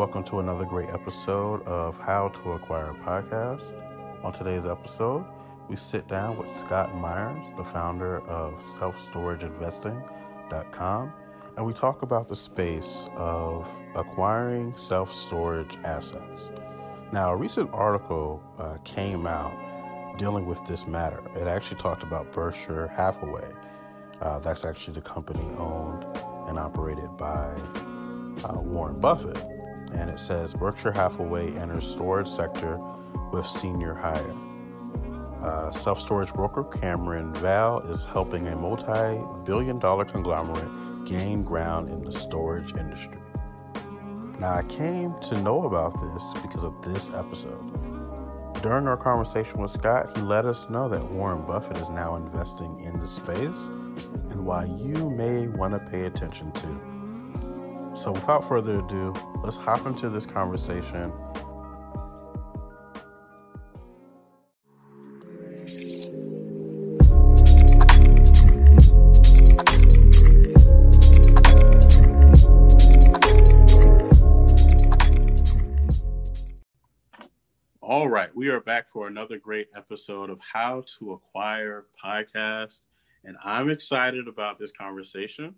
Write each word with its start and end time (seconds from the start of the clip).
Welcome 0.00 0.24
to 0.24 0.40
another 0.40 0.64
great 0.64 0.88
episode 0.88 1.62
of 1.66 1.98
How 1.98 2.28
to 2.28 2.52
Acquire 2.52 2.92
a 2.92 2.94
Podcast. 3.04 3.64
On 4.24 4.32
today's 4.32 4.64
episode, 4.64 5.26
we 5.68 5.76
sit 5.76 6.08
down 6.08 6.38
with 6.38 6.48
Scott 6.64 6.94
Myers, 6.94 7.44
the 7.58 7.64
founder 7.64 8.26
of 8.26 8.54
selfstorageinvesting.com, 8.78 11.12
and 11.54 11.66
we 11.66 11.74
talk 11.74 12.00
about 12.00 12.30
the 12.30 12.36
space 12.36 13.10
of 13.14 13.68
acquiring 13.94 14.74
self 14.74 15.14
storage 15.14 15.76
assets. 15.84 16.48
Now, 17.12 17.32
a 17.32 17.36
recent 17.36 17.68
article 17.74 18.42
uh, 18.56 18.78
came 18.86 19.26
out 19.26 19.52
dealing 20.18 20.46
with 20.46 20.60
this 20.66 20.86
matter. 20.86 21.20
It 21.36 21.46
actually 21.46 21.76
talked 21.76 22.02
about 22.02 22.32
Berkshire 22.32 22.86
Hathaway. 22.86 23.52
Uh, 24.22 24.38
that's 24.38 24.64
actually 24.64 24.94
the 24.94 25.02
company 25.02 25.44
owned 25.58 26.06
and 26.48 26.58
operated 26.58 27.14
by 27.18 27.54
uh, 28.44 28.54
Warren 28.62 28.98
Buffett 28.98 29.49
and 29.94 30.10
it 30.10 30.18
says 30.18 30.52
Berkshire 30.54 30.92
Hathaway 30.92 31.54
enters 31.56 31.86
storage 31.86 32.28
sector 32.28 32.78
with 33.32 33.46
senior 33.46 33.94
hire. 33.94 34.36
Uh, 35.42 35.72
Self 35.72 36.00
storage 36.00 36.32
broker 36.34 36.64
Cameron 36.64 37.32
Val 37.34 37.80
is 37.90 38.04
helping 38.12 38.48
a 38.48 38.56
multi 38.56 39.22
billion 39.44 39.78
dollar 39.78 40.04
conglomerate 40.04 41.06
gain 41.06 41.42
ground 41.42 41.88
in 41.88 42.04
the 42.04 42.12
storage 42.12 42.74
industry. 42.74 43.18
Now, 44.38 44.54
I 44.54 44.62
came 44.64 45.14
to 45.22 45.40
know 45.42 45.64
about 45.64 45.92
this 45.92 46.42
because 46.42 46.64
of 46.64 46.74
this 46.82 47.10
episode. 47.14 47.90
During 48.62 48.86
our 48.86 48.96
conversation 48.96 49.60
with 49.60 49.70
Scott, 49.70 50.16
he 50.16 50.22
let 50.22 50.44
us 50.44 50.66
know 50.68 50.88
that 50.88 51.02
Warren 51.12 51.42
Buffett 51.46 51.78
is 51.78 51.88
now 51.88 52.16
investing 52.16 52.80
in 52.84 52.98
the 53.00 53.06
space 53.06 53.56
and 54.30 54.44
why 54.44 54.64
you 54.64 55.10
may 55.10 55.48
want 55.48 55.72
to 55.72 55.90
pay 55.90 56.04
attention 56.04 56.52
to. 56.52 56.89
So, 57.96 58.12
without 58.12 58.48
further 58.48 58.78
ado, 58.78 59.12
let's 59.42 59.56
hop 59.56 59.84
into 59.84 60.08
this 60.08 60.24
conversation. 60.24 61.12
All 77.82 78.08
right, 78.08 78.34
we 78.36 78.48
are 78.48 78.60
back 78.60 78.88
for 78.88 79.08
another 79.08 79.36
great 79.36 79.68
episode 79.76 80.30
of 80.30 80.38
How 80.40 80.84
to 80.98 81.12
Acquire 81.12 81.86
Podcast. 82.02 82.80
And 83.24 83.36
I'm 83.44 83.68
excited 83.68 84.28
about 84.28 84.58
this 84.58 84.70
conversation 84.72 85.56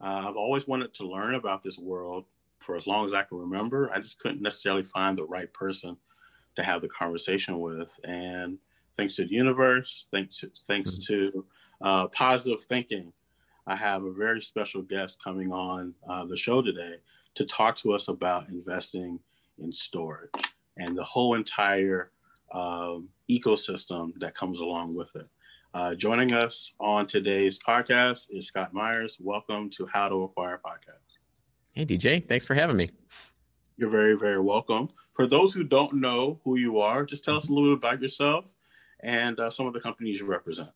uh, 0.00 0.28
I've 0.28 0.36
always 0.36 0.66
wanted 0.66 0.94
to 0.94 1.06
learn 1.06 1.34
about 1.34 1.62
this 1.62 1.78
world 1.78 2.24
for 2.60 2.76
as 2.76 2.86
long 2.86 3.06
as 3.06 3.14
I 3.14 3.22
can 3.22 3.38
remember. 3.38 3.90
I 3.92 4.00
just 4.00 4.18
couldn't 4.18 4.42
necessarily 4.42 4.82
find 4.82 5.16
the 5.16 5.24
right 5.24 5.52
person 5.52 5.96
to 6.56 6.62
have 6.62 6.82
the 6.82 6.88
conversation 6.88 7.60
with. 7.60 7.88
And 8.04 8.58
thanks 8.96 9.16
to 9.16 9.24
the 9.24 9.32
universe, 9.32 10.06
thanks 10.10 10.38
to, 10.38 10.50
thanks 10.66 10.92
mm-hmm. 10.92 11.14
to 11.14 11.44
uh, 11.82 12.06
positive 12.08 12.62
thinking, 12.64 13.12
I 13.66 13.76
have 13.76 14.04
a 14.04 14.12
very 14.12 14.40
special 14.40 14.82
guest 14.82 15.18
coming 15.22 15.52
on 15.52 15.94
uh, 16.08 16.24
the 16.24 16.36
show 16.36 16.62
today 16.62 16.96
to 17.34 17.44
talk 17.44 17.76
to 17.76 17.92
us 17.92 18.08
about 18.08 18.48
investing 18.48 19.18
in 19.58 19.72
storage 19.72 20.30
and 20.76 20.96
the 20.96 21.04
whole 21.04 21.34
entire 21.34 22.10
um, 22.52 23.08
ecosystem 23.28 24.12
that 24.20 24.34
comes 24.34 24.60
along 24.60 24.94
with 24.94 25.08
it. 25.16 25.26
Uh, 25.76 25.94
joining 25.94 26.32
us 26.32 26.72
on 26.80 27.06
today's 27.06 27.58
podcast 27.58 28.28
is 28.30 28.46
Scott 28.46 28.72
Myers. 28.72 29.18
Welcome 29.20 29.68
to 29.76 29.86
How 29.92 30.08
to 30.08 30.22
Acquire 30.22 30.58
Podcast. 30.64 31.18
Hey, 31.74 31.84
DJ. 31.84 32.26
Thanks 32.26 32.46
for 32.46 32.54
having 32.54 32.78
me. 32.78 32.86
You're 33.76 33.90
very, 33.90 34.14
very 34.14 34.40
welcome. 34.40 34.88
For 35.12 35.26
those 35.26 35.52
who 35.52 35.64
don't 35.64 35.92
know 35.96 36.40
who 36.44 36.56
you 36.56 36.80
are, 36.80 37.04
just 37.04 37.24
tell 37.24 37.36
us 37.36 37.50
a 37.50 37.52
little 37.52 37.76
bit 37.76 37.86
about 37.86 38.00
yourself 38.00 38.46
and 39.00 39.38
uh, 39.38 39.50
some 39.50 39.66
of 39.66 39.74
the 39.74 39.80
companies 39.80 40.18
you 40.18 40.24
represent. 40.24 40.70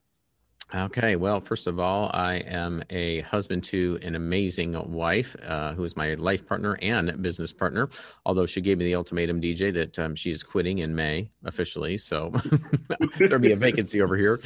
Okay. 0.72 1.16
Well, 1.16 1.41
first 1.41 1.66
of 1.66 1.81
all, 1.81 2.10
I 2.14 2.34
am 2.47 2.84
a 2.91 3.20
husband 3.22 3.64
to 3.64 3.98
an 4.03 4.14
amazing 4.14 4.72
wife 4.92 5.34
uh, 5.44 5.75
who 5.75 5.82
is 5.82 5.97
my 5.97 6.14
life 6.14 6.47
partner 6.47 6.78
and 6.81 7.20
business 7.20 7.53
partner. 7.53 7.88
Although 8.25 8.47
she 8.47 8.60
gave 8.60 8.78
me 8.78 8.84
the 8.84 8.94
ultimatum, 8.94 9.41
DJ, 9.41 9.72
that 9.75 9.98
um, 9.98 10.14
is 10.25 10.42
quitting 10.44 10.78
in 10.78 10.94
May 10.94 11.28
officially. 11.44 11.98
So 11.98 12.32
there'll 13.19 13.41
be 13.41 13.53
a 13.53 13.56
vacancy 13.56 14.00
over 14.00 14.16
here. 14.16 14.41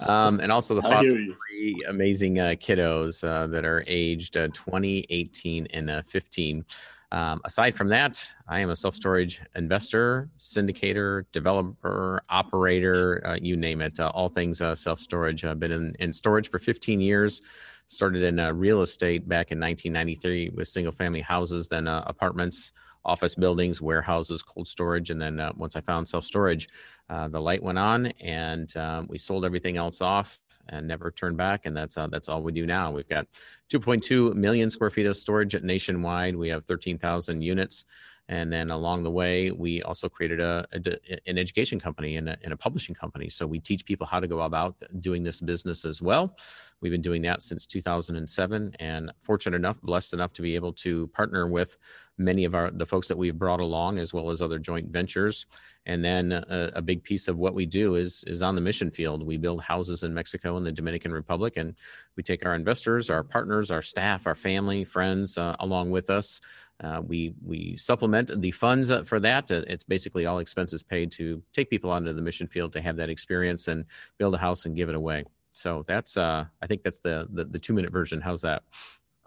Um, 0.00 0.40
and 0.40 0.52
also 0.52 0.74
the 0.74 0.82
father 0.82 1.10
of 1.10 1.16
three 1.16 1.76
amazing 1.88 2.38
uh, 2.38 2.54
kiddos 2.58 3.26
uh, 3.26 3.46
that 3.46 3.64
are 3.64 3.82
aged 3.86 4.36
uh, 4.36 4.48
20, 4.52 5.06
18, 5.08 5.66
and 5.72 5.88
uh, 5.88 6.02
15. 6.02 6.64
Um, 7.12 7.40
aside 7.44 7.74
from 7.74 7.88
that, 7.88 8.34
I 8.48 8.60
am 8.60 8.70
a 8.70 8.76
self 8.76 8.94
storage 8.94 9.42
investor, 9.56 10.30
syndicator, 10.38 11.24
developer, 11.32 12.20
operator, 12.28 13.26
uh, 13.26 13.36
you 13.40 13.56
name 13.56 13.80
it, 13.80 13.98
uh, 13.98 14.12
all 14.14 14.28
things 14.28 14.60
uh, 14.60 14.74
self 14.76 15.00
storage. 15.00 15.44
I've 15.44 15.58
been 15.58 15.72
in, 15.72 15.96
in, 15.98 16.12
storage 16.12 16.48
for 16.48 16.58
15 16.58 17.00
years. 17.00 17.42
Started 17.88 18.22
in 18.22 18.38
uh, 18.38 18.52
real 18.52 18.82
estate 18.82 19.28
back 19.28 19.50
in 19.50 19.58
1993 19.58 20.50
with 20.50 20.68
single 20.68 20.92
family 20.92 21.20
houses, 21.20 21.66
then 21.66 21.88
uh, 21.88 22.04
apartments, 22.06 22.70
office 23.04 23.34
buildings, 23.34 23.82
warehouses, 23.82 24.42
cold 24.42 24.68
storage. 24.68 25.10
And 25.10 25.20
then 25.20 25.40
uh, 25.40 25.52
once 25.56 25.74
I 25.74 25.80
found 25.80 26.08
self 26.08 26.24
storage, 26.24 26.68
the 27.08 27.40
light 27.40 27.62
went 27.62 27.78
on 27.78 28.06
and 28.20 28.74
um, 28.76 29.08
we 29.10 29.18
sold 29.18 29.44
everything 29.44 29.76
else 29.76 30.00
off 30.00 30.38
and 30.70 30.88
never 30.88 31.10
turn 31.10 31.36
back. 31.36 31.66
And 31.66 31.76
that's 31.76 31.96
uh, 31.98 32.06
that's 32.06 32.28
all 32.28 32.42
we 32.42 32.52
do 32.52 32.66
now. 32.66 32.90
We've 32.90 33.08
got 33.08 33.26
2.2 33.70 34.34
million 34.34 34.70
square 34.70 34.90
feet 34.90 35.06
of 35.06 35.16
storage 35.16 35.60
nationwide. 35.62 36.36
We 36.36 36.48
have 36.48 36.64
13,000 36.64 37.42
units. 37.42 37.84
And 38.30 38.52
then 38.52 38.70
along 38.70 39.02
the 39.02 39.10
way, 39.10 39.50
we 39.50 39.82
also 39.82 40.08
created 40.08 40.38
a, 40.38 40.64
a 40.72 41.28
an 41.28 41.36
education 41.36 41.80
company 41.80 42.16
and 42.16 42.28
a, 42.28 42.36
and 42.44 42.52
a, 42.52 42.56
publishing 42.56 42.94
company. 42.94 43.28
So 43.28 43.44
we 43.44 43.58
teach 43.58 43.84
people 43.84 44.06
how 44.06 44.20
to 44.20 44.28
go 44.28 44.42
about 44.42 44.80
doing 45.00 45.24
this 45.24 45.40
business 45.40 45.84
as 45.84 46.00
well. 46.00 46.36
We've 46.80 46.92
been 46.92 47.02
doing 47.02 47.22
that 47.22 47.42
since 47.42 47.66
2007, 47.66 48.76
and 48.78 49.12
fortunate 49.24 49.56
enough, 49.56 49.80
blessed 49.82 50.14
enough 50.14 50.32
to 50.34 50.42
be 50.42 50.54
able 50.54 50.72
to 50.74 51.08
partner 51.08 51.48
with 51.48 51.76
many 52.18 52.44
of 52.44 52.54
our 52.54 52.70
the 52.70 52.86
folks 52.86 53.08
that 53.08 53.18
we've 53.18 53.36
brought 53.36 53.58
along, 53.58 53.98
as 53.98 54.14
well 54.14 54.30
as 54.30 54.40
other 54.40 54.60
joint 54.60 54.90
ventures. 54.90 55.46
And 55.86 56.04
then 56.04 56.30
a, 56.30 56.70
a 56.76 56.82
big 56.82 57.02
piece 57.02 57.26
of 57.26 57.36
what 57.36 57.54
we 57.54 57.66
do 57.66 57.96
is 57.96 58.22
is 58.28 58.42
on 58.42 58.54
the 58.54 58.60
mission 58.60 58.92
field. 58.92 59.26
We 59.26 59.38
build 59.38 59.60
houses 59.60 60.04
in 60.04 60.14
Mexico 60.14 60.56
and 60.56 60.64
the 60.64 60.70
Dominican 60.70 61.12
Republic, 61.12 61.56
and 61.56 61.74
we 62.14 62.22
take 62.22 62.46
our 62.46 62.54
investors, 62.54 63.10
our 63.10 63.24
partners, 63.24 63.72
our 63.72 63.82
staff, 63.82 64.28
our 64.28 64.36
family, 64.36 64.84
friends 64.84 65.36
uh, 65.36 65.56
along 65.58 65.90
with 65.90 66.10
us 66.10 66.40
uh, 66.82 67.02
we 67.06 67.34
we 67.44 67.76
supplement 67.76 68.40
the 68.40 68.50
funds 68.50 68.90
for 69.04 69.20
that. 69.20 69.50
Uh, 69.50 69.62
it's 69.66 69.84
basically 69.84 70.26
all 70.26 70.38
expenses 70.38 70.82
paid 70.82 71.12
to 71.12 71.42
take 71.52 71.68
people 71.68 71.90
onto 71.90 72.12
the 72.12 72.22
mission 72.22 72.46
field 72.46 72.72
to 72.72 72.80
have 72.80 72.96
that 72.96 73.10
experience 73.10 73.68
and 73.68 73.84
build 74.18 74.34
a 74.34 74.38
house 74.38 74.64
and 74.66 74.76
give 74.76 74.88
it 74.88 74.94
away. 74.94 75.24
So 75.52 75.84
that's 75.86 76.16
uh, 76.16 76.44
I 76.62 76.66
think 76.66 76.82
that's 76.82 76.98
the, 77.00 77.26
the, 77.32 77.44
the 77.44 77.58
two 77.58 77.74
minute 77.74 77.92
version. 77.92 78.20
How's 78.20 78.40
that? 78.42 78.62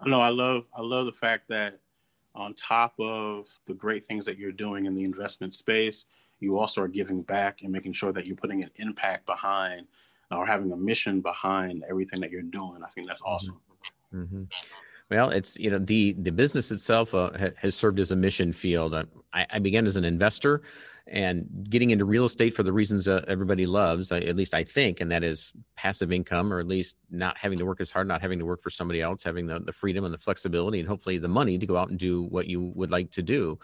No, 0.04 0.20
I 0.20 0.30
love 0.30 0.64
I 0.76 0.82
love 0.82 1.06
the 1.06 1.12
fact 1.12 1.48
that 1.48 1.80
on 2.34 2.54
top 2.54 2.94
of 2.98 3.46
the 3.66 3.74
great 3.74 4.04
things 4.06 4.24
that 4.24 4.36
you're 4.36 4.52
doing 4.52 4.86
in 4.86 4.96
the 4.96 5.04
investment 5.04 5.54
space, 5.54 6.06
you 6.40 6.58
also 6.58 6.80
are 6.80 6.88
giving 6.88 7.22
back 7.22 7.62
and 7.62 7.70
making 7.70 7.92
sure 7.92 8.12
that 8.12 8.26
you're 8.26 8.36
putting 8.36 8.64
an 8.64 8.70
impact 8.76 9.26
behind 9.26 9.86
or 10.32 10.44
having 10.44 10.72
a 10.72 10.76
mission 10.76 11.20
behind 11.20 11.84
everything 11.88 12.20
that 12.20 12.30
you're 12.30 12.42
doing. 12.42 12.82
I 12.84 12.88
think 12.88 13.06
that's 13.06 13.22
mm-hmm. 13.22 13.32
awesome. 13.32 13.60
Mm-hmm. 14.12 14.44
Well, 15.10 15.30
it's 15.30 15.58
you 15.58 15.70
know 15.70 15.78
the 15.78 16.14
the 16.14 16.32
business 16.32 16.70
itself 16.70 17.14
uh, 17.14 17.30
has 17.56 17.74
served 17.74 18.00
as 18.00 18.10
a 18.10 18.16
mission 18.16 18.52
field. 18.52 18.94
Uh, 18.94 19.04
I, 19.34 19.46
I, 19.50 19.58
began 19.58 19.84
as 19.84 19.96
an 19.96 20.04
investor, 20.04 20.62
and 21.06 21.46
getting 21.68 21.90
into 21.90 22.06
real 22.06 22.24
estate 22.24 22.54
for 22.54 22.62
the 22.62 22.72
reasons 22.72 23.06
uh, 23.06 23.22
everybody 23.28 23.66
loves, 23.66 24.10
uh, 24.10 24.16
at 24.16 24.34
least 24.34 24.54
I 24.54 24.64
think, 24.64 25.02
and 25.02 25.10
that 25.10 25.22
is 25.22 25.52
passive 25.76 26.10
income, 26.10 26.52
or 26.52 26.58
at 26.58 26.66
least 26.66 26.96
not 27.10 27.36
having 27.36 27.58
to 27.58 27.66
work 27.66 27.82
as 27.82 27.90
hard, 27.90 28.08
not 28.08 28.22
having 28.22 28.38
to 28.38 28.46
work 28.46 28.62
for 28.62 28.70
somebody 28.70 29.02
else, 29.02 29.22
having 29.22 29.46
the, 29.46 29.60
the 29.60 29.72
freedom 29.72 30.04
and 30.06 30.14
the 30.14 30.18
flexibility, 30.18 30.80
and 30.80 30.88
hopefully 30.88 31.18
the 31.18 31.28
money 31.28 31.58
to 31.58 31.66
go 31.66 31.76
out 31.76 31.90
and 31.90 31.98
do 31.98 32.22
what 32.24 32.46
you 32.46 32.72
would 32.74 32.90
like 32.90 33.10
to 33.10 33.22
do. 33.22 33.58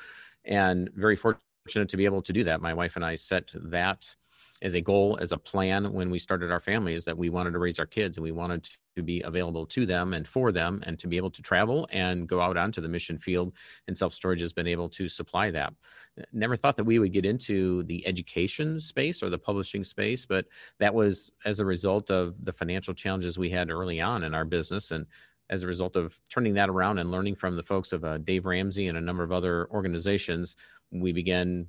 And 0.45 0.91
very 0.95 1.17
fortunate 1.17 1.89
to 1.89 1.97
be 1.97 2.05
able 2.05 2.23
to 2.23 2.33
do 2.35 2.45
that. 2.45 2.61
My 2.61 2.75
wife 2.75 2.97
and 2.97 3.05
I 3.05 3.15
set 3.15 3.53
that 3.55 4.15
as 4.63 4.75
a 4.75 4.81
goal, 4.81 5.19
as 5.21 5.33
a 5.33 5.39
plan 5.39 5.93
when 5.93 6.11
we 6.11 6.19
started 6.19 6.51
our 6.51 6.61
family, 6.61 6.95
is 6.95 7.05
that 7.07 7.17
we 7.17 7.31
wanted 7.31 7.53
to 7.53 7.59
raise 7.59 7.79
our 7.79 7.87
kids 7.87 8.17
and 8.17 8.25
we 8.25 8.33
wanted 8.33 8.69
to 8.97 9.03
be 9.03 9.23
available 9.23 9.65
to 9.65 9.87
them 9.87 10.13
and 10.13 10.29
for 10.29 10.53
them 10.53 10.83
and 10.87 10.99
to 10.99 11.09
be 11.09 11.17
able 11.17 11.31
to 11.31 11.41
travel 11.41 11.89
and 11.93 12.29
go 12.29 12.41
out 12.41 12.57
onto 12.57 12.81
the 12.81 12.89
mission 12.89 13.19
field. 13.19 13.55
And 13.89 13.97
self 13.97 14.13
storage 14.13 14.41
has 14.41 14.53
been 14.53 14.67
able 14.67 14.89
to 14.91 15.09
supply 15.09 15.51
that. 15.53 15.73
Never 16.33 16.57
thought 16.57 16.77
that 16.77 16.85
we 16.85 16.99
would 16.99 17.13
get 17.13 17.25
into 17.25 17.85
the 17.85 18.07
education 18.07 18.79
space 18.81 19.23
or 19.23 19.31
the 19.31 19.39
publishing 19.39 19.85
space, 19.85 20.27
but 20.27 20.47
that 20.79 20.95
was 20.95 21.33
as 21.45 21.61
a 21.61 21.65
result 21.65 22.11
of 22.11 22.35
the 22.45 22.53
financial 22.53 22.93
challenges 22.93 23.39
we 23.39 23.51
had 23.51 23.71
early 23.71 24.01
on 24.01 24.25
in 24.25 24.35
our 24.35 24.45
business. 24.45 24.91
And 24.91 25.07
as 25.49 25.63
a 25.63 25.67
result 25.67 25.97
of 25.97 26.19
turning 26.29 26.55
that 26.55 26.69
around 26.69 26.99
and 26.99 27.11
learning 27.11 27.35
from 27.35 27.57
the 27.57 27.63
folks 27.63 27.93
of 27.93 28.05
uh, 28.05 28.19
Dave 28.19 28.47
Ramsey 28.47 28.89
and 28.89 28.99
a 28.99 29.01
number 29.01 29.23
of 29.23 29.33
other 29.33 29.69
organizations, 29.71 30.57
we 30.93 31.13
began 31.13 31.67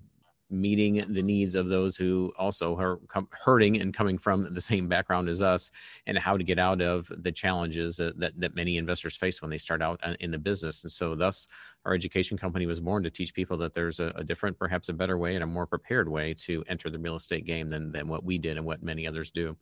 meeting 0.52 1.04
the 1.14 1.22
needs 1.22 1.56
of 1.56 1.70
those 1.70 1.96
who 1.96 2.32
also 2.38 2.78
are 2.78 3.00
hurting 3.32 3.80
and 3.80 3.94
coming 3.94 4.18
from 4.18 4.54
the 4.54 4.62
same 4.62 4.88
background 4.88 5.30
as 5.30 5.42
us, 5.42 5.72
and 6.06 6.18
how 6.18 6.38
to 6.38 6.44
get 6.44 6.60
out 6.60 6.82
of 6.82 7.12
the 7.18 7.32
challenges 7.32 7.98
that, 7.98 8.34
that, 8.38 8.56
many 8.56 8.78
investors 8.78 9.16
face 9.16 9.42
when 9.42 9.50
they 9.50 9.58
start 9.58 9.82
out 9.82 10.00
uh, 10.04 10.16
in 10.20 10.32
the 10.32 10.38
business. 10.38 10.84
And 10.84 10.92
so, 10.92 11.16
thus, 11.16 11.48
our 11.86 11.94
education 11.94 12.38
company 12.38 12.66
was 12.66 12.80
born 12.80 13.04
to 13.04 13.10
teach 13.10 13.34
people 13.34 13.58
that 13.58 13.74
there's 13.74 14.00
a, 14.00 14.12
a 14.16 14.24
different, 14.24 14.60
perhaps 14.60 14.90
a 14.90 14.94
better 14.94 15.18
way 15.18 15.36
and 15.36 15.44
a 15.44 15.48
more 15.48 15.66
prepared 15.66 16.10
way 16.10 16.34
to 16.34 16.64
enter 16.68 16.90
the 16.90 17.00
real 17.00 17.16
estate 17.16 17.46
game 17.46 17.70
than, 17.70 17.92
than 17.92 18.08
what 18.08 18.24
we 18.24 18.38
did 18.38 18.58
and 18.58 18.66
what 18.66 18.84
many 18.84 19.08
others 19.08 19.32
do. 19.32 19.56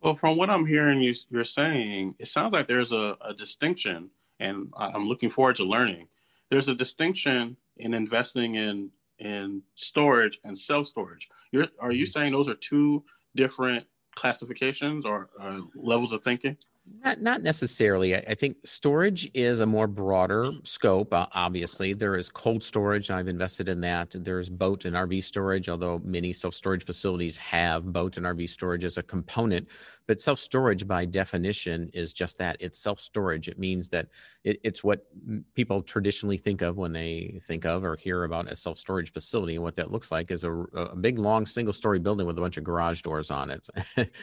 Well, 0.00 0.14
from 0.14 0.36
what 0.36 0.50
I'm 0.50 0.66
hearing 0.66 1.00
you, 1.00 1.14
you're 1.28 1.44
saying, 1.44 2.14
it 2.18 2.28
sounds 2.28 2.52
like 2.52 2.68
there's 2.68 2.92
a, 2.92 3.16
a 3.20 3.34
distinction, 3.34 4.10
and 4.38 4.72
I'm 4.76 5.08
looking 5.08 5.30
forward 5.30 5.56
to 5.56 5.64
learning. 5.64 6.06
There's 6.50 6.68
a 6.68 6.74
distinction 6.74 7.56
in 7.78 7.94
investing 7.94 8.54
in 8.54 8.90
in 9.18 9.62
storage 9.74 10.38
and 10.44 10.56
self 10.56 10.86
storage. 10.86 11.28
You're, 11.52 11.66
are 11.80 11.92
you 11.92 12.04
mm-hmm. 12.04 12.10
saying 12.10 12.32
those 12.32 12.48
are 12.48 12.54
two 12.54 13.04
different 13.36 13.84
classifications 14.14 15.04
or 15.04 15.30
uh, 15.40 15.60
levels 15.74 16.12
of 16.12 16.22
thinking? 16.22 16.56
Not, 17.04 17.20
not 17.20 17.42
necessarily. 17.42 18.14
I, 18.14 18.24
I, 18.28 18.34
think 18.34 18.56
storage 18.64 19.30
is 19.34 19.60
a 19.60 19.66
more 19.66 19.86
broader 19.86 20.50
scope. 20.64 21.12
Uh, 21.12 21.26
obviously, 21.32 21.92
there 21.92 22.16
is 22.16 22.28
cold 22.28 22.62
storage. 22.62 23.10
I've 23.10 23.28
invested 23.28 23.68
in 23.68 23.80
that. 23.82 24.14
There's 24.14 24.48
boat 24.48 24.84
and 24.84 24.96
RV 24.96 25.22
storage, 25.22 25.68
although 25.68 26.00
many 26.04 26.32
self 26.32 26.54
storage 26.54 26.84
facilities 26.84 27.36
have 27.38 27.92
boat 27.92 28.16
and 28.16 28.26
RV 28.26 28.48
storage 28.48 28.84
as 28.84 28.96
a 28.96 29.02
component. 29.02 29.68
But 30.08 30.20
self 30.20 30.38
storage, 30.38 30.86
by 30.86 31.04
definition, 31.04 31.90
is 31.92 32.12
just 32.12 32.38
that 32.38 32.56
it's 32.60 32.78
self 32.78 32.98
storage. 32.98 33.48
It 33.48 33.58
means 33.58 33.88
that 33.90 34.08
it, 34.42 34.58
it's 34.64 34.82
what 34.82 35.06
people 35.54 35.82
traditionally 35.82 36.38
think 36.38 36.62
of 36.62 36.78
when 36.78 36.92
they 36.92 37.40
think 37.44 37.66
of 37.66 37.84
or 37.84 37.96
hear 37.96 38.24
about 38.24 38.50
a 38.50 38.56
self 38.56 38.78
storage 38.78 39.12
facility. 39.12 39.54
And 39.54 39.62
what 39.62 39.76
that 39.76 39.90
looks 39.90 40.10
like 40.10 40.30
is 40.30 40.44
a, 40.44 40.52
a 40.52 40.96
big, 40.96 41.18
long, 41.18 41.44
single 41.44 41.74
story 41.74 41.98
building 41.98 42.26
with 42.26 42.38
a 42.38 42.40
bunch 42.40 42.56
of 42.56 42.64
garage 42.64 43.02
doors 43.02 43.30
on 43.30 43.50
it. 43.50 43.68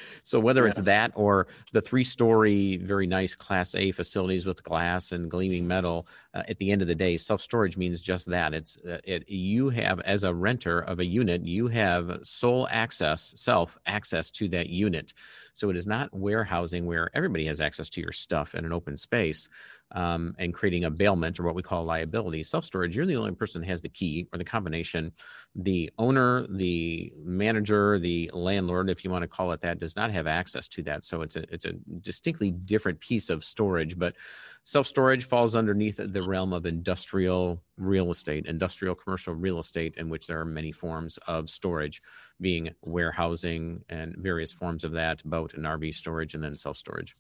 so, 0.24 0.40
whether 0.40 0.64
yeah. 0.64 0.70
it's 0.70 0.82
that 0.82 1.12
or 1.16 1.48
the 1.72 1.82
three 1.82 2.04
story, 2.04 2.55
very 2.78 3.08
nice 3.08 3.36
Class 3.36 3.76
A 3.76 3.92
facilities 3.92 4.46
with 4.46 4.64
glass 4.64 5.12
and 5.12 5.30
gleaming 5.30 5.68
metal, 5.68 6.08
uh, 6.34 6.44
at 6.48 6.58
the 6.58 6.72
end 6.72 6.82
of 6.82 6.88
the 6.88 6.96
day, 6.96 7.18
self 7.18 7.42
storage 7.42 7.78
means 7.78 8.02
just 8.02 8.28
that. 8.28 8.54
It's 8.54 8.78
uh, 8.78 9.00
it, 9.04 9.30
you 9.30 9.70
have, 9.70 10.00
as 10.02 10.24
a 10.24 10.34
renter 10.34 10.80
of 10.80 11.00
a 11.00 11.06
unit, 11.06 11.44
you 11.44 11.68
have 11.68 12.20
sole 12.24 12.68
access, 12.70 13.34
self 13.36 13.78
access 13.86 14.32
to 14.32 14.48
that 14.50 14.70
unit. 14.70 15.14
So 15.54 15.70
it 15.70 15.76
is 15.76 15.88
not 15.88 16.14
warehousing 16.14 16.86
where 16.86 17.10
everybody 17.14 17.46
has 17.48 17.62
access 17.62 17.90
to 17.92 18.02
your 18.02 18.12
stuff 18.12 18.56
in 18.56 18.66
an 18.66 18.74
open 18.74 18.98
space 18.98 19.48
um, 19.92 20.36
and 20.40 20.54
creating 20.54 20.86
a 20.86 20.90
bailment 20.90 21.40
or 21.40 21.44
what 21.44 21.56
we 21.56 21.62
call 21.62 21.86
liability. 21.86 22.44
Self 22.44 22.66
storage, 22.66 22.96
you're 22.96 23.06
the 23.06 23.16
only 23.16 23.32
person 23.32 23.62
that 23.62 23.68
has 23.68 23.82
the 23.82 23.90
key 23.90 24.28
or 24.34 24.38
the 24.38 24.44
combination. 24.44 25.12
The 25.56 25.92
owner, 25.98 26.46
the 26.50 27.14
manager, 27.24 28.00
the 28.00 28.30
landlord, 28.34 28.90
if 28.90 29.04
you 29.04 29.10
want 29.10 29.22
to 29.22 29.28
call 29.28 29.52
it 29.52 29.62
that, 29.62 29.80
does 29.80 29.96
not 29.96 30.12
have 30.12 30.28
access 30.28 30.68
to 30.70 30.84
that. 30.84 31.06
So 31.06 31.22
it's 31.22 31.36
a 31.36 31.44
it's 31.54 31.66
a 31.66 31.74
distinctly 32.02 32.52
different 32.52 33.00
piece 33.00 33.30
of 33.30 33.44
storage. 33.44 33.98
But 33.98 34.16
self 34.64 34.88
storage 34.88 35.26
falls 35.26 35.56
underneath 35.56 35.98
the 35.98 36.24
realm 36.28 36.52
of 36.52 36.66
industrial 36.66 37.62
real 37.78 38.12
estate, 38.12 38.46
industrial 38.48 38.96
commercial 38.96 39.36
real 39.36 39.60
estate, 39.60 39.96
in 39.98 40.10
which 40.10 40.28
there 40.28 40.40
are 40.40 40.46
many 40.46 40.72
forms 40.72 41.20
of 41.28 41.50
storage, 41.50 42.02
being 42.42 42.72
warehousing 42.82 43.84
and 43.90 44.16
various 44.18 44.54
forms 44.54 44.84
of 44.84 44.94
that, 44.94 45.24
boat 45.24 45.54
and 45.54 45.66
RV 45.66 45.94
storage, 45.94 46.34
and 46.34 46.44
then 46.44 46.56
self 46.56 46.78
storage. 46.78 47.16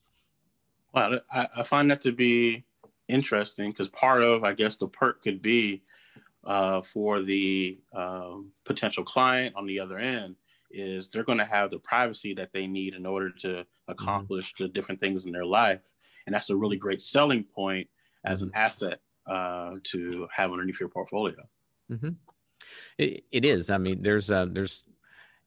Well, 0.95 1.19
I, 1.31 1.47
I 1.57 1.63
find 1.63 1.91
that 1.91 2.01
to 2.03 2.13
be 2.13 2.63
interesting 3.09 3.71
because 3.71 3.89
part 3.89 4.23
of, 4.23 4.45
I 4.45 4.53
guess, 4.53 4.77
the 4.77 4.87
perk 4.87 5.21
could 5.21 5.41
be 5.41 5.83
uh, 6.45 6.81
for 6.81 7.21
the 7.21 7.77
um, 7.93 8.51
potential 8.65 9.03
client 9.03 9.55
on 9.57 9.65
the 9.65 9.79
other 9.79 9.97
end 9.97 10.35
is 10.71 11.09
they're 11.09 11.23
going 11.23 11.37
to 11.37 11.45
have 11.45 11.69
the 11.69 11.79
privacy 11.79 12.33
that 12.35 12.51
they 12.53 12.65
need 12.65 12.93
in 12.93 13.05
order 13.05 13.29
to 13.29 13.47
mm-hmm. 13.47 13.91
accomplish 13.91 14.53
mm-hmm. 14.53 14.63
the 14.63 14.69
different 14.69 14.99
things 14.99 15.25
in 15.25 15.31
their 15.31 15.45
life, 15.45 15.81
and 16.25 16.33
that's 16.33 16.49
a 16.49 16.55
really 16.55 16.77
great 16.77 17.01
selling 17.01 17.43
point 17.43 17.87
as 18.25 18.41
an 18.41 18.49
mm-hmm. 18.49 18.57
asset 18.57 18.99
uh, 19.29 19.75
to 19.83 20.27
have 20.35 20.51
underneath 20.51 20.79
your 20.79 20.89
portfolio. 20.89 21.35
Mm-hmm. 21.91 22.09
It, 22.97 23.25
it 23.31 23.45
is. 23.45 23.69
I 23.69 23.77
mean, 23.77 24.01
there's 24.01 24.31
uh, 24.31 24.47
there's 24.49 24.85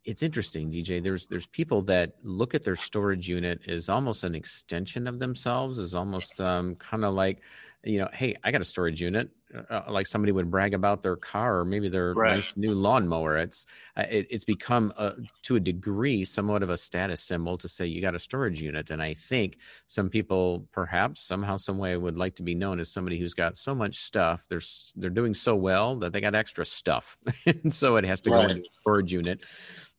it's 0.04 0.22
interesting, 0.22 0.70
DJ. 0.70 1.02
There's 1.02 1.26
there's 1.26 1.46
people 1.46 1.82
that 1.82 2.14
look 2.22 2.54
at 2.54 2.62
their 2.62 2.76
storage 2.76 3.28
unit 3.28 3.60
as 3.68 3.88
almost 3.88 4.24
an 4.24 4.34
extension 4.34 5.06
of 5.06 5.18
themselves, 5.18 5.78
is 5.78 5.94
almost 5.94 6.40
um, 6.40 6.76
kind 6.76 7.04
of 7.04 7.14
like, 7.14 7.42
you 7.84 7.98
know, 7.98 8.08
hey, 8.12 8.36
I 8.42 8.50
got 8.50 8.60
a 8.60 8.64
storage 8.64 9.00
unit. 9.00 9.30
Uh, 9.54 9.62
uh, 9.70 9.84
like 9.88 10.06
somebody 10.06 10.30
would 10.30 10.50
brag 10.50 10.74
about 10.74 11.02
their 11.02 11.16
car 11.16 11.60
or 11.60 11.64
maybe 11.64 11.88
their 11.88 12.12
right. 12.12 12.34
nice 12.34 12.54
new 12.56 12.72
lawnmower. 12.72 13.38
It's 13.38 13.64
uh, 13.96 14.04
it, 14.10 14.26
it's 14.30 14.44
become 14.44 14.92
a, 14.98 15.14
to 15.42 15.56
a 15.56 15.60
degree 15.60 16.24
somewhat 16.24 16.62
of 16.62 16.68
a 16.68 16.76
status 16.76 17.22
symbol 17.22 17.56
to 17.58 17.68
say 17.68 17.86
you 17.86 18.02
got 18.02 18.14
a 18.14 18.18
storage 18.18 18.60
unit. 18.60 18.90
And 18.90 19.02
I 19.02 19.14
think 19.14 19.58
some 19.86 20.10
people 20.10 20.66
perhaps 20.70 21.22
somehow 21.22 21.56
some 21.56 21.78
way 21.78 21.96
would 21.96 22.16
like 22.18 22.36
to 22.36 22.42
be 22.42 22.54
known 22.54 22.78
as 22.78 22.90
somebody 22.90 23.18
who's 23.18 23.34
got 23.34 23.56
so 23.56 23.74
much 23.74 23.96
stuff. 23.96 24.44
They're 24.48 24.60
they're 24.96 25.10
doing 25.10 25.32
so 25.32 25.56
well 25.56 25.96
that 25.96 26.12
they 26.12 26.20
got 26.20 26.34
extra 26.34 26.66
stuff, 26.66 27.18
and 27.46 27.72
so 27.72 27.96
it 27.96 28.04
has 28.04 28.20
to 28.22 28.30
right. 28.30 28.46
go 28.46 28.52
into 28.54 28.68
storage 28.80 29.12
unit. 29.12 29.44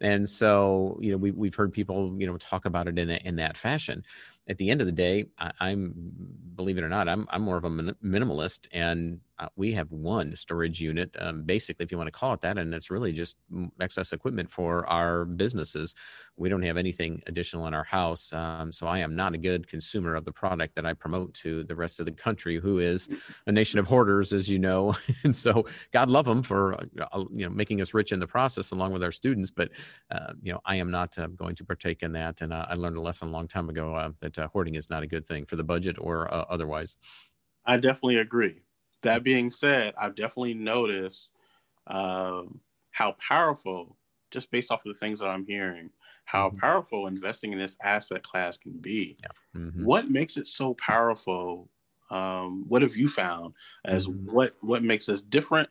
And 0.02 0.28
so 0.28 0.98
you 1.02 1.12
know 1.12 1.18
we 1.18 1.32
we've 1.32 1.56
heard 1.56 1.74
people 1.74 2.16
you 2.18 2.28
know 2.28 2.38
talk 2.38 2.66
about 2.66 2.88
it 2.88 2.98
in 2.98 3.10
a, 3.10 3.20
in 3.24 3.36
that 3.38 3.58
fashion 3.58 4.04
at 4.50 4.58
the 4.58 4.72
end 4.72 4.82
of 4.82 4.88
the 4.88 4.94
day, 4.94 5.26
I, 5.38 5.70
am 5.70 5.94
believe 6.56 6.78
it 6.80 6.84
or 6.84 6.90
not, 6.90 7.08
I'm 7.08 7.28
I'm 7.30 7.44
more 7.44 7.56
of 7.56 7.66
a 7.66 7.70
minimalist, 7.70 8.68
and 8.72 9.20
uh, 9.38 9.48
we 9.56 9.72
have 9.74 9.92
one 9.92 10.36
storage 10.36 10.82
unit, 10.82 11.16
um, 11.20 11.44
basically, 11.44 11.84
if 11.84 11.92
you 11.92 11.98
want 11.98 12.08
to 12.08 12.20
call 12.20 12.34
it 12.34 12.42
that, 12.42 12.58
and 12.58 12.74
it's 12.74 12.90
really 12.90 13.14
just 13.14 13.38
excess 13.80 14.12
equipment 14.12 14.50
for 14.50 14.86
our 14.88 15.24
businesses. 15.24 15.94
We 16.36 16.50
don't 16.50 16.64
have 16.64 16.78
anything 16.78 17.22
additional 17.28 17.68
in 17.68 17.76
our 17.76 17.84
house, 17.84 18.34
um, 18.34 18.72
so 18.72 18.88
I 18.88 19.00
am 19.00 19.16
not 19.16 19.36
a 19.36 19.38
good 19.38 19.68
consumer 19.68 20.16
of 20.16 20.26
the 20.26 20.32
product 20.32 20.76
that 20.76 20.86
I 20.86 20.94
promote 20.94 21.36
to 21.36 21.64
the 21.64 21.76
rest 21.76 22.00
of 22.00 22.08
the 22.08 22.12
country, 22.12 22.60
who 22.60 22.80
is 22.80 23.08
a 23.46 23.52
nation 23.52 23.80
of 23.80 23.86
hoarders, 23.86 24.34
as 24.34 24.50
you 24.50 24.58
know. 24.58 24.96
and 25.24 25.36
so, 25.36 25.66
God 25.92 26.10
love 26.10 26.26
them 26.26 26.42
for 26.42 26.74
uh, 26.74 27.24
you 27.32 27.46
know 27.46 27.50
making 27.52 27.82
us 27.82 27.94
rich 27.94 28.12
in 28.12 28.20
the 28.20 28.28
process, 28.28 28.72
along 28.72 28.94
with 28.94 29.04
our 29.04 29.12
students. 29.12 29.52
But 29.52 29.70
uh, 30.12 30.34
you 30.42 30.54
know, 30.54 30.60
I 30.66 30.76
am 30.76 30.92
not 30.92 31.18
uh, 31.18 31.28
going 31.28 31.56
to 31.56 31.66
partake 31.66 32.04
in 32.04 32.12
that, 32.14 32.42
and 32.42 32.54
uh, 32.54 32.66
I 32.70 32.76
learned 32.76 32.98
a 32.98 33.02
lesson 33.02 33.30
a 33.30 33.32
long 33.32 33.48
time 33.48 33.70
ago 33.70 34.14
that 34.20 34.38
hoarding 34.38 34.76
is 34.76 34.90
not 34.90 35.04
a 35.04 35.08
good 35.08 35.26
thing 35.26 35.46
for 35.46 35.56
the 35.56 35.64
budget 35.64 35.98
or 36.00 36.28
otherwise. 36.52 36.98
I 37.66 37.78
definitely 37.78 38.18
agree 38.18 38.62
that 39.02 39.24
being 39.24 39.52
said, 39.52 39.94
I've 40.00 40.16
definitely 40.16 40.54
noticed 40.54 41.30
um, 41.88 42.60
how 42.92 43.16
powerful, 43.26 43.98
just 44.32 44.52
based 44.52 44.72
off 44.72 44.86
of 44.86 44.94
the 44.94 45.00
things 45.00 45.20
that 45.20 45.28
I'm 45.28 45.46
hearing, 45.46 45.90
how 46.26 46.50
mm-hmm. 46.50 46.58
powerful 46.58 47.08
investing 47.08 47.54
in 47.54 47.60
this 47.60 47.78
asset 47.84 48.24
class 48.24 48.58
can 48.58 48.74
be. 48.74 49.18
Yeah. 49.22 49.62
Mm-hmm. 49.62 49.86
What 49.86 50.10
makes 50.10 50.38
it 50.38 50.48
so 50.48 50.76
powerful? 50.76 51.70
Um, 52.12 52.66
what 52.68 52.82
have 52.82 52.98
you 52.98 53.08
found 53.08 53.54
as 53.86 54.08
mm-hmm. 54.08 54.34
what 54.34 54.56
what 54.62 54.84
makes 54.84 55.10
us 55.10 55.22
different 55.22 55.70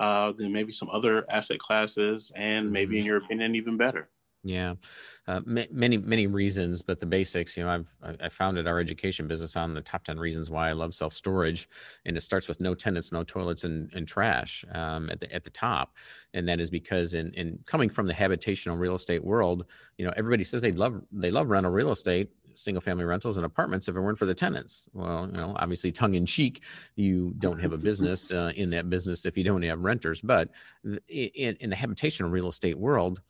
uh, 0.00 0.32
than 0.32 0.52
maybe 0.52 0.72
some 0.72 0.90
other 0.90 1.24
asset 1.30 1.60
classes, 1.60 2.32
and 2.34 2.70
maybe 2.70 2.96
in 2.96 3.02
mm-hmm. 3.02 3.06
your 3.06 3.16
opinion, 3.18 3.54
even 3.54 3.76
better? 3.76 4.08
Yeah, 4.42 4.76
uh, 5.28 5.42
many 5.44 5.98
many 5.98 6.26
reasons, 6.26 6.80
but 6.80 6.98
the 6.98 7.04
basics. 7.04 7.58
You 7.58 7.64
know, 7.64 7.84
I've 8.02 8.16
I 8.22 8.30
founded 8.30 8.66
our 8.66 8.80
education 8.80 9.28
business 9.28 9.54
on 9.54 9.74
the 9.74 9.82
top 9.82 10.04
ten 10.04 10.18
reasons 10.18 10.48
why 10.48 10.70
I 10.70 10.72
love 10.72 10.94
self 10.94 11.12
storage, 11.12 11.68
and 12.06 12.16
it 12.16 12.22
starts 12.22 12.48
with 12.48 12.58
no 12.58 12.74
tenants, 12.74 13.12
no 13.12 13.22
toilets, 13.22 13.64
and, 13.64 13.92
and 13.92 14.08
trash 14.08 14.64
um, 14.72 15.10
at 15.10 15.20
the 15.20 15.30
at 15.34 15.44
the 15.44 15.50
top, 15.50 15.94
and 16.32 16.48
that 16.48 16.58
is 16.58 16.70
because 16.70 17.12
in 17.12 17.34
in 17.34 17.58
coming 17.66 17.90
from 17.90 18.06
the 18.06 18.14
habitational 18.14 18.78
real 18.78 18.94
estate 18.94 19.22
world, 19.22 19.66
you 19.98 20.06
know, 20.06 20.12
everybody 20.16 20.44
says 20.44 20.62
they 20.62 20.72
love 20.72 21.02
they 21.12 21.30
love 21.30 21.50
rental 21.50 21.70
real 21.70 21.90
estate, 21.90 22.30
single 22.54 22.80
family 22.80 23.04
rentals 23.04 23.36
and 23.36 23.46
apartments 23.46 23.88
if 23.88 23.96
it 23.96 24.00
weren't 24.00 24.18
for 24.18 24.26
the 24.26 24.34
tenants. 24.34 24.88
Well, 24.92 25.26
you 25.26 25.36
know, 25.36 25.54
obviously 25.58 25.92
tongue 25.92 26.14
in 26.14 26.26
cheek, 26.26 26.62
you 26.96 27.34
don't 27.38 27.60
have 27.60 27.72
a 27.72 27.78
business 27.88 28.32
uh, 28.32 28.52
in 28.56 28.70
that 28.70 28.90
business 28.90 29.26
if 29.26 29.36
you 29.36 29.44
don't 29.44 29.62
have 29.62 29.80
renters. 29.80 30.20
But 30.20 30.48
in, 30.84 31.56
in 31.60 31.70
the 31.70 31.76
habitational 31.76 32.30
real 32.30 32.48
estate 32.48 32.78
world, 32.78 33.20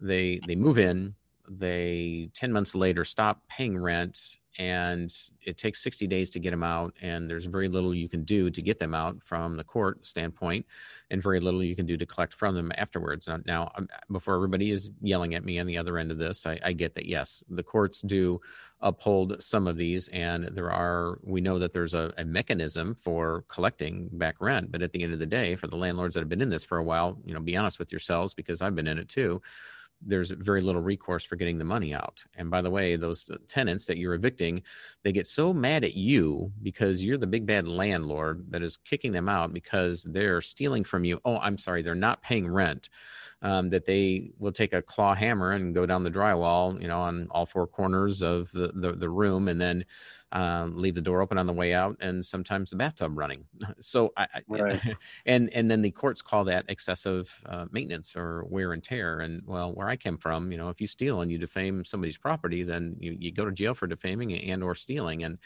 they 0.00 0.40
they 0.46 0.54
move 0.54 0.78
in 0.78 1.14
they 1.48 2.28
10 2.34 2.52
months 2.52 2.74
later 2.74 3.04
stop 3.04 3.40
paying 3.48 3.78
rent 3.78 4.36
and 4.58 5.14
it 5.42 5.58
takes 5.58 5.82
60 5.82 6.06
days 6.06 6.30
to 6.30 6.40
get 6.40 6.50
them 6.50 6.62
out 6.62 6.94
and 7.02 7.28
there's 7.28 7.46
very 7.46 7.68
little 7.68 7.94
you 7.94 8.08
can 8.08 8.24
do 8.24 8.50
to 8.50 8.62
get 8.62 8.78
them 8.78 8.94
out 8.94 9.22
from 9.22 9.56
the 9.56 9.64
court 9.64 10.06
standpoint 10.06 10.66
and 11.10 11.22
very 11.22 11.40
little 11.40 11.62
you 11.62 11.76
can 11.76 11.86
do 11.86 11.96
to 11.96 12.06
collect 12.06 12.34
from 12.34 12.54
them 12.54 12.72
afterwards. 12.76 13.28
Now, 13.28 13.38
now 13.46 13.70
um, 13.76 13.88
before 14.10 14.34
everybody 14.34 14.70
is 14.70 14.90
yelling 15.00 15.34
at 15.34 15.44
me 15.44 15.58
on 15.58 15.66
the 15.66 15.76
other 15.76 15.98
end 15.98 16.10
of 16.10 16.18
this 16.18 16.46
I, 16.46 16.58
I, 16.64 16.72
get 16.72 16.94
that 16.94 17.06
yes 17.06 17.42
the 17.48 17.62
courts 17.62 18.00
do 18.02 18.40
uphold 18.80 19.42
some 19.42 19.66
of 19.66 19.76
these 19.76 20.08
and 20.08 20.44
there 20.52 20.70
are 20.70 21.18
we 21.22 21.40
know 21.40 21.58
that 21.58 21.72
there's 21.72 21.94
a, 21.94 22.12
a 22.18 22.24
mechanism 22.24 22.94
for 22.94 23.44
collecting 23.48 24.08
back 24.12 24.36
rent 24.40 24.70
but 24.70 24.82
at 24.82 24.92
the 24.92 25.02
end 25.02 25.12
of 25.12 25.18
the 25.18 25.26
day 25.26 25.56
for 25.56 25.66
the 25.66 25.76
landlords 25.76 26.14
that 26.14 26.20
have 26.20 26.28
been 26.28 26.42
in 26.42 26.50
this 26.50 26.64
for 26.64 26.78
a 26.78 26.84
while 26.84 27.18
you 27.24 27.32
know 27.32 27.40
be 27.40 27.56
honest 27.56 27.78
with 27.78 27.90
yourselves 27.90 28.34
because 28.34 28.60
i've 28.60 28.74
been 28.74 28.86
in 28.86 28.98
it 28.98 29.08
too 29.08 29.40
there's 30.00 30.30
very 30.30 30.60
little 30.60 30.82
recourse 30.82 31.24
for 31.24 31.36
getting 31.36 31.58
the 31.58 31.64
money 31.64 31.94
out. 31.94 32.24
And 32.36 32.50
by 32.50 32.62
the 32.62 32.70
way, 32.70 32.96
those 32.96 33.24
tenants 33.48 33.86
that 33.86 33.98
you're 33.98 34.14
evicting, 34.14 34.62
they 35.02 35.12
get 35.12 35.26
so 35.26 35.52
mad 35.52 35.84
at 35.84 35.94
you 35.94 36.52
because 36.62 37.02
you're 37.02 37.18
the 37.18 37.26
big 37.26 37.46
bad 37.46 37.66
landlord 37.66 38.50
that 38.50 38.62
is 38.62 38.76
kicking 38.76 39.12
them 39.12 39.28
out 39.28 39.52
because 39.52 40.04
they're 40.04 40.40
stealing 40.40 40.84
from 40.84 41.04
you. 41.04 41.18
Oh, 41.24 41.38
I'm 41.38 41.58
sorry, 41.58 41.82
they're 41.82 41.94
not 41.94 42.22
paying 42.22 42.48
rent. 42.48 42.88
Um, 43.42 43.68
that 43.68 43.84
they 43.84 44.30
will 44.38 44.50
take 44.50 44.72
a 44.72 44.80
claw 44.80 45.14
hammer 45.14 45.52
and 45.52 45.74
go 45.74 45.84
down 45.84 46.04
the 46.04 46.10
drywall, 46.10 46.80
you 46.80 46.88
know, 46.88 47.00
on 47.00 47.28
all 47.30 47.44
four 47.44 47.66
corners 47.66 48.22
of 48.22 48.50
the, 48.52 48.72
the, 48.74 48.92
the 48.92 49.10
room, 49.10 49.48
and 49.48 49.60
then 49.60 49.84
um, 50.36 50.76
leave 50.76 50.94
the 50.94 51.00
door 51.00 51.22
open 51.22 51.38
on 51.38 51.46
the 51.46 51.52
way 51.54 51.72
out, 51.72 51.96
and 52.00 52.24
sometimes 52.24 52.68
the 52.68 52.76
bathtub 52.76 53.16
running. 53.16 53.46
So, 53.80 54.12
I, 54.16 54.26
right. 54.48 54.80
and 55.26 55.52
and 55.52 55.70
then 55.70 55.82
the 55.82 55.90
courts 55.90 56.22
call 56.22 56.44
that 56.44 56.66
excessive 56.68 57.42
uh, 57.46 57.66
maintenance 57.70 58.16
or 58.16 58.44
wear 58.44 58.72
and 58.72 58.82
tear. 58.82 59.20
And 59.20 59.42
well, 59.46 59.74
where 59.74 59.88
I 59.88 59.96
came 59.96 60.18
from, 60.18 60.52
you 60.52 60.58
know, 60.58 60.68
if 60.68 60.80
you 60.80 60.86
steal 60.86 61.20
and 61.20 61.30
you 61.30 61.38
defame 61.38 61.84
somebody's 61.84 62.18
property, 62.18 62.62
then 62.62 62.96
you, 63.00 63.16
you 63.18 63.32
go 63.32 63.44
to 63.44 63.52
jail 63.52 63.74
for 63.74 63.86
defaming 63.86 64.32
and 64.34 64.62
or 64.62 64.74
stealing. 64.74 65.24
And 65.24 65.38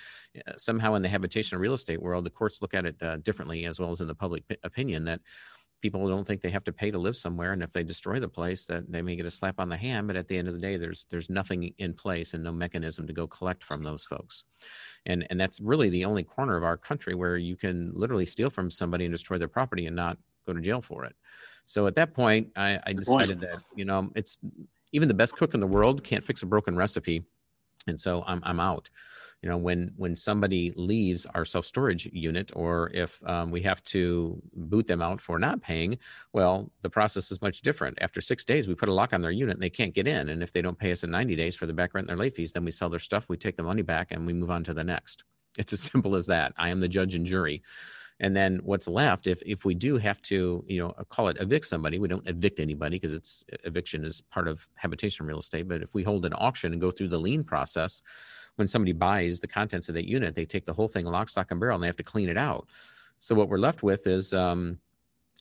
uh, 0.47 0.53
somehow 0.57 0.95
in 0.95 1.03
the 1.03 1.09
habitation 1.09 1.59
real 1.59 1.75
estate 1.75 2.03
world, 2.03 2.25
the 2.25 2.31
courts 2.31 2.63
look 2.63 2.75
at 2.75 2.87
it 2.87 2.97
uh, 3.03 3.19
differently, 3.19 3.67
as 3.67 3.79
well 3.79 3.91
as 3.91 4.01
in 4.01 4.09
the 4.09 4.15
public 4.15 4.45
opinion 4.65 5.05
that 5.05 5.21
people 5.81 6.07
don't 6.09 6.27
think 6.27 6.41
they 6.41 6.51
have 6.51 6.65
to 6.65 6.73
pay 6.73 6.91
to 6.91 6.99
live 6.99 7.17
somewhere 7.17 7.53
and 7.53 7.63
if 7.63 7.73
they 7.73 7.83
destroy 7.83 8.21
the 8.21 8.29
place 8.29 8.67
that 8.67 8.91
they 8.91 9.03
may 9.03 9.17
get 9.17 9.27
a 9.27 9.31
slap 9.31 9.59
on 9.59 9.69
the 9.69 9.77
hand 9.77 10.07
but 10.07 10.17
at 10.17 10.29
the 10.29 10.37
end 10.37 10.49
of 10.49 10.55
the 10.55 10.61
day 10.61 10.77
there's 10.77 11.07
there's 11.11 11.31
nothing 11.31 11.73
in 11.79 11.95
place 11.95 12.35
and 12.35 12.45
no 12.45 12.53
mechanism 12.53 13.07
to 13.07 13.13
go 13.13 13.27
collect 13.27 13.65
from 13.65 13.83
those 13.83 14.05
folks. 14.05 14.45
And 15.07 15.27
and 15.31 15.41
that's 15.41 15.61
really 15.61 15.91
the 15.91 16.05
only 16.05 16.23
corner 16.23 16.57
of 16.57 16.65
our 16.65 16.77
country 16.77 17.15
where 17.15 17.37
you 17.37 17.57
can 17.57 17.93
literally 17.95 18.27
steal 18.27 18.51
from 18.51 18.71
somebody 18.71 19.05
and 19.05 19.13
destroy 19.13 19.39
their 19.39 19.49
property 19.49 19.87
and 19.87 19.97
not 19.97 20.19
go 20.47 20.53
to 20.53 20.61
jail 20.61 20.81
for 20.81 21.05
it. 21.05 21.15
So 21.67 21.87
at 21.87 21.95
that 21.97 22.15
point 22.15 22.49
i, 22.57 22.79
I 22.85 22.93
decided 22.93 23.41
that 23.41 23.59
you 23.75 23.85
know 23.85 24.11
it's 24.15 24.39
even 24.93 25.09
the 25.09 25.15
best 25.15 25.37
cook 25.37 25.55
in 25.55 25.61
the 25.61 25.67
world 25.67 26.03
can't 26.03 26.25
fix 26.25 26.43
a 26.43 26.47
broken 26.47 26.75
recipe 26.77 27.23
and 27.87 27.99
so 27.99 28.25
i'm, 28.27 28.41
I'm 28.45 28.61
out 28.61 28.91
you 29.43 29.49
know 29.49 29.57
when 29.57 29.93
when 29.97 30.15
somebody 30.15 30.73
leaves 30.77 31.27
our 31.35 31.45
self 31.45 31.65
storage 31.65 32.07
unit 32.13 32.51
or 32.55 32.91
if 32.93 33.23
um, 33.27 33.51
we 33.51 33.63
have 33.63 33.83
to 33.85 34.41
boot 34.55 34.87
them 34.87 35.01
out 35.01 35.21
for 35.21 35.39
not 35.39 35.63
paying 35.63 35.99
well 36.33 36.71
the 36.83 36.91
process 36.91 37.31
is 37.31 37.41
much 37.43 37.63
different. 37.63 37.99
After 38.01 38.21
six 38.21 38.45
days 38.45 38.69
we 38.69 38.75
put 38.75 38.89
a 38.89 38.95
lock 38.95 39.13
on 39.13 39.23
their 39.23 39.31
unit 39.31 39.55
and 39.55 39.63
they 39.63 39.71
can't 39.71 39.95
get 39.95 40.07
in. 40.07 40.29
And 40.29 40.43
if 40.43 40.53
they 40.53 40.63
don't 40.63 40.79
pay 40.79 40.93
us 40.93 41.05
in 41.05 41.11
90 41.11 41.37
days 41.37 41.57
for 41.57 41.67
the 41.67 41.73
back 41.73 41.95
rent 41.95 42.09
and 42.09 42.11
their 42.11 42.23
late 42.23 42.35
fees 42.35 42.53
then 42.53 42.65
we 42.65 42.71
sell 42.71 42.89
their 42.89 42.99
stuff 42.99 43.29
we 43.29 43.37
take 43.37 43.57
the 43.57 43.63
money 43.63 43.83
back 43.83 44.13
and 44.13 44.27
we 44.27 44.33
move 44.33 44.51
on 44.51 44.65
to 44.65 44.75
the 44.75 44.85
next. 44.85 45.25
It's 45.59 45.73
as 45.73 45.81
simple 45.93 46.17
as 46.17 46.27
that. 46.27 46.53
I 46.57 46.69
am 46.69 46.81
the 46.81 46.89
judge 46.89 47.15
and 47.15 47.27
jury. 47.27 47.63
And 48.23 48.37
then 48.37 48.61
what's 48.63 48.87
left 48.87 49.27
if 49.27 49.43
if 49.47 49.65
we 49.65 49.75
do 49.75 49.97
have 49.97 50.21
to 50.23 50.63
you 50.67 50.79
know 50.79 50.91
call 51.09 51.29
it 51.29 51.39
evict 51.41 51.65
somebody 51.65 51.99
we 51.99 52.07
don't 52.07 52.29
evict 52.29 52.61
anybody 52.61 52.97
because 52.97 53.13
it's 53.13 53.43
eviction 53.65 54.05
is 54.05 54.21
part 54.21 54.47
of 54.47 54.69
habitation 54.75 55.25
real 55.25 55.39
estate 55.39 55.67
but 55.67 55.81
if 55.81 55.95
we 55.95 56.03
hold 56.03 56.27
an 56.27 56.35
auction 56.35 56.73
and 56.73 56.83
go 56.83 56.91
through 56.91 57.09
the 57.09 57.19
lien 57.19 57.43
process 57.43 58.03
when 58.61 58.69
somebody 58.69 58.93
buys 58.93 59.41
the 59.41 59.49
contents 59.49 59.89
of 59.89 59.95
that 59.95 60.07
unit, 60.07 60.35
they 60.35 60.45
take 60.45 60.67
the 60.67 60.73
whole 60.75 60.87
thing 60.87 61.07
lock, 61.07 61.31
stock, 61.31 61.51
and 61.51 61.59
barrel, 61.59 61.77
and 61.77 61.83
they 61.83 61.89
have 61.89 61.97
to 61.97 62.03
clean 62.03 62.29
it 62.29 62.37
out. 62.37 62.69
So 63.19 63.35
what 63.35 63.49
we're 63.49 63.59
left 63.59 63.83
with 63.83 64.07
is 64.07 64.35
um, 64.35 64.79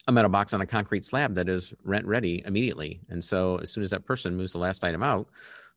a 0.07 0.11
metal 0.11 0.31
box 0.31 0.53
on 0.53 0.61
a 0.61 0.65
concrete 0.65 1.03
slab 1.03 1.35
that 1.35 1.49
is 1.49 1.73
rent 1.83 2.07
ready 2.07 2.41
immediately. 2.45 3.01
And 3.09 3.21
so 3.21 3.57
as 3.57 3.71
soon 3.71 3.83
as 3.83 3.91
that 3.91 4.05
person 4.05 4.37
moves 4.37 4.53
the 4.53 4.57
last 4.57 4.85
item 4.85 5.03
out, 5.03 5.27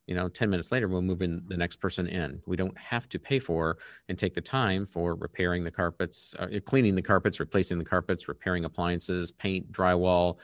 you 0.06 0.14
know, 0.14 0.28
10 0.28 0.50
minutes 0.50 0.70
later, 0.70 0.87
we'll 0.87 1.02
move 1.02 1.20
in 1.20 1.42
the 1.49 1.56
next 1.56 1.76
person 1.76 2.06
in. 2.06 2.40
We 2.46 2.56
don't 2.56 2.78
have 2.78 3.08
to 3.08 3.18
pay 3.18 3.40
for 3.40 3.78
and 4.08 4.16
take 4.16 4.34
the 4.34 4.40
time 4.40 4.87
for 4.87 5.16
repairing 5.16 5.64
the 5.64 5.70
carpets, 5.72 6.37
uh, 6.38 6.46
cleaning 6.64 6.94
the 6.94 7.02
carpets, 7.02 7.40
replacing 7.40 7.78
the 7.78 7.84
carpets, 7.84 8.28
repairing 8.28 8.64
appliances, 8.64 9.32
paint, 9.32 9.72
drywall, 9.72 10.38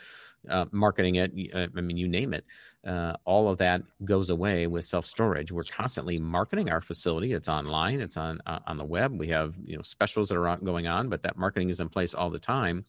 uh, 0.48 0.66
marketing 0.72 1.16
it. 1.16 1.32
Uh, 1.54 1.66
I 1.76 1.80
mean, 1.80 1.96
you 1.96 2.08
name 2.08 2.34
it. 2.34 2.44
Uh, 2.86 3.14
all 3.24 3.48
of 3.48 3.58
that 3.58 3.82
goes 4.04 4.30
away 4.30 4.66
with 4.66 4.84
self 4.84 5.04
storage. 5.04 5.52
We're 5.52 5.64
constantly 5.64 6.18
marketing 6.18 6.70
our 6.70 6.80
facility. 6.80 7.32
It's 7.32 7.48
online. 7.48 8.00
It's 8.00 8.16
on 8.16 8.40
uh, 8.46 8.60
on 8.66 8.76
the 8.78 8.84
web. 8.84 9.18
We 9.18 9.28
have 9.28 9.54
you 9.64 9.76
know 9.76 9.82
specials 9.82 10.28
that 10.28 10.38
are 10.38 10.56
going 10.58 10.86
on, 10.86 11.08
but 11.08 11.22
that 11.22 11.36
marketing 11.36 11.70
is 11.70 11.80
in 11.80 11.88
place 11.88 12.14
all 12.14 12.30
the 12.30 12.38
time. 12.38 12.84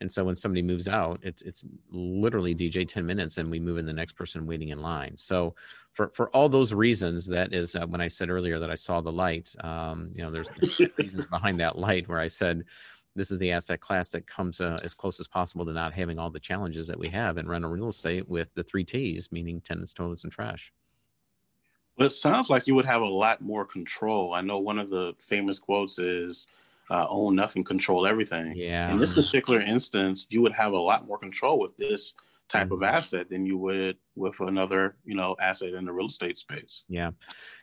And 0.00 0.10
so 0.10 0.24
when 0.24 0.36
somebody 0.36 0.62
moves 0.62 0.88
out, 0.88 1.20
it's 1.22 1.42
it's 1.42 1.64
literally 1.90 2.54
DJ 2.54 2.86
ten 2.86 3.04
minutes, 3.04 3.38
and 3.38 3.50
we 3.50 3.60
move 3.60 3.78
in 3.78 3.86
the 3.86 3.92
next 3.92 4.12
person 4.12 4.46
waiting 4.46 4.68
in 4.68 4.80
line. 4.80 5.16
So 5.16 5.54
for 5.90 6.10
for 6.10 6.30
all 6.30 6.48
those 6.48 6.72
reasons, 6.72 7.26
that 7.26 7.52
is 7.52 7.74
uh, 7.74 7.86
when 7.86 8.00
I 8.00 8.08
said 8.08 8.30
earlier 8.30 8.58
that 8.58 8.70
I 8.70 8.76
saw 8.76 9.00
the 9.00 9.12
light. 9.12 9.54
Um, 9.60 10.10
you 10.14 10.22
know, 10.22 10.30
there's, 10.30 10.50
there's 10.60 10.80
reasons 10.98 11.26
behind 11.26 11.60
that 11.60 11.78
light 11.78 12.08
where 12.08 12.20
I 12.20 12.28
said 12.28 12.64
this 13.14 13.30
is 13.30 13.38
the 13.38 13.52
asset 13.52 13.80
class 13.80 14.10
that 14.10 14.26
comes 14.26 14.60
uh, 14.60 14.78
as 14.82 14.94
close 14.94 15.18
as 15.20 15.26
possible 15.26 15.64
to 15.64 15.72
not 15.72 15.92
having 15.92 16.18
all 16.18 16.30
the 16.30 16.40
challenges 16.40 16.86
that 16.86 16.98
we 16.98 17.08
have 17.08 17.38
in 17.38 17.48
rental 17.48 17.70
real 17.70 17.88
estate 17.88 18.28
with 18.28 18.54
the 18.54 18.62
three 18.62 18.84
T's, 18.84 19.32
meaning 19.32 19.60
tenants, 19.60 19.92
toilets, 19.92 20.24
and 20.24 20.32
trash. 20.32 20.72
Well, 21.96 22.06
it 22.06 22.12
sounds 22.12 22.48
like 22.48 22.66
you 22.66 22.74
would 22.74 22.86
have 22.86 23.02
a 23.02 23.06
lot 23.06 23.40
more 23.40 23.64
control. 23.64 24.32
I 24.32 24.40
know 24.40 24.58
one 24.58 24.78
of 24.78 24.90
the 24.90 25.14
famous 25.18 25.58
quotes 25.58 25.98
is 25.98 26.46
uh, 26.88 27.06
own 27.08 27.36
nothing, 27.36 27.62
control 27.64 28.06
everything. 28.06 28.54
Yeah. 28.56 28.90
In 28.90 28.98
this 28.98 29.14
particular 29.14 29.60
instance, 29.60 30.26
you 30.30 30.40
would 30.42 30.52
have 30.52 30.72
a 30.72 30.78
lot 30.78 31.06
more 31.06 31.18
control 31.18 31.58
with 31.58 31.76
this 31.76 32.14
type 32.48 32.66
mm-hmm. 32.66 32.74
of 32.74 32.82
asset 32.82 33.28
than 33.28 33.44
you 33.44 33.58
would 33.58 33.96
with 34.16 34.38
another 34.40 34.96
you 35.04 35.14
know 35.14 35.36
asset 35.40 35.74
in 35.74 35.84
the 35.84 35.92
real 35.92 36.06
estate 36.06 36.36
space. 36.36 36.84
Yeah. 36.88 37.10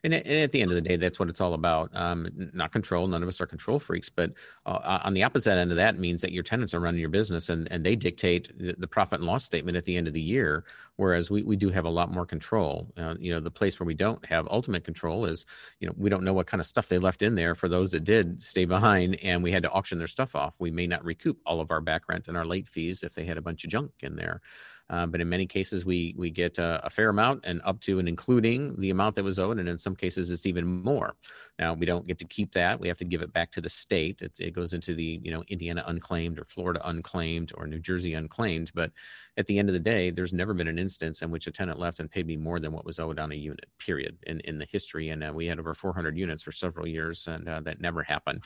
And, 0.04 0.14
and 0.14 0.28
at 0.28 0.52
the 0.52 0.62
end 0.62 0.72
of 0.72 0.76
the 0.76 0.82
day 0.82 0.96
that's 0.96 1.20
what 1.20 1.30
it's 1.30 1.42
all 1.42 1.54
about. 1.54 1.90
Um, 1.94 2.28
not 2.54 2.72
control 2.72 3.08
none 3.08 3.24
of 3.24 3.30
us 3.30 3.42
are 3.42 3.48
control 3.48 3.80
freaks 3.80 4.10
but 4.10 4.32
uh, 4.66 5.00
on 5.04 5.14
the 5.14 5.24
opposite 5.24 5.58
end 5.58 5.72
of 5.72 5.78
that 5.78 6.00
means 6.00 6.22
that 6.22 6.32
your 6.32 6.44
tenants 6.44 6.74
are 6.74 6.80
running 6.80 7.00
your 7.00 7.10
business 7.10 7.50
and, 7.50 7.72
and 7.72 7.86
they 7.86 7.96
dictate 7.96 8.52
the 8.58 8.88
profit 8.88 9.20
and 9.20 9.28
loss 9.28 9.44
statement 9.44 9.78
at 9.78 9.84
the 9.84 9.96
end 9.96 10.08
of 10.08 10.14
the 10.14 10.22
year 10.22 10.66
whereas 10.98 11.30
we, 11.30 11.44
we 11.44 11.56
do 11.56 11.70
have 11.70 11.86
a 11.86 11.90
lot 11.90 12.12
more 12.12 12.26
control. 12.26 12.92
Uh, 12.98 13.16
you 13.20 13.34
know 13.34 13.40
the 13.40 13.52
place 13.52 13.80
where 13.80 13.88
we 13.88 13.94
don't 13.94 14.24
have 14.26 14.48
ultimate 14.50 14.84
control 14.84 15.26
is 15.26 15.46
you 15.80 15.88
know 15.88 15.94
we 15.98 16.10
don't 16.10 16.24
know 16.24 16.34
what 16.34 16.48
kind 16.48 16.60
of 16.60 16.68
stuff 16.68 16.88
they 16.88 16.98
left 16.98 17.22
in 17.22 17.36
there 17.36 17.56
for 17.56 17.70
those 17.70 17.92
that 17.92 18.04
did 18.04 18.42
stay 18.42 18.66
behind 18.66 19.16
and 19.24 19.42
we 19.42 19.52
had 19.52 19.64
to 19.64 19.72
auction 19.72 19.98
their 19.98 20.08
stuff 20.08 20.36
off. 20.36 20.54
We 20.60 20.72
may 20.72 20.88
not 20.88 21.06
recoup 21.06 21.38
all 21.46 21.62
of 21.62 21.72
our 21.72 21.82
back 21.82 22.10
rent 22.10 22.28
and 22.28 22.38
our 22.38 22.46
late 22.46 22.68
fees 22.68 23.04
if 23.04 23.14
they 23.14 23.26
had 23.26 23.38
a 23.38 23.42
bunch 23.42 23.64
of 23.64 23.70
junk 23.70 23.92
in 24.02 24.16
there 24.16 24.42
uh, 24.90 25.06
but 25.06 25.20
in 25.20 25.28
many 25.28 25.46
cases, 25.46 25.86
we 25.86 26.16
we 26.18 26.30
get 26.30 26.58
a, 26.58 26.86
a, 26.86 26.90
fair 26.90 27.10
amount 27.10 27.44
and 27.44 27.62
up 27.66 27.80
to 27.82 28.00
and 28.00 28.08
including 28.08 28.80
the 28.80 28.90
amount 28.90 29.16
that 29.16 29.24
was 29.24 29.38
owed, 29.38 29.60
and 29.60 29.68
in 29.68 29.78
some 29.78 29.96
cases, 29.96 30.32
it's 30.32 30.46
even 30.46 30.66
more. 30.66 31.16
Now 31.60 31.74
we 31.74 31.86
don't 31.86 32.08
get 32.08 32.18
to 32.20 32.26
keep 32.26 32.54
that; 32.54 32.80
we 32.80 32.88
have 32.88 32.98
to 32.98 33.06
give 33.06 33.22
it 33.22 33.34
back 33.34 33.52
to 33.52 33.62
the 33.62 33.70
state. 33.70 34.22
It, 34.22 34.40
it 34.40 34.52
goes 34.52 34.72
into 34.72 34.96
the 34.96 35.20
you 35.22 35.32
know 35.32 35.44
Indiana 35.50 35.84
unclaimed 35.88 36.40
or 36.40 36.46
Florida 36.46 36.80
unclaimed 36.86 37.52
or 37.58 37.68
New 37.68 37.80
Jersey 37.80 38.14
unclaimed. 38.14 38.72
But 38.74 38.92
at 39.36 39.46
the 39.46 39.60
end 39.60 39.68
of 39.68 39.74
the 39.74 39.80
day, 39.80 40.10
there's 40.10 40.34
never 40.34 40.54
been 40.54 40.70
an 40.70 40.80
instance 40.80 41.22
in 41.22 41.32
which 41.32 41.48
a 41.48 41.52
tenant 41.52 41.80
left 41.80 42.00
and 42.00 42.10
paid 42.10 42.26
me 42.26 42.38
more 42.38 42.60
than 42.60 42.72
what 42.72 42.86
was 42.86 42.98
owed 42.98 43.20
on 43.20 43.34
a 43.34 43.36
unit. 43.36 43.66
Period. 43.80 44.18
In 44.26 44.40
in 44.42 44.58
the 44.58 44.68
history, 44.72 45.10
and 45.10 45.22
uh, 45.22 45.34
we 45.34 45.48
had 45.48 45.60
over 45.60 45.74
400 45.74 46.18
units 46.18 46.44
for 46.44 46.54
several 46.54 46.88
years, 46.88 47.28
and 47.28 47.50
uh, 47.50 47.60
that 47.62 47.82
never 47.82 48.04
happened. 48.04 48.44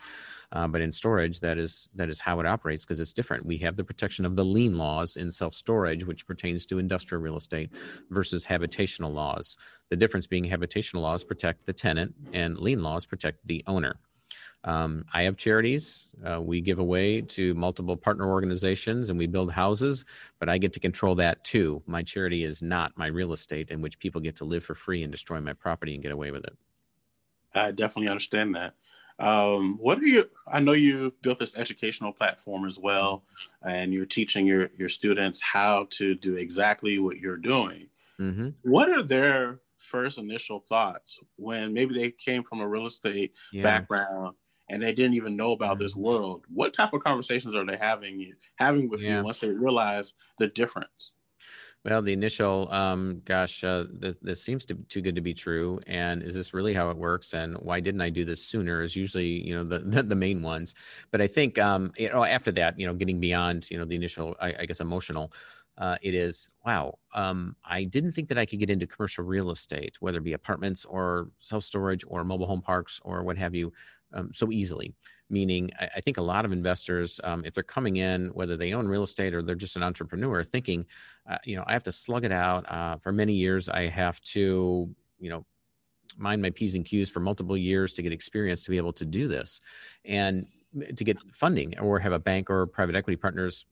Uh, 0.52 0.68
but 0.68 0.82
in 0.82 0.92
storage, 0.92 1.40
that 1.40 1.58
is 1.58 1.90
that 1.96 2.10
is 2.10 2.20
how 2.20 2.40
it 2.40 2.46
operates 2.46 2.84
because 2.84 3.00
it's 3.00 3.14
different. 3.14 3.46
We 3.46 3.58
have 3.60 3.78
the 3.78 3.84
protection 3.84 4.26
of 4.26 4.36
the 4.36 4.44
lien 4.44 4.78
laws 4.78 5.16
in 5.16 5.32
self 5.32 5.54
storage, 5.54 6.06
which 6.06 6.28
pertains 6.28 6.66
to 6.68 6.80
industrial 6.80 7.22
real 7.22 7.38
estate, 7.38 7.72
versus 8.10 8.46
habitational 8.46 9.14
laws. 9.14 9.58
The 9.90 9.96
difference 9.96 10.28
being 10.28 10.46
habitational 10.46 11.02
laws 11.02 11.24
protect 11.24 11.66
the 11.66 11.74
tenant, 11.74 12.14
and 12.34 12.58
lien 12.58 12.84
laws 12.84 13.06
protect 13.06 13.48
the 13.48 13.64
owner. 13.68 14.00
Um, 14.64 15.06
I 15.12 15.24
have 15.24 15.38
charities. 15.38 16.16
Uh, 16.24 16.40
we 16.40 16.62
give 16.62 16.80
away 16.80 17.22
to 17.22 17.54
multiple 17.56 17.98
partner 17.98 18.30
organizations 18.30 19.10
and 19.10 19.18
we 19.18 19.26
build 19.26 19.52
houses, 19.52 20.06
but 20.40 20.50
I 20.50 20.60
get 20.60 20.74
to 20.74 20.80
control 20.80 21.16
that 21.16 21.44
too. 21.44 21.82
My 21.88 22.04
charity 22.04 22.44
is 22.44 22.62
not 22.62 22.96
my 22.96 23.08
real 23.08 23.34
estate 23.34 23.72
in 23.72 23.82
which 23.82 23.98
people 23.98 24.22
get 24.22 24.36
to 24.36 24.46
live 24.46 24.64
for 24.64 24.76
free 24.76 25.02
and 25.02 25.12
destroy 25.12 25.42
my 25.42 25.54
property 25.54 25.96
and 25.96 26.04
get 26.04 26.12
away 26.12 26.30
with 26.30 26.44
it. 26.44 26.56
I 27.56 27.72
definitely 27.72 28.10
understand 28.10 28.56
that. 28.56 28.76
Um, 29.22 29.78
what 29.80 30.00
are 30.00 30.06
you? 30.06 30.26
I 30.48 30.60
know 30.60 30.72
you 30.72 31.14
built 31.22 31.38
this 31.38 31.56
educational 31.56 32.12
platform 32.12 32.66
as 32.66 32.80
well, 32.80 33.24
and 33.62 33.94
you're 33.94 34.08
teaching 34.08 34.48
your 34.48 34.72
your 34.78 34.90
students 34.90 35.40
how 35.40 35.88
to 35.92 36.16
do 36.16 36.38
exactly 36.38 36.98
what 36.98 37.18
you're 37.18 37.38
doing. 37.38 37.88
Mm-hmm. 38.20 38.50
What 38.64 38.90
are 38.90 39.04
their 39.04 39.60
first 39.78 40.18
initial 40.18 40.66
thoughts 40.68 41.20
when 41.36 41.72
maybe 41.72 41.94
they 41.94 42.12
came 42.12 42.44
from 42.44 42.62
a 42.62 42.68
real 42.68 42.88
estate 42.88 43.34
yeah. 43.52 43.64
background 43.64 44.36
and 44.70 44.82
they 44.82 44.92
didn't 44.92 45.14
even 45.14 45.36
know 45.36 45.52
about 45.52 45.76
mm-hmm. 45.76 45.84
this 45.84 45.96
world? 45.96 46.44
What 46.52 46.74
type 46.74 46.94
of 46.94 47.04
conversations 47.04 47.56
are 47.56 47.66
they 47.66 47.78
having 47.78 48.34
having 48.56 48.90
with 48.90 49.02
yeah. 49.02 49.20
you 49.20 49.24
once 49.24 49.40
they 49.40 49.50
realize 49.50 50.14
the 50.40 50.48
difference? 50.48 51.14
Well, 51.84 52.04
the 52.04 52.14
initial, 52.14 52.72
um, 52.72 53.24
gosh, 53.26 53.64
uh, 53.64 53.86
th- 54.00 54.18
this 54.22 54.44
seems 54.44 54.66
to, 54.66 54.76
too 54.88 55.02
good 55.02 55.16
to 55.16 55.22
be 55.22 55.34
true. 55.34 55.80
And 55.88 56.22
is 56.22 56.36
this 56.36 56.54
really 56.54 56.76
how 56.76 56.92
it 56.92 56.98
works? 56.98 57.34
And 57.34 57.56
why 57.56 57.80
didn't 57.80 58.02
I 58.02 58.12
do 58.12 58.24
this 58.24 58.46
sooner? 58.46 58.84
Is 58.84 58.96
usually, 58.96 59.46
you 59.48 59.56
know, 59.56 59.64
the, 59.64 59.80
the, 59.86 60.04
the 60.04 60.16
main 60.16 60.44
ones. 60.44 60.76
But 61.10 61.22
I 61.22 61.28
think, 61.28 61.58
um, 61.58 61.92
you 61.98 62.10
know, 62.10 62.24
after 62.24 62.52
that, 62.52 62.78
you 62.80 62.86
know, 62.86 62.94
getting 62.94 63.20
beyond, 63.20 63.68
you 63.72 63.80
know, 63.80 63.86
the 63.86 63.96
initial, 63.96 64.36
I, 64.40 64.54
I 64.60 64.66
guess, 64.66 64.80
emotional, 64.80 65.34
uh, 65.80 65.98
it 66.04 66.14
is 66.14 66.50
wow. 66.66 67.00
Um, 67.16 67.56
I 67.66 67.86
didn't 67.86 68.12
think 68.12 68.28
that 68.30 68.38
I 68.38 68.46
could 68.46 68.60
get 68.60 68.70
into 68.70 68.86
commercial 68.86 69.24
real 69.24 69.50
estate, 69.50 69.96
whether 70.02 70.20
it 70.20 70.24
be 70.24 70.34
apartments 70.34 70.86
or 70.86 71.30
self 71.40 71.64
storage 71.64 72.04
or 72.08 72.24
mobile 72.24 72.46
home 72.46 72.62
parks 72.62 73.00
or 73.04 73.24
what 73.24 73.38
have 73.38 73.56
you, 73.56 73.72
um, 74.14 74.30
so 74.34 74.52
easily 74.52 74.94
meaning 75.32 75.72
I, 75.80 76.02
think 76.02 76.18
a 76.18 76.22
lot 76.22 76.46
of 76.46 76.52
investors, 76.52 77.20
um, 77.24 77.44
if 77.46 77.54
they're 77.54 77.64
coming 77.64 77.98
in, 77.98 78.28
whether 78.30 78.58
they 78.58 78.74
own 78.74 78.88
real 78.88 79.04
estate 79.04 79.34
or 79.34 79.42
they're 79.42 79.56
just 79.56 79.76
an 79.76 79.84
entrepreneur, 79.84 80.44
thinking, 80.44 80.86
uh, 81.30 81.38
you 81.46 81.56
know, 81.56 81.64
I 81.66 81.74
have 81.74 81.84
to 81.86 81.92
slug 81.92 82.26
it 82.26 82.32
out. 82.32 82.70
Uh, 82.70 82.98
for 82.98 83.12
many 83.12 83.34
years, 83.34 83.70
I 83.70 83.88
have 83.88 84.22
to, 84.22 84.94
you 85.20 85.30
know, 85.30 85.46
mind 86.18 86.42
my 86.42 86.50
P's 86.50 86.76
and 86.76 86.86
Q's 86.86 87.10
for 87.10 87.22
multiple 87.22 87.58
years 87.58 87.94
to 87.94 88.02
get 88.02 88.12
experience 88.12 88.62
to 88.64 88.70
be 88.70 88.78
able 88.78 88.94
to 88.94 89.06
do 89.06 89.28
this 89.28 89.62
and 90.06 90.46
to 90.96 91.04
get 91.04 91.18
funding 91.32 91.78
or 91.80 92.00
have 92.00 92.14
a 92.14 92.20
bank 92.20 92.50
or 92.50 92.66
private 92.68 92.96
equity 92.96 93.16
partners 93.16 93.66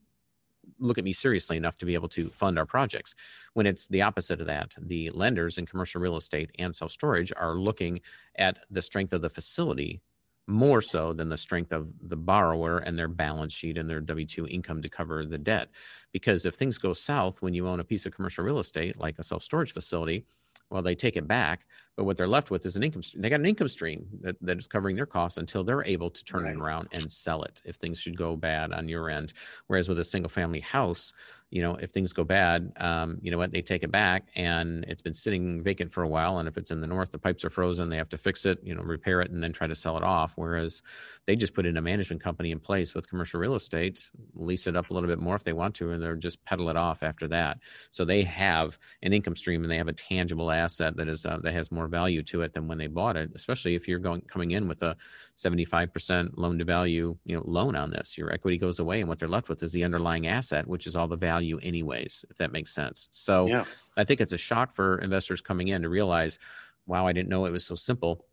look 0.80 0.98
at 0.98 1.04
me 1.04 1.14
seriously 1.14 1.58
enough 1.58 1.78
to 1.78 1.86
be 1.86 1.94
able 1.94 2.08
to 2.10 2.30
fund 2.30 2.60
our 2.60 2.66
projects. 2.66 3.16
When 3.54 3.66
it's 3.66 3.88
the 3.88 4.02
opposite 4.02 4.40
of 4.40 4.48
that, 4.48 4.76
the 4.80 5.10
lenders 5.12 5.58
in 5.58 5.66
commercial 5.66 6.02
real 6.02 6.18
estate 6.18 6.52
and 6.60 6.76
self 6.76 6.92
storage 6.92 7.34
are 7.36 7.56
looking 7.56 8.02
at 8.36 8.60
the 8.70 8.82
strength 8.82 9.14
of 9.14 9.22
the 9.22 9.30
facility 9.30 10.02
more 10.50 10.82
so 10.82 11.14
than 11.14 11.30
the 11.30 11.38
strength 11.38 11.72
of 11.72 11.88
the 12.02 12.18
borrower 12.18 12.80
and 12.80 12.98
their 12.98 13.08
balance 13.08 13.54
sheet 13.54 13.78
and 13.78 13.90
their 13.90 14.02
W 14.02 14.26
2 14.26 14.48
income 14.48 14.82
to 14.82 14.90
cover 14.90 15.26
the 15.26 15.38
debt. 15.38 15.70
Because 16.12 16.46
if 16.46 16.56
things 16.56 16.78
go 16.78 16.94
south 16.94 17.42
when 17.42 17.54
you 17.54 17.68
own 17.68 17.80
a 17.80 17.84
piece 17.84 18.06
of 18.06 18.14
commercial 18.14 18.44
real 18.44 18.60
estate, 18.60 19.00
like 19.00 19.20
a 19.20 19.24
self 19.24 19.44
storage 19.44 19.74
facility, 19.74 20.26
well, 20.70 20.84
they 20.84 20.96
take 20.96 21.18
it 21.18 21.28
back, 21.28 21.66
but 21.96 22.04
what 22.04 22.16
they're 22.16 22.28
left 22.28 22.52
with 22.52 22.66
is 22.66 22.76
an 22.76 22.84
income. 22.84 23.02
Stream 23.02 23.22
they 23.22 23.30
got 23.30 23.40
an 23.40 23.46
income 23.46 23.70
stream 23.70 24.08
that, 24.22 24.36
that 24.42 24.60
is 24.60 24.68
covering 24.68 24.96
their 24.96 25.08
costs 25.08 25.38
until 25.38 25.64
they're 25.64 25.84
able 25.84 26.12
to 26.12 26.24
turn 26.24 26.44
right. 26.44 26.54
it 26.54 26.60
around 26.60 26.90
and 26.92 27.10
sell 27.10 27.44
it 27.44 27.60
if 27.66 27.78
things 27.78 28.00
should 28.00 28.16
go 28.16 28.36
bad 28.36 28.72
on 28.72 28.88
your 28.88 29.10
end. 29.10 29.34
Whereas 29.68 29.90
with 29.90 29.98
a 30.00 30.04
single 30.04 30.30
family 30.30 30.60
house, 30.60 31.12
you 31.52 31.64
know, 31.64 31.76
if 31.76 31.90
things 31.90 32.14
go 32.14 32.24
bad, 32.24 32.72
um, 32.78 33.18
you 33.22 33.32
know 33.32 33.38
what, 33.38 33.52
they 33.52 33.62
take 33.62 33.82
it 33.82 33.92
back 33.92 34.28
and 34.36 34.86
it's 34.88 35.02
been 35.02 35.16
sitting 35.16 35.64
vacant 35.64 35.92
for 35.92 36.04
a 36.04 36.08
while. 36.08 36.38
And 36.38 36.48
if 36.48 36.58
it's 36.58 36.70
in 36.70 36.82
the 36.82 36.88
north, 36.88 37.12
the 37.12 37.18
pipes 37.18 37.44
are 37.44 37.50
frozen, 37.50 37.90
they 37.90 37.98
have 37.98 38.10
to 38.10 38.18
fix 38.18 38.46
it, 38.46 38.60
you 38.64 38.76
know, 38.76 38.84
repair 38.84 39.22
it, 39.22 39.32
and 39.32 39.42
then 39.42 39.52
try 39.52 39.66
to 39.66 39.74
sell 39.74 39.98
it 39.98 40.04
off. 40.04 40.34
Whereas 40.36 40.84
they 41.26 41.36
just 41.36 41.56
put 41.56 41.66
in 41.66 41.76
a 41.78 41.82
management 41.82 42.22
company 42.22 42.52
in 42.52 42.60
place 42.60 42.94
with 42.94 43.10
commercial 43.10 43.40
real 43.40 43.56
estate, 43.56 44.12
lease 44.36 44.68
it 44.68 44.76
up 44.76 44.92
a 44.92 44.94
little 44.94 45.10
bit 45.10 45.20
more 45.20 45.36
if 45.36 45.44
they 45.44 45.54
want 45.54 45.76
to, 45.76 45.92
and 45.92 46.04
they're 46.04 46.16
just 46.16 46.44
pedal 46.46 46.70
it 46.70 46.78
off 46.78 47.02
after 47.02 47.28
that. 47.30 47.58
So 47.90 48.06
they 48.06 48.22
have 48.24 48.78
an 49.02 49.12
income 49.12 49.36
stream 49.36 49.64
and 49.64 49.72
they 49.72 49.78
have 49.78 49.88
a 49.88 49.94
tangible 49.94 50.52
asset 50.52 50.98
that 50.98 51.10
is 51.10 51.26
uh, 51.26 51.40
that 51.42 51.54
has 51.54 51.72
more 51.72 51.88
value 51.88 52.22
to 52.24 52.44
it 52.44 52.54
than 52.54 52.68
when 52.68 52.78
they 52.78 52.88
bought 52.88 53.18
it. 53.18 53.32
Especially 53.34 53.74
if 53.74 53.88
you're 53.88 54.00
going 54.00 54.22
coming 54.22 54.52
in 54.52 54.68
with 54.68 54.84
a 54.84 54.96
75% 55.36 56.32
loan 56.38 56.60
to 56.60 56.66
value, 56.66 57.18
you 57.26 57.36
know, 57.36 57.44
loan 57.46 57.76
on 57.76 57.90
this, 57.90 58.18
your 58.18 58.32
equity 58.32 58.58
goes 58.58 58.78
away, 58.78 59.00
and 59.00 59.10
what 59.10 59.18
they're 59.18 59.28
left 59.28 59.50
with 59.50 59.64
is 59.64 59.72
the 59.72 59.84
underlying 59.84 60.28
asset, 60.28 60.68
which 60.68 60.86
is 60.86 60.96
all 60.96 61.08
the 61.08 61.18
value 61.18 61.39
value 61.40 61.60
anyways, 61.64 62.26
if 62.30 62.38
that 62.38 62.52
makes 62.52 62.74
sense. 62.74 63.08
So 63.12 63.48
yeah. 63.48 63.64
I 63.96 64.04
think 64.04 64.20
it's 64.20 64.34
a 64.34 64.38
shock 64.38 64.74
for 64.74 64.98
investors 65.00 65.42
coming 65.42 65.70
in 65.70 65.84
to 65.84 65.90
realize, 65.90 66.38
wow, 66.86 67.08
I 67.08 67.14
didn't 67.14 67.30
know 67.30 67.46
it 67.46 67.52
was 67.52 67.66
so 67.66 67.76
simple. 67.76 68.26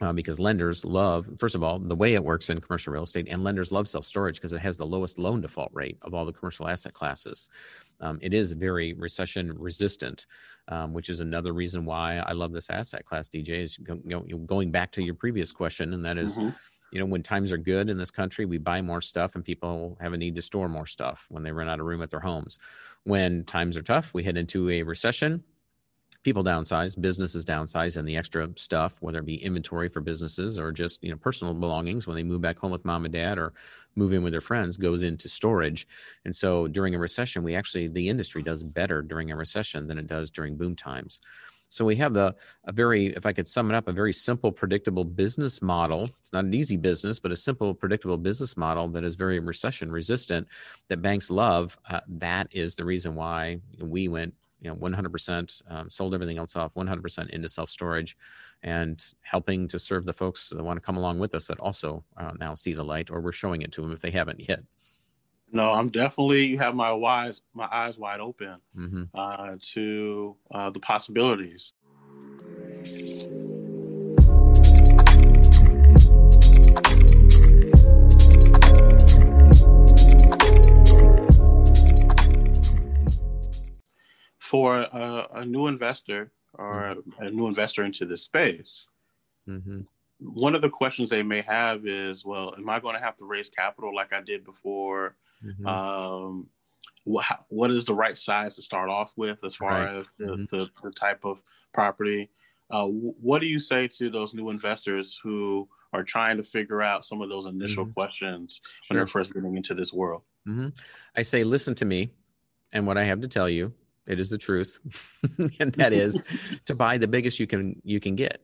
Uh, 0.00 0.14
because 0.14 0.40
lenders 0.40 0.82
love, 0.82 1.28
first 1.38 1.54
of 1.54 1.62
all, 1.62 1.78
the 1.78 1.96
way 1.96 2.14
it 2.14 2.24
works 2.24 2.48
in 2.48 2.58
commercial 2.58 2.90
real 2.90 3.02
estate, 3.02 3.26
and 3.28 3.44
lenders 3.44 3.70
love 3.70 3.86
self 3.86 4.06
storage 4.06 4.36
because 4.36 4.54
it 4.54 4.60
has 4.60 4.78
the 4.78 4.86
lowest 4.86 5.18
loan 5.18 5.42
default 5.42 5.68
rate 5.74 5.98
of 6.02 6.14
all 6.14 6.24
the 6.24 6.32
commercial 6.32 6.68
asset 6.68 6.94
classes. 6.94 7.50
Um, 8.00 8.18
it 8.22 8.32
is 8.32 8.52
very 8.52 8.94
recession 8.94 9.52
resistant, 9.58 10.24
um, 10.68 10.94
which 10.94 11.10
is 11.10 11.20
another 11.20 11.52
reason 11.52 11.84
why 11.84 12.16
I 12.18 12.32
love 12.32 12.52
this 12.52 12.70
asset 12.70 13.04
class. 13.04 13.28
DJ 13.28 13.62
is 13.62 13.78
you 13.78 14.00
know, 14.04 14.22
going 14.46 14.70
back 14.70 14.92
to 14.92 15.02
your 15.02 15.14
previous 15.14 15.52
question, 15.52 15.92
and 15.92 16.04
that 16.06 16.16
is, 16.16 16.38
mm-hmm 16.38 16.50
you 16.92 16.98
know, 16.98 17.06
when 17.06 17.22
times 17.22 17.52
are 17.52 17.58
good 17.58 17.88
in 17.88 17.98
this 17.98 18.10
country, 18.10 18.44
we 18.44 18.58
buy 18.58 18.82
more 18.82 19.00
stuff 19.00 19.34
and 19.34 19.44
people 19.44 19.96
have 20.00 20.12
a 20.12 20.16
need 20.16 20.34
to 20.36 20.42
store 20.42 20.68
more 20.68 20.86
stuff 20.86 21.26
when 21.30 21.42
they 21.42 21.52
run 21.52 21.68
out 21.68 21.80
of 21.80 21.86
room 21.86 22.02
at 22.02 22.10
their 22.10 22.20
homes. 22.20 22.58
When 23.04 23.44
times 23.44 23.76
are 23.76 23.82
tough, 23.82 24.12
we 24.14 24.24
head 24.24 24.36
into 24.36 24.68
a 24.70 24.82
recession. 24.82 25.42
People 26.22 26.44
downsize, 26.44 27.00
businesses 27.00 27.46
downsize, 27.46 27.96
and 27.96 28.06
the 28.06 28.16
extra 28.16 28.50
stuff, 28.56 29.00
whether 29.00 29.20
it 29.20 29.24
be 29.24 29.42
inventory 29.42 29.88
for 29.88 30.02
businesses 30.02 30.58
or 30.58 30.70
just 30.70 31.02
you 31.02 31.10
know 31.10 31.16
personal 31.16 31.54
belongings, 31.54 32.06
when 32.06 32.14
they 32.14 32.22
move 32.22 32.42
back 32.42 32.58
home 32.58 32.70
with 32.70 32.84
mom 32.84 33.06
and 33.06 33.14
dad 33.14 33.38
or 33.38 33.54
move 33.96 34.12
in 34.12 34.22
with 34.22 34.32
their 34.32 34.42
friends, 34.42 34.76
goes 34.76 35.02
into 35.02 35.30
storage. 35.30 35.86
And 36.26 36.36
so 36.36 36.68
during 36.68 36.94
a 36.94 36.98
recession, 36.98 37.42
we 37.42 37.54
actually 37.54 37.88
the 37.88 38.10
industry 38.10 38.42
does 38.42 38.62
better 38.62 39.00
during 39.00 39.30
a 39.30 39.36
recession 39.36 39.86
than 39.86 39.98
it 39.98 40.08
does 40.08 40.30
during 40.30 40.56
boom 40.58 40.76
times. 40.76 41.22
So 41.70 41.84
we 41.84 41.96
have 41.96 42.12
the 42.12 42.34
a 42.64 42.72
very, 42.72 43.06
if 43.06 43.24
I 43.24 43.32
could 43.32 43.46
sum 43.46 43.70
it 43.70 43.76
up, 43.76 43.88
a 43.88 43.92
very 43.92 44.12
simple, 44.12 44.50
predictable 44.50 45.04
business 45.04 45.62
model. 45.62 46.10
It's 46.20 46.32
not 46.32 46.44
an 46.44 46.52
easy 46.52 46.76
business, 46.76 47.20
but 47.20 47.30
a 47.30 47.36
simple, 47.36 47.74
predictable 47.74 48.18
business 48.18 48.56
model 48.56 48.88
that 48.88 49.04
is 49.04 49.14
very 49.14 49.38
recession 49.38 49.90
resistant 49.90 50.48
that 50.88 51.00
banks 51.00 51.30
love. 51.30 51.78
Uh, 51.88 52.00
that 52.08 52.48
is 52.50 52.74
the 52.74 52.84
reason 52.84 53.14
why 53.14 53.60
we 53.80 54.08
went, 54.08 54.34
you 54.60 54.68
know, 54.68 54.76
100% 54.76 55.62
um, 55.70 55.88
sold 55.88 56.12
everything 56.12 56.38
else 56.38 56.56
off, 56.56 56.74
100% 56.74 57.30
into 57.30 57.48
self 57.48 57.70
storage, 57.70 58.16
and 58.64 59.14
helping 59.22 59.68
to 59.68 59.78
serve 59.78 60.04
the 60.04 60.12
folks 60.12 60.50
that 60.50 60.62
want 60.62 60.76
to 60.76 60.84
come 60.84 60.96
along 60.96 61.20
with 61.20 61.36
us 61.36 61.46
that 61.46 61.60
also 61.60 62.04
uh, 62.16 62.32
now 62.40 62.56
see 62.56 62.74
the 62.74 62.84
light, 62.84 63.10
or 63.10 63.20
we're 63.20 63.30
showing 63.30 63.62
it 63.62 63.70
to 63.72 63.80
them 63.80 63.92
if 63.92 64.00
they 64.00 64.10
haven't 64.10 64.48
yet. 64.48 64.60
No, 65.52 65.72
I'm 65.72 65.88
definitely 65.88 66.44
you 66.44 66.58
have 66.58 66.76
my 66.76 66.92
wise 66.92 67.42
my 67.54 67.68
eyes 67.72 67.98
wide 67.98 68.20
open 68.20 68.56
mm-hmm. 68.76 69.02
uh, 69.14 69.56
to 69.74 70.36
uh, 70.52 70.70
the 70.70 70.78
possibilities. 70.78 71.72
For 84.38 84.82
a, 84.82 85.26
a 85.34 85.44
new 85.44 85.66
investor 85.66 86.30
or 86.54 86.94
mm-hmm. 86.94 87.22
a 87.24 87.30
new 87.30 87.48
investor 87.48 87.84
into 87.84 88.06
this 88.06 88.22
space, 88.22 88.86
mm-hmm. 89.48 89.80
one 90.20 90.54
of 90.54 90.62
the 90.62 90.68
questions 90.68 91.10
they 91.10 91.22
may 91.24 91.40
have 91.42 91.86
is, 91.86 92.24
well, 92.24 92.54
am 92.56 92.68
I 92.68 92.78
going 92.78 92.94
to 92.94 93.00
have 93.00 93.16
to 93.16 93.24
raise 93.24 93.48
capital 93.48 93.94
like 93.94 94.12
I 94.12 94.20
did 94.20 94.44
before? 94.44 95.16
Mm-hmm. 95.44 95.66
Um, 95.66 96.46
what, 97.04 97.24
what 97.48 97.70
is 97.70 97.84
the 97.84 97.94
right 97.94 98.16
size 98.16 98.56
to 98.56 98.62
start 98.62 98.90
off 98.90 99.12
with 99.16 99.42
as 99.44 99.56
far 99.56 99.70
right. 99.70 99.96
as 99.96 100.12
the, 100.18 100.24
mm-hmm. 100.26 100.56
the, 100.56 100.70
the, 100.82 100.90
type 100.92 101.24
of 101.24 101.40
property? 101.72 102.30
Uh, 102.70 102.86
what 102.86 103.40
do 103.40 103.46
you 103.46 103.58
say 103.58 103.88
to 103.88 104.10
those 104.10 104.34
new 104.34 104.50
investors 104.50 105.18
who 105.22 105.68
are 105.92 106.04
trying 106.04 106.36
to 106.36 106.42
figure 106.42 106.82
out 106.82 107.04
some 107.04 107.20
of 107.20 107.28
those 107.28 107.46
initial 107.46 107.84
mm-hmm. 107.84 107.92
questions 107.92 108.60
when 108.88 108.96
they're 108.96 109.06
first 109.06 109.32
getting 109.32 109.56
into 109.56 109.74
this 109.74 109.92
world? 109.92 110.22
Mm-hmm. 110.46 110.68
I 111.16 111.22
say, 111.22 111.42
listen 111.42 111.74
to 111.76 111.84
me 111.84 112.12
and 112.72 112.86
what 112.86 112.98
I 112.98 113.04
have 113.04 113.20
to 113.22 113.28
tell 113.28 113.48
you. 113.48 113.72
It 114.06 114.18
is 114.18 114.30
the 114.30 114.38
truth, 114.38 114.80
and 115.60 115.72
that 115.74 115.92
is 115.92 116.24
to 116.64 116.74
buy 116.74 116.98
the 116.98 117.06
biggest 117.06 117.38
you 117.38 117.46
can 117.46 117.80
you 117.84 118.00
can 118.00 118.16
get 118.16 118.42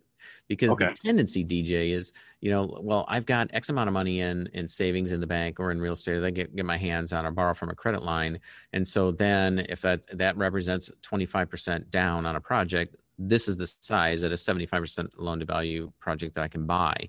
because 0.48 0.70
okay. 0.72 0.86
the 0.86 0.92
tendency 0.92 1.44
dj 1.44 1.92
is 1.92 2.12
you 2.40 2.50
know 2.50 2.78
well 2.82 3.04
i've 3.08 3.26
got 3.26 3.48
x 3.52 3.68
amount 3.68 3.88
of 3.88 3.94
money 3.94 4.20
in 4.20 4.48
in 4.54 4.68
savings 4.68 5.12
in 5.12 5.20
the 5.20 5.26
bank 5.26 5.58
or 5.60 5.70
in 5.70 5.80
real 5.80 5.94
estate 5.94 6.18
that 6.18 6.26
i 6.26 6.30
get, 6.30 6.54
get 6.54 6.64
my 6.64 6.76
hands 6.76 7.12
on 7.12 7.26
or 7.26 7.30
borrow 7.30 7.54
from 7.54 7.70
a 7.70 7.74
credit 7.74 8.02
line 8.02 8.38
and 8.72 8.86
so 8.86 9.10
then 9.10 9.60
if 9.68 9.80
that 9.80 10.02
that 10.16 10.36
represents 10.36 10.90
25% 11.02 11.90
down 11.90 12.26
on 12.26 12.36
a 12.36 12.40
project 12.40 12.96
this 13.18 13.48
is 13.48 13.56
the 13.56 13.66
size 13.66 14.24
at 14.24 14.32
a 14.32 14.34
75% 14.34 15.08
loan 15.16 15.40
to 15.40 15.46
value 15.46 15.90
project 16.00 16.34
that 16.34 16.44
i 16.44 16.48
can 16.48 16.66
buy 16.66 17.08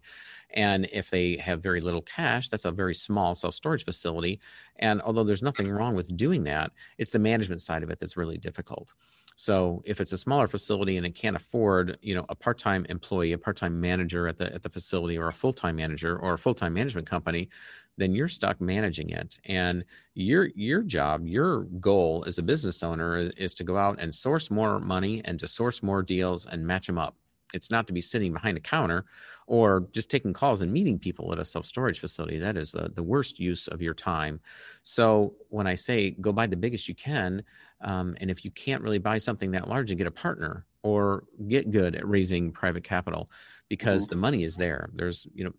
and 0.51 0.87
if 0.91 1.09
they 1.09 1.37
have 1.37 1.61
very 1.61 1.81
little 1.81 2.01
cash, 2.01 2.49
that's 2.49 2.65
a 2.65 2.71
very 2.71 2.95
small 2.95 3.35
self 3.35 3.53
storage 3.55 3.83
facility. 3.83 4.39
And 4.77 5.01
although 5.01 5.23
there's 5.23 5.43
nothing 5.43 5.69
wrong 5.69 5.95
with 5.95 6.15
doing 6.15 6.43
that, 6.45 6.71
it's 6.97 7.11
the 7.11 7.19
management 7.19 7.61
side 7.61 7.83
of 7.83 7.89
it 7.89 7.99
that's 7.99 8.17
really 8.17 8.37
difficult. 8.37 8.93
So 9.39 9.83
if 9.85 10.01
it's 10.01 10.13
a 10.13 10.17
smaller 10.17 10.47
facility 10.47 10.97
and 10.97 11.05
it 11.05 11.13
can't 11.13 11.35
afford, 11.35 11.99
you 12.01 12.15
know, 12.15 12.25
a 12.27 12.33
part-time 12.33 12.87
employee, 12.89 13.33
a 13.33 13.37
part-time 13.37 13.79
manager 13.79 14.27
at 14.27 14.39
the 14.39 14.51
at 14.51 14.63
the 14.63 14.69
facility 14.69 15.15
or 15.15 15.27
a 15.27 15.33
full-time 15.33 15.75
manager 15.75 16.17
or 16.17 16.33
a 16.33 16.37
full-time 16.39 16.73
management 16.73 17.07
company, 17.07 17.47
then 17.97 18.15
you're 18.15 18.27
stuck 18.27 18.59
managing 18.59 19.11
it. 19.11 19.37
And 19.45 19.85
your 20.15 20.49
your 20.55 20.81
job, 20.81 21.27
your 21.27 21.65
goal 21.79 22.23
as 22.25 22.39
a 22.39 22.43
business 22.43 22.81
owner 22.81 23.15
is, 23.15 23.29
is 23.37 23.53
to 23.53 23.63
go 23.63 23.77
out 23.77 23.99
and 23.99 24.11
source 24.11 24.49
more 24.49 24.79
money 24.79 25.21
and 25.23 25.39
to 25.39 25.47
source 25.47 25.83
more 25.83 26.01
deals 26.01 26.47
and 26.47 26.65
match 26.65 26.87
them 26.87 26.97
up. 26.97 27.15
It's 27.53 27.69
not 27.69 27.85
to 27.87 27.93
be 27.93 28.01
sitting 28.01 28.33
behind 28.33 28.57
a 28.57 28.61
counter 28.61 29.05
or 29.47 29.87
just 29.93 30.11
taking 30.11 30.33
calls 30.33 30.61
and 30.61 30.71
meeting 30.71 30.99
people 30.99 31.31
at 31.31 31.39
a 31.39 31.45
self 31.45 31.65
storage 31.65 31.99
facility. 31.99 32.37
That 32.37 32.57
is 32.57 32.71
the, 32.71 32.91
the 32.93 33.03
worst 33.03 33.39
use 33.39 33.67
of 33.67 33.81
your 33.81 33.93
time. 33.93 34.39
So 34.83 35.33
when 35.49 35.65
I 35.65 35.75
say 35.75 36.11
go 36.11 36.31
buy 36.31 36.47
the 36.47 36.57
biggest 36.57 36.87
you 36.87 36.95
can, 36.95 37.43
um, 37.81 38.15
and 38.19 38.29
if 38.29 38.43
you 38.43 38.51
can't 38.51 38.83
really 38.83 38.97
buy 38.97 39.17
something 39.17 39.51
that 39.51 39.69
large 39.69 39.89
and 39.89 39.97
get 39.97 40.07
a 40.07 40.11
partner 40.11 40.65
or 40.83 41.23
get 41.47 41.71
good 41.71 41.95
at 41.95 42.07
raising 42.07 42.51
private 42.51 42.83
capital 42.83 43.31
because 43.69 44.03
mm-hmm. 44.03 44.11
the 44.11 44.21
money 44.21 44.43
is 44.43 44.55
there, 44.55 44.89
there's, 44.93 45.27
you 45.33 45.45
know, 45.45 45.53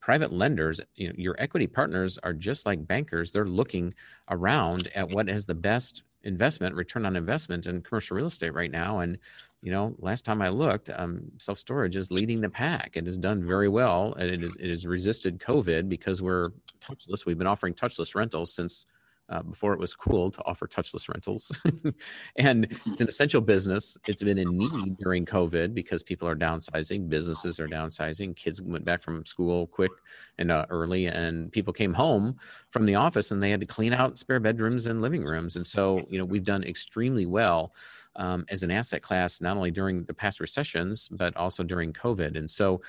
private 0.00 0.32
lenders, 0.32 0.80
you 0.94 1.08
know, 1.08 1.14
your 1.18 1.34
equity 1.38 1.66
partners 1.66 2.18
are 2.22 2.32
just 2.32 2.64
like 2.64 2.86
bankers. 2.86 3.32
They're 3.32 3.44
looking 3.44 3.92
around 4.30 4.88
at 4.94 5.10
what 5.10 5.28
has 5.28 5.44
the 5.44 5.54
best 5.54 6.04
investment 6.22 6.74
return 6.74 7.06
on 7.06 7.16
investment 7.16 7.66
in 7.66 7.82
commercial 7.82 8.16
real 8.16 8.26
estate 8.26 8.54
right 8.54 8.70
now 8.70 9.00
and 9.00 9.18
you 9.66 9.72
know 9.72 9.96
last 9.98 10.24
time 10.24 10.40
i 10.40 10.48
looked 10.48 10.90
um, 10.94 11.20
self 11.38 11.58
storage 11.58 11.96
is 11.96 12.12
leading 12.12 12.40
the 12.40 12.48
pack 12.48 12.92
it 12.94 13.04
has 13.04 13.18
done 13.18 13.44
very 13.44 13.68
well 13.68 14.14
and 14.14 14.30
it 14.30 14.40
is 14.40 14.54
it 14.56 14.70
has 14.70 14.86
resisted 14.86 15.40
covid 15.40 15.88
because 15.88 16.22
we're 16.22 16.50
touchless 16.80 17.26
we've 17.26 17.36
been 17.36 17.48
offering 17.48 17.74
touchless 17.74 18.14
rentals 18.14 18.54
since 18.54 18.86
uh, 19.28 19.42
before 19.42 19.72
it 19.72 19.80
was 19.80 19.92
cool 19.94 20.30
to 20.30 20.40
offer 20.46 20.68
touchless 20.68 21.08
rentals. 21.08 21.58
and 22.36 22.66
it's 22.86 23.00
an 23.00 23.08
essential 23.08 23.40
business. 23.40 23.98
It's 24.06 24.22
been 24.22 24.38
in 24.38 24.56
need 24.56 24.96
during 24.98 25.26
COVID 25.26 25.74
because 25.74 26.04
people 26.04 26.28
are 26.28 26.36
downsizing, 26.36 27.08
businesses 27.08 27.58
are 27.58 27.66
downsizing, 27.66 28.36
kids 28.36 28.62
went 28.62 28.84
back 28.84 29.02
from 29.02 29.24
school 29.26 29.66
quick 29.66 29.90
and 30.38 30.52
uh, 30.52 30.66
early, 30.70 31.06
and 31.06 31.50
people 31.50 31.72
came 31.72 31.92
home 31.92 32.38
from 32.70 32.86
the 32.86 32.94
office 32.94 33.32
and 33.32 33.42
they 33.42 33.50
had 33.50 33.60
to 33.60 33.66
clean 33.66 33.92
out 33.92 34.18
spare 34.18 34.38
bedrooms 34.38 34.86
and 34.86 35.02
living 35.02 35.24
rooms. 35.24 35.56
And 35.56 35.66
so, 35.66 36.06
you 36.08 36.18
know, 36.18 36.24
we've 36.24 36.44
done 36.44 36.62
extremely 36.62 37.26
well. 37.26 37.74
Um, 38.18 38.46
as 38.48 38.62
an 38.62 38.70
asset 38.70 39.02
class, 39.02 39.42
not 39.42 39.56
only 39.56 39.70
during 39.70 40.04
the 40.04 40.14
past 40.14 40.40
recessions, 40.40 41.08
but 41.10 41.36
also 41.36 41.62
during 41.62 41.92
COVID. 41.92 42.36
And 42.36 42.50
so, 42.50 42.80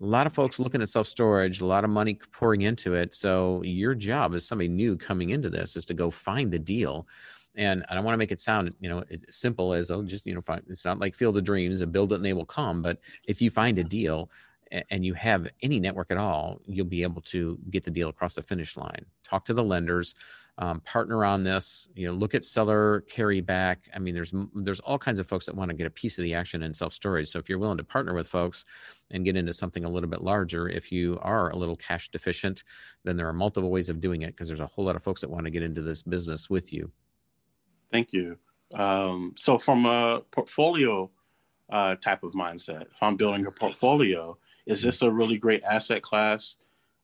a 0.00 0.04
lot 0.04 0.26
of 0.26 0.34
folks 0.34 0.58
looking 0.58 0.82
at 0.82 0.88
self 0.88 1.06
storage, 1.06 1.60
a 1.60 1.66
lot 1.66 1.84
of 1.84 1.90
money 1.90 2.18
pouring 2.32 2.62
into 2.62 2.94
it. 2.94 3.14
So 3.14 3.62
your 3.62 3.94
job 3.94 4.34
as 4.34 4.46
somebody 4.46 4.68
new 4.68 4.96
coming 4.96 5.30
into 5.30 5.48
this 5.48 5.76
is 5.76 5.84
to 5.86 5.94
go 5.94 6.10
find 6.10 6.52
the 6.52 6.58
deal. 6.58 7.06
And 7.56 7.84
I 7.88 7.94
don't 7.94 8.04
want 8.04 8.12
to 8.12 8.18
make 8.18 8.32
it 8.32 8.40
sound, 8.40 8.74
you 8.80 8.90
know, 8.90 9.02
simple 9.30 9.72
as 9.72 9.90
oh, 9.90 10.02
just 10.02 10.26
you 10.26 10.34
know, 10.34 10.42
find, 10.42 10.62
it's 10.68 10.84
not 10.84 10.98
like 10.98 11.14
Field 11.14 11.38
of 11.38 11.44
Dreams 11.44 11.80
and 11.80 11.92
build 11.92 12.12
it 12.12 12.16
and 12.16 12.24
they 12.24 12.34
will 12.34 12.44
come. 12.44 12.82
But 12.82 12.98
if 13.24 13.40
you 13.40 13.50
find 13.50 13.78
a 13.78 13.84
deal 13.84 14.30
and 14.90 15.04
you 15.04 15.14
have 15.14 15.48
any 15.62 15.80
network 15.80 16.10
at 16.10 16.18
all, 16.18 16.60
you'll 16.66 16.86
be 16.86 17.02
able 17.02 17.22
to 17.22 17.58
get 17.70 17.84
the 17.84 17.90
deal 17.90 18.08
across 18.08 18.34
the 18.34 18.42
finish 18.42 18.76
line. 18.76 19.06
Talk 19.24 19.46
to 19.46 19.54
the 19.54 19.64
lenders, 19.64 20.14
um, 20.58 20.80
partner 20.80 21.24
on 21.24 21.44
this. 21.44 21.88
You 21.94 22.06
know, 22.06 22.12
look 22.12 22.34
at 22.34 22.44
seller 22.44 23.02
carry 23.02 23.40
back. 23.40 23.88
I 23.94 23.98
mean, 23.98 24.14
there's 24.14 24.32
there's 24.54 24.80
all 24.80 24.98
kinds 24.98 25.20
of 25.20 25.26
folks 25.26 25.46
that 25.46 25.54
want 25.54 25.70
to 25.70 25.76
get 25.76 25.86
a 25.86 25.90
piece 25.90 26.18
of 26.18 26.24
the 26.24 26.34
action 26.34 26.62
in 26.62 26.72
self 26.72 26.92
storage. 26.94 27.28
So 27.28 27.38
if 27.38 27.48
you're 27.48 27.58
willing 27.58 27.76
to 27.78 27.84
partner 27.84 28.14
with 28.14 28.28
folks 28.28 28.64
and 29.10 29.24
get 29.24 29.36
into 29.36 29.52
something 29.52 29.84
a 29.84 29.88
little 29.88 30.08
bit 30.08 30.22
larger, 30.22 30.68
if 30.68 30.90
you 30.90 31.18
are 31.20 31.50
a 31.50 31.56
little 31.56 31.76
cash 31.76 32.08
deficient, 32.10 32.64
then 33.04 33.16
there 33.16 33.28
are 33.28 33.34
multiple 33.34 33.70
ways 33.70 33.90
of 33.90 34.00
doing 34.00 34.22
it 34.22 34.28
because 34.28 34.48
there's 34.48 34.60
a 34.60 34.66
whole 34.66 34.84
lot 34.86 34.96
of 34.96 35.02
folks 35.02 35.20
that 35.20 35.30
want 35.30 35.44
to 35.44 35.50
get 35.50 35.62
into 35.62 35.82
this 35.82 36.02
business 36.02 36.48
with 36.48 36.72
you. 36.72 36.90
Thank 37.92 38.12
you. 38.12 38.36
Um, 38.74 39.34
so 39.36 39.58
from 39.58 39.86
a 39.86 40.22
portfolio 40.30 41.10
uh, 41.70 41.96
type 41.96 42.22
of 42.22 42.32
mindset, 42.32 42.82
if 42.82 43.02
I'm 43.02 43.16
building 43.16 43.46
a 43.46 43.50
portfolio, 43.50 44.36
is 44.66 44.82
this 44.82 45.02
a 45.02 45.10
really 45.10 45.36
great 45.36 45.62
asset 45.62 46.02
class 46.02 46.56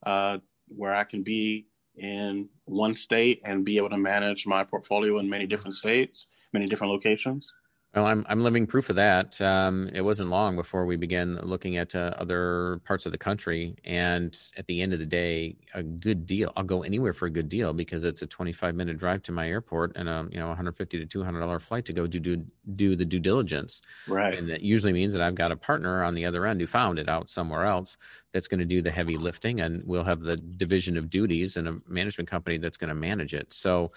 uh, 0.05 0.39
where 0.69 0.95
I 0.95 1.05
can 1.05 1.23
be 1.23 1.67
in 1.97 2.49
one 2.65 2.95
state 2.95 3.41
and 3.45 3.65
be 3.65 3.77
able 3.77 3.91
to 3.91 3.99
manage 3.99 4.47
my 4.47 4.65
portfolio 4.65 5.19
in 5.19 5.29
many 5.29 5.47
different 5.47 5.77
states, 5.77 6.27
many 6.53 6.67
different 6.67 6.93
locations? 6.93 7.53
Well, 7.95 8.07
I'm 8.07 8.25
I'm 8.27 8.43
living 8.43 8.67
proof 8.67 8.89
of 8.89 8.97
that. 8.97 9.39
Um, 9.43 9.91
it 9.93 10.01
wasn't 10.01 10.31
long 10.31 10.57
before 10.57 10.87
we 10.87 10.97
began 10.97 11.37
looking 11.43 11.77
at 11.77 11.95
uh, 11.95 12.15
other 12.17 12.81
parts 12.87 13.05
of 13.05 13.13
the 13.13 13.19
country, 13.19 13.77
and 13.85 14.35
at 14.57 14.67
the 14.67 14.81
end 14.81 14.95
of 14.95 14.99
the 14.99 15.05
day, 15.05 15.57
a 15.75 15.83
good 15.83 16.25
deal. 16.25 16.55
I'll 16.57 16.65
go 16.65 16.85
anywhere 16.85 17.13
for 17.13 17.27
a 17.27 17.31
good 17.31 17.51
deal 17.51 17.75
because 17.75 18.05
it's 18.05 18.23
a 18.23 18.27
25 18.27 18.75
minute 18.75 18.97
drive 18.97 19.23
to 19.25 19.33
my 19.33 19.47
airport 19.47 19.93
and 19.95 20.09
a 20.09 20.27
you 20.33 20.39
know 20.39 20.47
150 20.49 20.99
to 21.01 21.05
200 21.05 21.41
dollar 21.41 21.59
flight 21.59 21.85
to 21.85 21.93
go 21.93 22.07
do 22.07 22.19
do 22.19 22.43
do 22.77 22.97
the 22.97 23.05
due 23.05 23.21
diligence. 23.21 23.83
Right. 24.07 24.39
And 24.39 24.49
that 24.49 24.63
usually 24.63 24.95
means 24.95 25.13
that 25.13 25.23
I've 25.23 25.35
got 25.35 25.53
a 25.53 25.57
partner 25.57 26.03
on 26.03 26.15
the 26.15 26.25
other 26.25 26.47
end 26.47 26.63
who 26.63 26.67
found 26.67 26.99
it 26.99 27.11
out 27.11 27.29
somewhere 27.29 27.65
else 27.65 27.99
that's 28.33 28.49
going 28.49 28.61
to 28.61 28.65
do 28.65 28.81
the 28.81 28.91
heavy 28.91 29.19
lifting, 29.19 29.61
and 29.61 29.83
we'll 29.85 30.05
have 30.05 30.21
the 30.21 30.39
division 30.39 30.97
of 30.97 31.11
duties 31.11 31.59
and 31.59 31.69
a 31.69 31.77
management 31.87 32.31
company 32.31 32.57
that's 32.57 32.79
going 32.79 32.89
to 32.89 32.95
manage 32.95 33.35
it. 33.35 33.53
So 33.53 33.93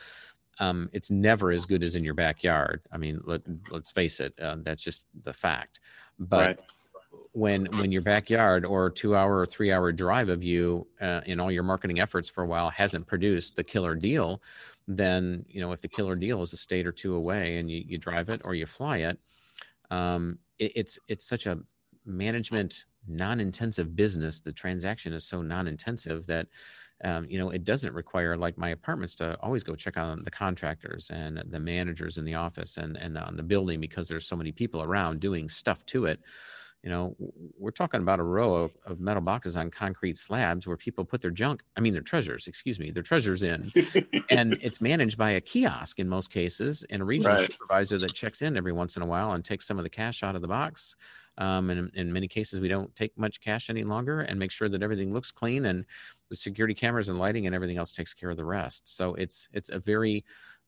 um, 0.60 0.90
it's 0.94 1.12
never 1.12 1.52
as 1.52 1.66
good 1.66 1.84
as 1.84 1.96
in 1.96 2.04
your 2.04 2.14
backyard. 2.14 2.82
I 2.92 2.98
mean, 2.98 3.22
let, 3.26 3.42
us 3.74 3.92
face 3.92 4.20
it, 4.20 4.34
uh, 4.40 4.58
that's 4.62 4.84
just 4.84 5.06
the 5.24 5.34
fact. 5.34 5.80
But 6.18 6.46
right. 6.46 6.60
when 7.34 7.66
when 7.78 7.92
your 7.92 8.02
backyard 8.02 8.66
or 8.66 8.90
two 8.90 9.16
hour 9.16 9.38
or 9.38 9.46
three 9.46 9.72
hour 9.72 9.92
drive 9.92 10.30
of 10.30 10.44
you 10.44 10.88
uh, 11.02 11.22
in 11.26 11.40
all 11.40 11.52
your 11.52 11.64
marketing 11.64 12.00
efforts 12.00 12.30
for 12.30 12.44
a 12.44 12.48
while 12.48 12.70
hasn't 12.70 13.06
produced 13.06 13.56
the 13.56 13.64
killer 13.64 13.96
deal, 13.96 14.42
then 14.88 15.46
you 15.50 15.60
know 15.60 15.72
if 15.74 15.82
the 15.82 15.88
killer 15.88 16.16
deal 16.16 16.42
is 16.42 16.54
a 16.54 16.58
state 16.58 16.88
or 16.88 16.92
two 16.92 17.16
away 17.16 17.58
and 17.58 17.70
you, 17.70 17.84
you 17.86 17.98
drive 17.98 18.30
it 18.30 18.42
or 18.46 18.56
you 18.56 18.66
fly 18.66 18.98
it, 18.98 19.20
um, 19.92 20.40
it 20.58 20.72
it's 20.76 21.00
it's 21.08 21.26
such 21.26 21.48
a 21.48 21.60
management 22.06 22.86
non-intensive 23.08 23.96
business. 23.96 24.40
The 24.40 24.52
transaction 24.52 25.14
is 25.14 25.26
so 25.26 25.42
non-intensive 25.42 26.26
that 26.28 26.48
um, 27.04 27.28
you 27.30 27.38
know, 27.38 27.50
it 27.50 27.64
doesn't 27.64 27.94
require 27.94 28.38
like 28.38 28.58
my 28.58 28.70
apartments 28.70 29.16
to 29.16 29.38
always 29.42 29.64
go 29.64 29.76
check 29.76 29.98
on 29.98 30.24
the 30.24 30.32
contractors 30.32 31.10
and 31.10 31.44
the 31.50 31.60
managers 31.60 32.18
in 32.18 32.24
the 32.24 32.36
office 32.36 32.78
and 32.78 32.96
and 32.96 33.18
on 33.18 33.36
the 33.36 33.44
building 33.44 33.82
because 33.82 34.08
there's 34.08 34.28
so 34.28 34.36
many 34.36 34.52
people 34.52 34.82
around 34.82 35.20
doing 35.20 35.50
stuff 35.50 35.86
to 35.88 36.06
it. 36.06 36.22
You 36.84 36.92
know, 36.92 37.16
we're 37.58 37.72
talking 37.72 38.02
about 38.02 38.20
a 38.20 38.24
row 38.24 38.54
of, 38.54 38.72
of 38.86 39.00
metal 39.00 39.22
boxes 39.22 39.58
on 39.58 39.72
concrete 39.72 40.20
slabs 40.20 40.68
where 40.68 40.78
people 40.78 41.04
put 41.04 41.20
their 41.20 41.32
junk, 41.32 41.64
I 41.76 41.82
mean, 41.82 41.94
their 41.94 42.04
treasures, 42.04 42.46
excuse 42.46 42.80
me, 42.80 42.92
their 42.92 43.02
treasures 43.02 43.42
in. 43.42 43.74
and 44.30 44.54
it's 44.62 44.80
managed 44.80 45.18
by 45.18 45.32
a 45.32 45.42
kiosk 45.42 45.98
in 45.98 46.08
most 46.08 46.30
cases 46.30 46.86
and 46.92 47.02
a 47.02 47.06
regional 47.06 47.38
right. 47.38 47.52
supervisor 47.52 47.98
that 47.98 48.14
checks 48.14 48.44
in 48.44 48.56
every 48.56 48.72
once 48.72 48.98
in 48.98 49.02
a 49.02 49.06
while 49.06 49.32
and 49.32 49.44
takes 49.44 49.66
some 49.66 49.80
of 49.80 49.84
the 49.84 49.90
cash 49.90 50.22
out 50.22 50.36
of 50.36 50.44
the 50.44 50.48
box 50.48 50.96
um, 51.38 51.70
and 51.70 51.92
in 51.96 52.14
many 52.14 52.28
cases, 52.28 52.60
we 52.60 52.68
don't 52.68 52.96
take 52.96 53.18
much 53.18 53.42
cash 53.42 53.70
any 53.70 53.84
longer 53.84 54.22
and 54.22 54.40
make 54.40 54.52
sure 54.52 54.70
that 54.70 54.82
everything 54.82 55.14
looks 55.14 55.32
clean 55.32 55.66
and 55.66 55.86
the 56.30 56.36
security 56.36 56.74
cameras 56.74 57.10
and 57.10 57.20
lighting 57.20 57.46
and 57.46 57.56
everything 57.56 57.78
else 57.78 57.92
takes 57.92 58.14
care 58.14 58.30
of 58.30 58.38
the 58.38 58.46
rest. 58.46 58.84
So 58.96 59.16
it's 59.16 59.48
it's 59.54 59.70
a 59.70 59.80
very 59.80 60.24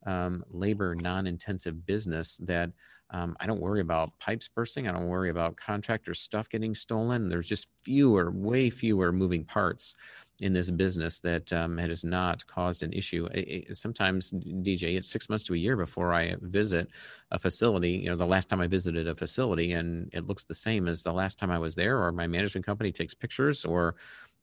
um, 0.06 0.44
labor 0.52 0.96
non-intensive 0.96 1.86
business 1.86 2.38
that 2.38 2.72
um, 3.10 3.38
I 3.40 3.48
don't 3.48 3.62
worry 3.62 3.82
about 3.82 4.18
pipes 4.20 4.50
bursting. 4.54 4.88
I 4.88 4.92
don't 4.92 5.08
worry 5.08 5.30
about 5.30 5.56
contractor 5.56 6.14
stuff 6.14 6.50
getting 6.50 6.76
stolen. 6.76 7.30
There's 7.30 7.48
just 7.48 7.72
fewer, 7.82 8.30
way 8.32 8.70
fewer 8.70 9.12
moving 9.12 9.46
parts 9.46 9.96
in 10.40 10.54
this 10.54 10.70
business 10.70 11.20
that 11.20 11.52
um, 11.52 11.78
has 11.78 12.04
not 12.04 12.46
caused 12.46 12.84
an 12.84 12.94
issue. 12.94 13.28
It, 13.34 13.68
it, 13.70 13.78
sometimes, 13.78 14.32
DJ, 14.32 14.96
it's 14.96 15.10
six 15.10 15.30
months 15.30 15.44
to 15.46 15.56
a 15.56 15.58
year 15.58 15.76
before 15.76 16.14
I 16.14 16.36
visit 16.42 16.90
a 17.32 17.40
facility. 17.40 17.92
You 17.92 18.10
know, 18.10 18.16
the 18.16 18.26
last 18.26 18.48
time 18.48 18.62
I 18.62 18.68
visited 18.68 19.08
a 19.08 19.16
facility 19.16 19.74
and 19.74 20.10
it 20.14 20.28
looks 20.28 20.44
the 20.44 20.54
same 20.54 20.88
as 20.88 21.02
the 21.02 21.12
last 21.12 21.40
time 21.40 21.50
I 21.50 21.58
was 21.58 21.74
there, 21.74 22.04
or 22.04 22.12
my 22.12 22.28
management 22.28 22.66
company 22.66 22.92
takes 22.92 23.16
pictures, 23.16 23.66
or 23.66 23.96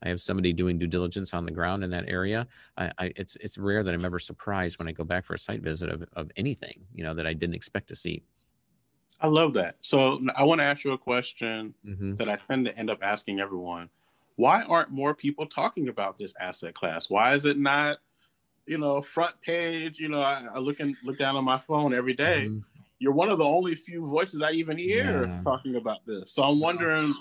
I 0.03 0.09
have 0.09 0.21
somebody 0.21 0.53
doing 0.53 0.79
due 0.79 0.89
diligence 0.89 1.33
on 1.33 1.45
the 1.45 1.53
ground 1.53 1.85
in 1.85 1.91
that 1.91 2.09
area. 2.09 2.47
I, 2.77 2.93
I, 2.99 3.13
it's 3.17 3.37
it's 3.37 3.57
rare 3.57 3.85
that 3.85 3.95
I'm 3.95 4.05
ever 4.05 4.19
surprised 4.19 4.79
when 4.79 4.89
I 4.89 4.93
go 4.93 5.05
back 5.05 5.25
for 5.25 5.35
a 5.35 5.39
site 5.39 5.63
visit 5.63 5.91
of, 5.91 6.05
of 6.15 6.31
anything 6.37 6.81
you 6.93 7.05
know 7.05 7.15
that 7.15 7.27
I 7.27 7.33
didn't 7.33 7.55
expect 7.55 7.89
to 7.89 7.95
see. 7.95 8.23
I 9.21 9.29
love 9.29 9.55
that. 9.55 9.77
So 9.81 10.21
I 10.37 10.43
want 10.43 10.59
to 10.59 10.65
ask 10.65 10.85
you 10.85 10.93
a 10.93 10.99
question 10.99 11.73
mm-hmm. 11.87 12.17
that 12.17 12.29
I 12.29 12.37
tend 12.49 12.67
to 12.67 12.77
end 12.77 12.91
up 12.91 12.99
asking 13.01 13.41
everyone 13.41 13.89
why 14.37 14.63
aren't 14.63 14.91
more 14.91 15.15
people 15.15 15.47
talking 15.47 15.89
about 15.89 16.19
this 16.19 16.35
asset 16.41 16.75
class? 16.75 17.09
Why 17.09 17.35
is 17.35 17.45
it 17.45 17.59
not, 17.59 17.99
you 18.67 18.79
know, 18.79 19.01
front 19.01 19.41
page? 19.41 19.99
You 19.99 20.09
know, 20.09 20.23
I, 20.23 20.45
I 20.55 20.59
look 20.59 20.81
and 20.81 20.97
look 21.05 21.19
down 21.19 21.37
on 21.37 21.45
my 21.45 21.59
phone 21.59 21.95
every 21.95 22.15
day. 22.15 22.47
Mm-hmm. 22.49 22.59
You're 22.99 23.13
one 23.13 23.29
of 23.29 23.39
the 23.39 23.45
only 23.45 23.75
few 23.75 24.07
voices 24.07 24.43
I 24.43 24.53
even 24.53 24.79
hear 24.79 25.27
yeah. 25.27 25.41
talking 25.45 25.77
about 25.77 26.07
this. 26.07 26.33
So 26.33 26.43
I'm 26.43 26.61
wondering 26.61 27.13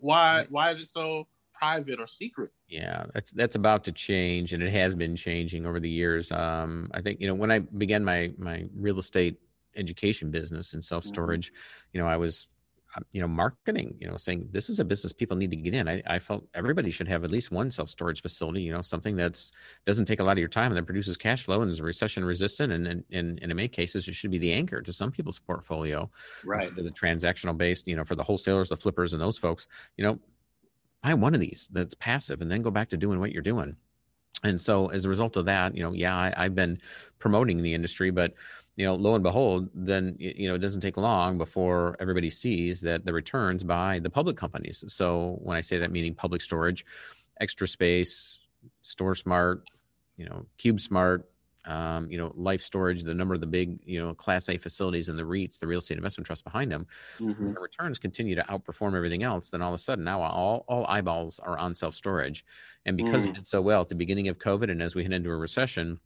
why 0.00 0.46
why 0.50 0.72
is 0.72 0.82
it 0.82 0.88
so 0.88 1.26
private 1.52 2.00
or 2.00 2.06
secret? 2.06 2.52
Yeah, 2.68 3.06
that's 3.14 3.30
that's 3.30 3.56
about 3.56 3.84
to 3.84 3.92
change, 3.92 4.52
and 4.52 4.62
it 4.62 4.72
has 4.72 4.94
been 4.94 5.16
changing 5.16 5.64
over 5.64 5.80
the 5.80 5.88
years. 5.88 6.30
Um, 6.32 6.90
I 6.92 7.00
think 7.00 7.20
you 7.20 7.28
know 7.28 7.34
when 7.34 7.50
I 7.50 7.60
began 7.60 8.04
my 8.04 8.32
my 8.36 8.66
real 8.76 8.98
estate 8.98 9.38
education 9.76 10.30
business 10.30 10.74
in 10.74 10.82
self 10.82 11.04
storage, 11.04 11.48
mm-hmm. 11.48 11.88
you 11.92 12.00
know, 12.00 12.08
I 12.08 12.16
was 12.16 12.48
you 13.12 13.20
know, 13.20 13.28
marketing, 13.28 13.96
you 14.00 14.08
know, 14.08 14.16
saying 14.16 14.48
this 14.52 14.70
is 14.70 14.80
a 14.80 14.84
business 14.84 15.12
people 15.12 15.36
need 15.36 15.50
to 15.50 15.56
get 15.56 15.74
in. 15.74 15.88
I, 15.88 16.02
I 16.06 16.18
felt 16.18 16.46
everybody 16.54 16.90
should 16.90 17.08
have 17.08 17.24
at 17.24 17.30
least 17.30 17.50
one 17.50 17.70
self 17.70 17.90
storage 17.90 18.22
facility, 18.22 18.62
you 18.62 18.72
know, 18.72 18.82
something 18.82 19.16
that's 19.16 19.52
doesn't 19.84 20.06
take 20.06 20.20
a 20.20 20.24
lot 20.24 20.32
of 20.32 20.38
your 20.38 20.48
time 20.48 20.70
and 20.70 20.76
that 20.76 20.86
produces 20.86 21.16
cash 21.16 21.44
flow 21.44 21.62
and 21.62 21.70
is 21.70 21.80
recession 21.80 22.24
resistant. 22.24 22.72
And, 22.72 22.86
and, 22.86 23.04
and, 23.12 23.38
in 23.38 23.48
many 23.48 23.68
cases, 23.68 24.08
it 24.08 24.14
should 24.14 24.30
be 24.30 24.38
the 24.38 24.52
anchor 24.52 24.82
to 24.82 24.92
some 24.92 25.10
people's 25.10 25.38
portfolio. 25.38 26.10
Right. 26.44 26.70
The 26.74 26.90
transactional 26.90 27.56
based, 27.56 27.86
you 27.86 27.96
know, 27.96 28.04
for 28.04 28.14
the 28.14 28.24
wholesalers, 28.24 28.70
the 28.70 28.76
flippers, 28.76 29.12
and 29.12 29.22
those 29.22 29.38
folks, 29.38 29.68
you 29.96 30.04
know, 30.04 30.18
buy 31.02 31.14
one 31.14 31.34
of 31.34 31.40
these 31.40 31.68
that's 31.72 31.94
passive 31.94 32.40
and 32.40 32.50
then 32.50 32.62
go 32.62 32.70
back 32.70 32.88
to 32.90 32.96
doing 32.96 33.20
what 33.20 33.32
you're 33.32 33.42
doing. 33.42 33.76
And 34.42 34.60
so 34.60 34.88
as 34.88 35.04
a 35.04 35.08
result 35.08 35.36
of 35.36 35.46
that, 35.46 35.76
you 35.76 35.82
know, 35.82 35.92
yeah, 35.92 36.16
I, 36.16 36.34
I've 36.36 36.54
been 36.54 36.78
promoting 37.18 37.62
the 37.62 37.74
industry, 37.74 38.10
but 38.10 38.34
you 38.76 38.84
know, 38.84 38.94
lo 38.94 39.14
and 39.14 39.24
behold, 39.24 39.70
then 39.74 40.16
you 40.18 40.48
know 40.48 40.54
it 40.54 40.58
doesn't 40.58 40.82
take 40.82 40.98
long 40.98 41.38
before 41.38 41.96
everybody 41.98 42.28
sees 42.28 42.82
that 42.82 43.06
the 43.06 43.12
returns 43.12 43.64
by 43.64 43.98
the 43.98 44.10
public 44.10 44.36
companies. 44.36 44.84
So 44.88 45.38
when 45.42 45.56
I 45.56 45.62
say 45.62 45.78
that, 45.78 45.90
meaning 45.90 46.14
public 46.14 46.42
storage, 46.42 46.84
extra 47.40 47.66
space, 47.66 48.38
Store 48.82 49.14
Smart, 49.14 49.62
you 50.18 50.26
know, 50.26 50.44
Cube 50.58 50.80
Smart, 50.80 51.26
um, 51.64 52.10
you 52.10 52.18
know, 52.18 52.32
Life 52.36 52.60
Storage, 52.60 53.02
the 53.02 53.14
number 53.14 53.34
of 53.34 53.40
the 53.40 53.46
big, 53.46 53.78
you 53.84 53.98
know, 53.98 54.12
Class 54.12 54.50
A 54.50 54.58
facilities 54.58 55.08
and 55.08 55.18
the 55.18 55.22
REITs, 55.22 55.58
the 55.58 55.66
real 55.66 55.78
estate 55.78 55.96
investment 55.96 56.26
trust 56.26 56.44
behind 56.44 56.70
them, 56.70 56.86
mm-hmm. 57.18 57.54
the 57.54 57.60
returns 57.60 57.98
continue 57.98 58.34
to 58.34 58.42
outperform 58.42 58.94
everything 58.94 59.22
else. 59.22 59.48
Then 59.48 59.62
all 59.62 59.70
of 59.70 59.74
a 59.74 59.82
sudden, 59.82 60.04
now 60.04 60.20
all 60.20 60.66
all 60.68 60.86
eyeballs 60.86 61.40
are 61.40 61.56
on 61.56 61.74
self 61.74 61.94
storage, 61.94 62.44
and 62.84 62.94
because 62.94 63.24
mm. 63.24 63.30
it 63.30 63.36
did 63.36 63.46
so 63.46 63.62
well 63.62 63.80
at 63.80 63.88
the 63.88 63.94
beginning 63.94 64.28
of 64.28 64.38
COVID, 64.38 64.70
and 64.70 64.82
as 64.82 64.94
we 64.94 65.02
head 65.02 65.14
into 65.14 65.30
a 65.30 65.36
recession 65.36 65.98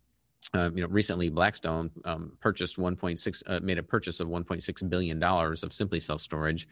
uh, 0.54 0.70
you 0.74 0.82
know, 0.82 0.88
recently 0.88 1.28
Blackstone 1.28 1.90
um, 2.04 2.32
purchased 2.40 2.76
1.6, 2.76 3.42
uh, 3.46 3.60
made 3.62 3.78
a 3.78 3.82
purchase 3.82 4.18
of 4.18 4.28
1.6 4.28 4.90
billion 4.90 5.18
dollars 5.18 5.62
of 5.62 5.72
Simply 5.72 6.00
Self 6.00 6.20
Storage. 6.20 6.66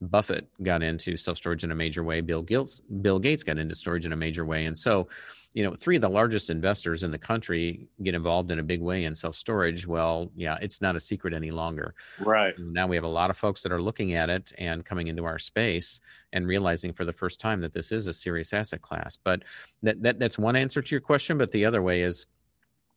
Buffett 0.00 0.48
got 0.62 0.82
into 0.82 1.16
self 1.16 1.38
storage 1.38 1.64
in 1.64 1.72
a 1.72 1.74
major 1.74 2.04
way. 2.04 2.20
Bill 2.20 2.42
Gates, 2.42 2.80
Bill 2.80 3.18
Gates 3.18 3.42
got 3.42 3.58
into 3.58 3.74
storage 3.74 4.06
in 4.06 4.12
a 4.12 4.16
major 4.16 4.44
way, 4.44 4.66
and 4.66 4.76
so, 4.76 5.08
you 5.52 5.64
know, 5.64 5.74
three 5.74 5.96
of 5.96 6.02
the 6.02 6.08
largest 6.08 6.50
investors 6.50 7.02
in 7.02 7.10
the 7.10 7.18
country 7.18 7.88
get 8.02 8.14
involved 8.14 8.50
in 8.50 8.58
a 8.58 8.62
big 8.62 8.80
way 8.80 9.04
in 9.04 9.14
self 9.14 9.34
storage. 9.34 9.86
Well, 9.86 10.30
yeah, 10.36 10.56
it's 10.60 10.80
not 10.80 10.96
a 10.96 11.00
secret 11.00 11.34
any 11.34 11.50
longer. 11.50 11.94
Right 12.20 12.54
now, 12.58 12.86
we 12.86 12.96
have 12.96 13.04
a 13.04 13.08
lot 13.08 13.30
of 13.30 13.36
folks 13.36 13.62
that 13.62 13.72
are 13.72 13.82
looking 13.82 14.14
at 14.14 14.30
it 14.30 14.52
and 14.58 14.84
coming 14.84 15.08
into 15.08 15.24
our 15.24 15.38
space 15.38 16.00
and 16.32 16.46
realizing 16.46 16.92
for 16.92 17.04
the 17.04 17.12
first 17.12 17.40
time 17.40 17.60
that 17.62 17.72
this 17.72 17.92
is 17.92 18.06
a 18.06 18.12
serious 18.12 18.52
asset 18.52 18.82
class. 18.82 19.16
But 19.16 19.42
that, 19.82 20.02
that 20.02 20.18
that's 20.18 20.38
one 20.38 20.56
answer 20.56 20.82
to 20.82 20.94
your 20.94 21.00
question. 21.00 21.38
But 21.38 21.50
the 21.50 21.64
other 21.64 21.82
way 21.82 22.02
is 22.02 22.26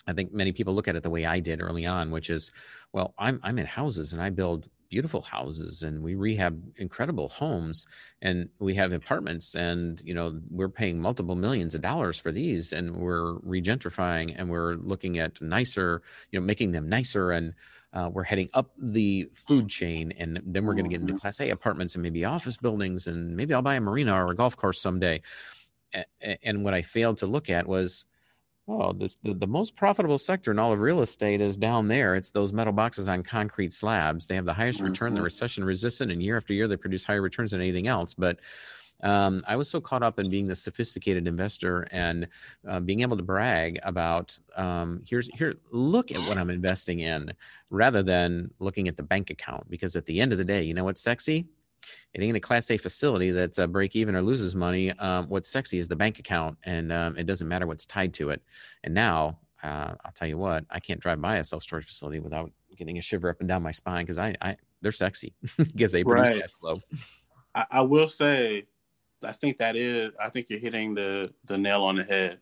I 0.07 0.13
think 0.13 0.33
many 0.33 0.53
people 0.53 0.73
look 0.73 0.87
at 0.87 0.95
it 0.95 1.03
the 1.03 1.09
way 1.09 1.25
I 1.25 1.39
did 1.39 1.61
early 1.61 1.85
on, 1.85 2.11
which 2.11 2.29
is, 2.29 2.51
well, 2.93 3.13
I'm 3.17 3.39
I'm 3.43 3.59
in 3.59 3.65
houses 3.65 4.13
and 4.13 4.21
I 4.21 4.29
build 4.29 4.69
beautiful 4.89 5.21
houses 5.21 5.83
and 5.83 6.01
we 6.01 6.15
rehab 6.15 6.61
incredible 6.77 7.27
homes 7.29 7.85
and 8.21 8.49
we 8.59 8.75
have 8.75 8.93
apartments 8.93 9.55
and 9.55 10.01
you 10.05 10.13
know 10.13 10.39
we're 10.49 10.69
paying 10.69 10.99
multiple 10.99 11.35
millions 11.35 11.75
of 11.75 11.81
dollars 11.81 12.17
for 12.17 12.31
these 12.31 12.71
and 12.71 12.95
we're 12.95 13.35
regentrifying 13.39 14.33
and 14.37 14.49
we're 14.49 14.75
looking 14.75 15.17
at 15.17 15.41
nicer 15.41 16.01
you 16.31 16.39
know 16.39 16.45
making 16.45 16.71
them 16.71 16.87
nicer 16.87 17.31
and 17.31 17.53
uh, 17.93 18.09
we're 18.11 18.23
heading 18.23 18.49
up 18.53 18.71
the 18.77 19.27
food 19.33 19.67
chain 19.69 20.13
and 20.17 20.41
then 20.45 20.65
we're 20.65 20.73
going 20.73 20.85
to 20.85 20.89
get 20.89 21.01
into 21.01 21.13
mm-hmm. 21.13 21.19
class 21.19 21.41
a 21.41 21.49
apartments 21.49 21.95
and 21.95 22.03
maybe 22.03 22.23
office 22.23 22.57
buildings 22.57 23.07
and 23.07 23.35
maybe 23.35 23.53
i'll 23.53 23.61
buy 23.61 23.75
a 23.75 23.81
marina 23.81 24.13
or 24.13 24.31
a 24.31 24.35
golf 24.35 24.55
course 24.55 24.79
someday 24.79 25.21
and 26.43 26.63
what 26.63 26.73
i 26.73 26.81
failed 26.81 27.17
to 27.17 27.25
look 27.25 27.49
at 27.49 27.67
was 27.67 28.05
Oh, 28.69 28.91
this 28.91 29.15
the, 29.23 29.33
the 29.33 29.47
most 29.47 29.75
profitable 29.75 30.17
sector 30.17 30.51
in 30.51 30.59
all 30.59 30.73
of 30.73 30.81
real 30.81 31.01
estate 31.01 31.39
is 31.39 31.55
down 31.55 31.87
there. 31.87 32.15
It's 32.15 32.31
those 32.31 32.51
metal 32.51 32.73
boxes 32.73 33.07
on 33.07 33.23
concrete 33.23 33.71
slabs. 33.71 34.27
They 34.27 34.35
have 34.35 34.45
the 34.45 34.53
highest 34.53 34.79
mm-hmm. 34.79 34.89
return, 34.89 35.13
they're 35.13 35.23
recession 35.23 35.63
resistant, 35.63 36.11
and 36.11 36.21
year 36.21 36.35
after 36.35 36.53
year 36.53 36.67
they 36.67 36.75
produce 36.75 37.05
higher 37.05 37.21
returns 37.21 37.51
than 37.51 37.61
anything 37.61 37.87
else. 37.87 38.13
But 38.13 38.39
um, 39.03 39.43
I 39.47 39.55
was 39.55 39.69
so 39.69 39.79
caught 39.79 40.03
up 40.03 40.19
in 40.19 40.29
being 40.29 40.47
the 40.47 40.55
sophisticated 40.55 41.27
investor 41.27 41.87
and 41.91 42.27
uh, 42.67 42.79
being 42.79 43.01
able 43.01 43.15
to 43.15 43.23
brag 43.23 43.79
about 43.83 44.37
um, 44.55 45.01
here's 45.07 45.29
here 45.35 45.55
look 45.71 46.11
at 46.11 46.17
what 46.27 46.37
I'm 46.37 46.49
investing 46.49 46.99
in, 46.99 47.31
rather 47.69 48.03
than 48.03 48.51
looking 48.59 48.87
at 48.89 48.97
the 48.97 49.03
bank 49.03 49.29
account. 49.29 49.69
Because 49.69 49.95
at 49.95 50.05
the 50.05 50.19
end 50.19 50.33
of 50.33 50.39
the 50.39 50.45
day, 50.45 50.63
you 50.63 50.73
know 50.73 50.83
what's 50.83 51.01
sexy? 51.01 51.45
It 52.13 52.21
ain't 52.21 52.37
a 52.37 52.39
class 52.39 52.69
A 52.71 52.77
facility 52.77 53.31
that's 53.31 53.57
a 53.57 53.67
break 53.67 53.95
even 53.95 54.15
or 54.15 54.21
loses 54.21 54.55
money. 54.55 54.91
Um, 54.91 55.27
what's 55.27 55.49
sexy 55.49 55.77
is 55.77 55.87
the 55.87 55.95
bank 55.95 56.19
account, 56.19 56.57
and 56.63 56.91
um, 56.91 57.17
it 57.17 57.25
doesn't 57.25 57.47
matter 57.47 57.67
what's 57.67 57.85
tied 57.85 58.13
to 58.15 58.29
it. 58.31 58.41
And 58.83 58.93
now, 58.93 59.39
uh, 59.63 59.93
I'll 60.03 60.11
tell 60.13 60.27
you 60.27 60.37
what, 60.37 60.65
I 60.69 60.79
can't 60.79 60.99
drive 60.99 61.21
by 61.21 61.37
a 61.37 61.43
self 61.43 61.63
storage 61.63 61.85
facility 61.85 62.19
without 62.19 62.51
getting 62.77 62.97
a 62.97 63.01
shiver 63.01 63.29
up 63.29 63.39
and 63.39 63.47
down 63.47 63.63
my 63.63 63.71
spine 63.71 64.03
because 64.03 64.17
I, 64.17 64.35
I, 64.41 64.57
they're 64.81 64.91
sexy 64.91 65.33
because 65.57 65.91
they 65.91 66.03
produce 66.03 66.29
right. 66.29 66.41
cash 66.41 66.51
flow. 66.59 66.81
I, 67.55 67.65
I 67.71 67.81
will 67.81 68.07
say, 68.07 68.65
I 69.23 69.31
think 69.31 69.57
that 69.57 69.75
is, 69.75 70.11
I 70.21 70.29
think 70.29 70.49
you're 70.49 70.59
hitting 70.59 70.93
the 70.93 71.33
the 71.45 71.57
nail 71.57 71.83
on 71.83 71.95
the 71.95 72.03
head. 72.03 72.39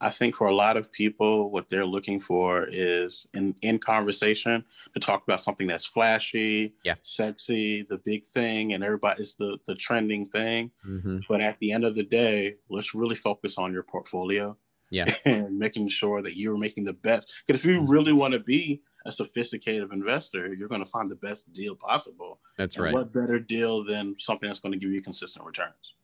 I 0.00 0.10
think 0.10 0.36
for 0.36 0.48
a 0.48 0.54
lot 0.54 0.76
of 0.76 0.92
people, 0.92 1.50
what 1.50 1.70
they're 1.70 1.86
looking 1.86 2.20
for 2.20 2.68
is 2.70 3.26
in 3.32 3.54
in 3.62 3.78
conversation 3.78 4.64
to 4.92 5.00
talk 5.00 5.22
about 5.22 5.40
something 5.40 5.66
that's 5.66 5.86
flashy, 5.86 6.74
yeah. 6.84 6.96
sexy, 7.02 7.82
the 7.82 7.98
big 7.98 8.26
thing, 8.26 8.74
and 8.74 8.84
everybody's 8.84 9.34
the 9.34 9.56
the 9.66 9.74
trending 9.74 10.26
thing. 10.26 10.70
Mm-hmm. 10.86 11.18
But 11.28 11.40
at 11.40 11.58
the 11.60 11.72
end 11.72 11.84
of 11.84 11.94
the 11.94 12.02
day, 12.02 12.56
let's 12.68 12.94
really 12.94 13.14
focus 13.14 13.56
on 13.56 13.72
your 13.72 13.84
portfolio, 13.84 14.56
yeah, 14.90 15.14
and 15.24 15.58
making 15.58 15.88
sure 15.88 16.20
that 16.22 16.36
you're 16.36 16.58
making 16.58 16.84
the 16.84 16.92
best. 16.92 17.32
Because 17.46 17.60
if 17.60 17.66
you 17.66 17.80
mm-hmm. 17.80 17.90
really 17.90 18.12
want 18.12 18.34
to 18.34 18.40
be 18.40 18.82
a 19.06 19.12
sophisticated 19.12 19.92
investor, 19.92 20.52
you're 20.52 20.68
going 20.68 20.84
to 20.84 20.90
find 20.90 21.10
the 21.10 21.16
best 21.16 21.50
deal 21.52 21.74
possible. 21.74 22.40
That's 22.58 22.76
and 22.76 22.84
right. 22.84 22.92
What 22.92 23.12
better 23.14 23.38
deal 23.38 23.82
than 23.84 24.16
something 24.18 24.46
that's 24.46 24.60
going 24.60 24.72
to 24.72 24.78
give 24.78 24.90
you 24.90 25.00
consistent 25.00 25.46
returns? 25.46 25.94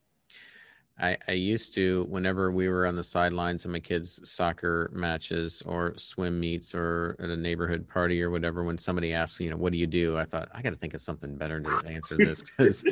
I, 1.00 1.16
I 1.26 1.32
used 1.32 1.74
to, 1.74 2.06
whenever 2.08 2.50
we 2.50 2.68
were 2.68 2.86
on 2.86 2.96
the 2.96 3.02
sidelines 3.02 3.64
of 3.64 3.70
my 3.70 3.80
kids' 3.80 4.20
soccer 4.30 4.90
matches 4.92 5.62
or 5.64 5.94
swim 5.96 6.38
meets 6.38 6.74
or 6.74 7.16
at 7.18 7.30
a 7.30 7.36
neighborhood 7.36 7.88
party 7.88 8.22
or 8.22 8.30
whatever, 8.30 8.62
when 8.62 8.78
somebody 8.78 9.12
asks, 9.12 9.40
you 9.40 9.50
know, 9.50 9.56
what 9.56 9.72
do 9.72 9.78
you 9.78 9.86
do? 9.86 10.18
I 10.18 10.24
thought, 10.24 10.48
I 10.52 10.62
got 10.62 10.70
to 10.70 10.76
think 10.76 10.94
of 10.94 11.00
something 11.00 11.36
better 11.36 11.60
to 11.60 11.82
answer 11.86 12.16
this. 12.16 12.42
Because 12.52 12.84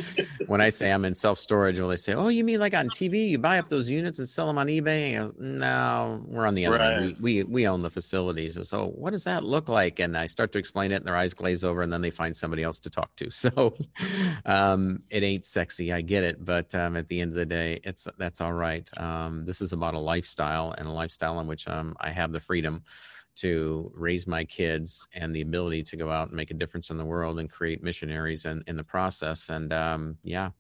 when 0.46 0.60
I 0.60 0.70
say 0.70 0.90
I'm 0.90 1.04
in 1.04 1.14
self 1.14 1.38
storage, 1.38 1.78
well, 1.78 1.88
they 1.88 1.96
say, 1.96 2.14
oh, 2.14 2.28
you 2.28 2.44
mean 2.44 2.58
like 2.58 2.74
on 2.74 2.88
TV? 2.88 3.28
You 3.28 3.38
buy 3.38 3.58
up 3.58 3.68
those 3.68 3.90
units 3.90 4.18
and 4.18 4.28
sell 4.28 4.46
them 4.46 4.58
on 4.58 4.68
eBay? 4.68 5.18
Go, 5.18 5.34
no, 5.38 6.22
we're 6.26 6.46
on 6.46 6.54
the 6.54 6.66
other 6.66 6.78
right. 6.78 6.92
end. 6.92 7.16
We, 7.20 7.42
we, 7.42 7.44
we 7.44 7.68
own 7.68 7.82
the 7.82 7.90
facilities. 7.90 8.58
So 8.68 8.86
what 8.86 9.10
does 9.10 9.24
that 9.24 9.44
look 9.44 9.68
like? 9.68 9.98
And 9.98 10.16
I 10.16 10.26
start 10.26 10.52
to 10.52 10.58
explain 10.58 10.92
it, 10.92 10.96
and 10.96 11.04
their 11.04 11.16
eyes 11.16 11.34
glaze 11.34 11.62
over, 11.62 11.82
and 11.82 11.92
then 11.92 12.00
they 12.00 12.10
find 12.10 12.34
somebody 12.36 12.62
else 12.62 12.78
to 12.80 12.90
talk 12.90 13.14
to. 13.16 13.30
So 13.40 13.74
um, 14.44 15.02
it 15.08 15.22
ain't 15.22 15.44
sexy. 15.44 15.92
I 15.92 16.02
get 16.02 16.24
it. 16.24 16.44
But 16.44 16.74
um, 16.74 16.96
at 16.96 17.08
the 17.08 17.20
end 17.20 17.30
of 17.30 17.36
the 17.36 17.46
day, 17.46 17.80
it's 17.90 18.08
that's 18.16 18.40
all 18.40 18.54
right. 18.54 18.88
Um, 18.96 19.44
this 19.44 19.60
is 19.60 19.72
about 19.74 19.94
a 19.94 19.98
lifestyle 19.98 20.74
and 20.78 20.86
a 20.86 20.92
lifestyle 20.92 21.40
in 21.40 21.46
which 21.46 21.68
um, 21.68 21.94
I 22.00 22.10
have 22.10 22.32
the 22.32 22.40
freedom 22.40 22.82
to 23.36 23.90
raise 23.94 24.26
my 24.26 24.44
kids 24.44 25.06
and 25.12 25.34
the 25.34 25.42
ability 25.42 25.82
to 25.82 25.96
go 25.96 26.10
out 26.10 26.28
and 26.28 26.36
make 26.36 26.50
a 26.50 26.54
difference 26.54 26.90
in 26.90 26.98
the 26.98 27.04
world 27.04 27.38
and 27.38 27.50
create 27.50 27.82
missionaries 27.82 28.44
in, 28.44 28.62
in 28.66 28.76
the 28.76 28.84
process. 28.84 29.48
And 29.50 29.72
um, 29.72 30.16
yeah, 30.22 30.50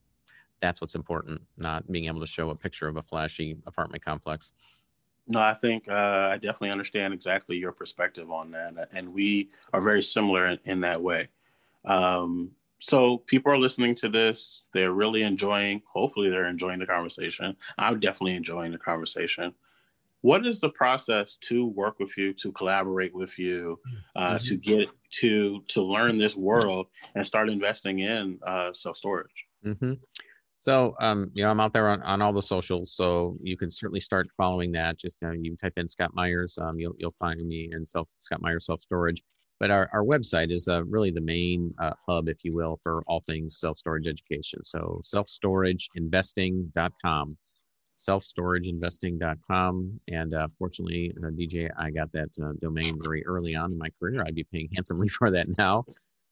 that's 0.60 0.80
what's 0.80 0.94
important, 0.94 1.40
not 1.56 1.90
being 1.90 2.06
able 2.06 2.20
to 2.20 2.26
show 2.26 2.50
a 2.50 2.54
picture 2.54 2.88
of 2.88 2.96
a 2.96 3.02
flashy 3.02 3.56
apartment 3.66 4.04
complex. 4.04 4.52
No, 5.26 5.40
I 5.40 5.54
think 5.54 5.88
uh, 5.88 6.28
I 6.32 6.36
definitely 6.36 6.70
understand 6.70 7.14
exactly 7.14 7.56
your 7.56 7.72
perspective 7.72 8.30
on 8.30 8.50
that. 8.52 8.88
And 8.92 9.12
we 9.12 9.50
are 9.72 9.80
very 9.80 10.02
similar 10.02 10.46
in, 10.46 10.58
in 10.64 10.80
that 10.80 11.00
way. 11.00 11.28
Um, 11.84 12.50
so 12.80 13.18
people 13.26 13.52
are 13.52 13.58
listening 13.58 13.94
to 13.96 14.08
this. 14.08 14.62
They're 14.72 14.92
really 14.92 15.22
enjoying 15.22 15.82
hopefully 15.86 16.30
they're 16.30 16.48
enjoying 16.48 16.80
the 16.80 16.86
conversation. 16.86 17.54
I'm 17.78 18.00
definitely 18.00 18.34
enjoying 18.34 18.72
the 18.72 18.78
conversation. 18.78 19.54
What 20.22 20.46
is 20.46 20.60
the 20.60 20.70
process 20.70 21.36
to 21.42 21.66
work 21.66 21.98
with 21.98 22.16
you 22.16 22.34
to 22.34 22.52
collaborate 22.52 23.14
with 23.14 23.38
you 23.38 23.78
uh, 24.16 24.34
mm-hmm. 24.34 24.46
to 24.46 24.56
get 24.56 24.88
to 25.20 25.62
to 25.68 25.82
learn 25.82 26.18
this 26.18 26.36
world 26.36 26.86
and 27.14 27.26
start 27.26 27.48
investing 27.48 28.00
in 28.00 28.38
uh, 28.46 28.72
self-storage? 28.72 29.46
Mm-hmm. 29.64 29.92
so 30.58 30.94
um, 31.02 31.30
you 31.34 31.44
know 31.44 31.50
i'm 31.50 31.60
out 31.60 31.74
there 31.74 31.90
on, 31.90 32.00
on 32.00 32.22
all 32.22 32.32
the 32.32 32.40
socials 32.40 32.94
so 32.94 33.36
you 33.42 33.58
can 33.58 33.68
certainly 33.68 34.00
start 34.00 34.26
following 34.38 34.72
that. 34.72 34.98
Just 34.98 35.22
uh, 35.22 35.32
you 35.32 35.54
type 35.54 35.74
in 35.76 35.86
scott 35.86 36.14
myers 36.14 36.56
um, 36.56 36.78
you'll, 36.78 36.94
you'll 36.96 37.14
find 37.18 37.46
me 37.46 37.68
in 37.72 37.84
self 37.84 38.08
scott 38.16 38.40
myers 38.40 38.64
self-storage 38.64 39.22
but 39.60 39.70
our, 39.70 39.88
our 39.92 40.02
website 40.02 40.50
is 40.50 40.66
uh, 40.68 40.82
really 40.86 41.10
the 41.10 41.20
main 41.20 41.74
uh, 41.78 41.92
hub, 42.08 42.30
if 42.30 42.42
you 42.44 42.54
will, 42.54 42.78
for 42.82 43.02
all 43.06 43.22
things 43.26 43.58
self 43.58 43.76
storage 43.76 44.06
education. 44.06 44.64
So 44.64 45.02
selfstorageinvesting.com, 45.04 47.36
selfstorageinvesting.com. 47.96 50.00
And 50.08 50.34
uh, 50.34 50.48
fortunately, 50.58 51.14
uh, 51.22 51.26
DJ, 51.26 51.68
I 51.78 51.90
got 51.90 52.10
that 52.12 52.28
uh, 52.42 52.52
domain 52.62 52.98
very 53.02 53.22
early 53.26 53.54
on 53.54 53.72
in 53.72 53.78
my 53.78 53.90
career. 54.00 54.24
I'd 54.26 54.34
be 54.34 54.44
paying 54.44 54.70
handsomely 54.74 55.08
for 55.08 55.30
that 55.30 55.58
now. 55.58 55.84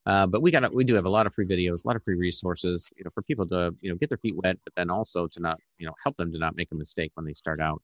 Uh, 0.07 0.27
but 0.27 0.41
we 0.41 0.51
got 0.51 0.73
we 0.73 0.85
do 0.85 0.95
have 0.95 1.05
a 1.05 1.11
lot 1.11 1.27
of 1.27 1.35
free 1.35 1.45
videos, 1.45 1.85
a 1.85 1.89
lot 1.89 1.97
of 1.97 2.03
free 2.03 2.17
resources, 2.17 2.91
you 2.97 3.05
know, 3.05 3.11
for 3.13 3.21
people 3.21 3.47
to 3.47 3.75
you 3.83 3.91
know 3.91 3.97
get 3.97 4.09
their 4.09 4.17
feet 4.17 4.35
wet, 4.43 4.57
but 4.65 4.73
then 4.75 4.89
also 4.89 5.27
to 5.27 5.39
not 5.39 5.61
you 5.77 5.87
know 5.87 5.93
help 6.03 6.17
them 6.17 6.33
to 6.33 6.39
not 6.39 6.57
make 6.57 6.69
a 6.73 6.75
mistake 6.75 7.11
when 7.13 7.27
they 7.27 7.35
start 7.35 7.61
out. 7.61 7.83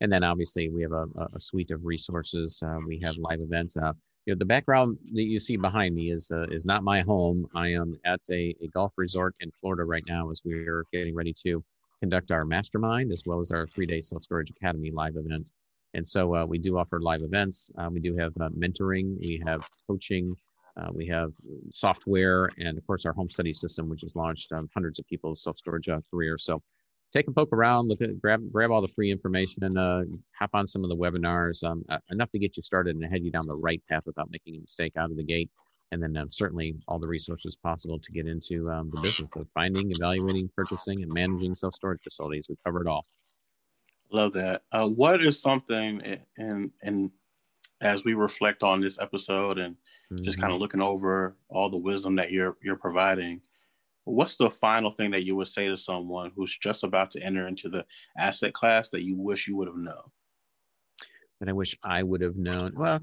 And 0.00 0.10
then 0.10 0.24
obviously 0.24 0.70
we 0.70 0.80
have 0.80 0.92
a, 0.92 1.04
a 1.34 1.40
suite 1.40 1.70
of 1.70 1.84
resources. 1.84 2.62
we 2.86 2.98
have 3.00 3.18
live 3.18 3.42
events 3.42 3.76
you 4.26 4.34
know, 4.34 4.38
the 4.38 4.44
background 4.44 4.98
that 5.12 5.22
you 5.22 5.38
see 5.38 5.56
behind 5.56 5.94
me 5.94 6.10
is 6.10 6.32
uh, 6.32 6.46
is 6.50 6.66
not 6.66 6.82
my 6.82 7.00
home. 7.00 7.46
I 7.54 7.68
am 7.68 7.96
at 8.04 8.20
a, 8.30 8.54
a 8.60 8.68
golf 8.74 8.94
resort 8.98 9.34
in 9.40 9.52
Florida 9.52 9.84
right 9.84 10.04
now 10.08 10.30
as 10.30 10.42
we 10.44 10.54
are 10.66 10.84
getting 10.92 11.14
ready 11.14 11.32
to 11.44 11.62
conduct 12.00 12.32
our 12.32 12.44
mastermind 12.44 13.12
as 13.12 13.22
well 13.24 13.38
as 13.38 13.52
our 13.52 13.68
three 13.68 13.86
day 13.86 14.00
self 14.00 14.24
storage 14.24 14.50
academy 14.50 14.90
live 14.90 15.16
event. 15.16 15.52
And 15.94 16.06
so 16.06 16.34
uh, 16.34 16.44
we 16.44 16.58
do 16.58 16.76
offer 16.76 17.00
live 17.00 17.22
events. 17.22 17.70
Uh, 17.78 17.88
we 17.90 18.00
do 18.00 18.16
have 18.16 18.32
uh, 18.40 18.50
mentoring. 18.50 19.16
We 19.20 19.40
have 19.46 19.62
coaching. 19.88 20.34
Uh, 20.76 20.88
we 20.92 21.06
have 21.06 21.32
software, 21.70 22.50
and 22.58 22.76
of 22.76 22.86
course 22.86 23.06
our 23.06 23.12
home 23.12 23.30
study 23.30 23.52
system, 23.52 23.88
which 23.88 24.02
has 24.02 24.14
launched 24.14 24.52
um, 24.52 24.68
hundreds 24.74 24.98
of 24.98 25.06
people's 25.06 25.42
self 25.42 25.56
storage 25.56 25.88
uh, 25.88 26.00
careers. 26.10 26.44
So 26.44 26.60
take 27.12 27.28
a 27.28 27.32
poke 27.32 27.52
around, 27.52 27.88
look 27.88 28.00
at 28.00 28.20
grab 28.20 28.40
grab 28.52 28.70
all 28.70 28.80
the 28.80 28.88
free 28.88 29.10
information, 29.10 29.64
and 29.64 29.78
uh, 29.78 30.02
hop 30.38 30.50
on 30.54 30.66
some 30.66 30.84
of 30.84 30.90
the 30.90 30.96
webinars. 30.96 31.64
Um, 31.64 31.84
enough 32.10 32.30
to 32.32 32.38
get 32.38 32.56
you 32.56 32.62
started 32.62 32.96
and 32.96 33.04
head 33.04 33.24
you 33.24 33.30
down 33.30 33.46
the 33.46 33.56
right 33.56 33.82
path 33.88 34.04
without 34.06 34.30
making 34.30 34.56
a 34.56 34.60
mistake 34.60 34.92
out 34.96 35.10
of 35.10 35.16
the 35.16 35.24
gate. 35.24 35.50
And 35.92 36.02
then 36.02 36.16
um, 36.16 36.30
certainly 36.30 36.74
all 36.88 36.98
the 36.98 37.06
resources 37.06 37.56
possible 37.56 38.00
to 38.00 38.12
get 38.12 38.26
into 38.26 38.68
um, 38.70 38.90
the 38.92 39.00
business 39.00 39.30
of 39.36 39.46
finding, 39.54 39.92
evaluating, 39.92 40.50
purchasing, 40.56 41.02
and 41.02 41.12
managing 41.12 41.54
self 41.54 41.74
storage 41.74 42.00
facilities. 42.02 42.46
We 42.48 42.56
cover 42.64 42.82
it 42.82 42.88
all. 42.88 43.06
Love 44.10 44.32
that. 44.34 44.62
Uh, 44.72 44.86
what 44.86 45.24
is 45.24 45.40
something 45.40 46.18
and 46.38 46.70
and 46.82 47.10
as 47.80 48.04
we 48.04 48.14
reflect 48.14 48.62
on 48.62 48.80
this 48.80 48.98
episode 48.98 49.58
and 49.58 49.74
mm-hmm. 50.10 50.24
just 50.24 50.40
kind 50.40 50.52
of 50.52 50.58
looking 50.58 50.80
over 50.80 51.36
all 51.48 51.68
the 51.68 51.76
wisdom 51.76 52.16
that 52.16 52.32
you're 52.32 52.56
you're 52.62 52.76
providing, 52.76 53.40
what's 54.06 54.36
the 54.36 54.50
final 54.50 54.90
thing 54.90 55.10
that 55.10 55.24
you 55.24 55.36
would 55.36 55.48
say 55.48 55.68
to 55.68 55.76
someone 55.76 56.32
who's 56.34 56.56
just 56.56 56.84
about 56.84 57.10
to 57.12 57.22
enter 57.22 57.46
into 57.48 57.68
the 57.68 57.84
asset 58.18 58.52
class 58.54 58.88
that 58.90 59.02
you 59.02 59.16
wish 59.16 59.46
you 59.46 59.56
would 59.56 59.68
have 59.68 59.76
known? 59.76 60.10
that 61.40 61.48
I 61.48 61.52
wish 61.52 61.74
I 61.82 62.02
would 62.02 62.20
have 62.20 62.36
known. 62.36 62.72
Well, 62.76 63.00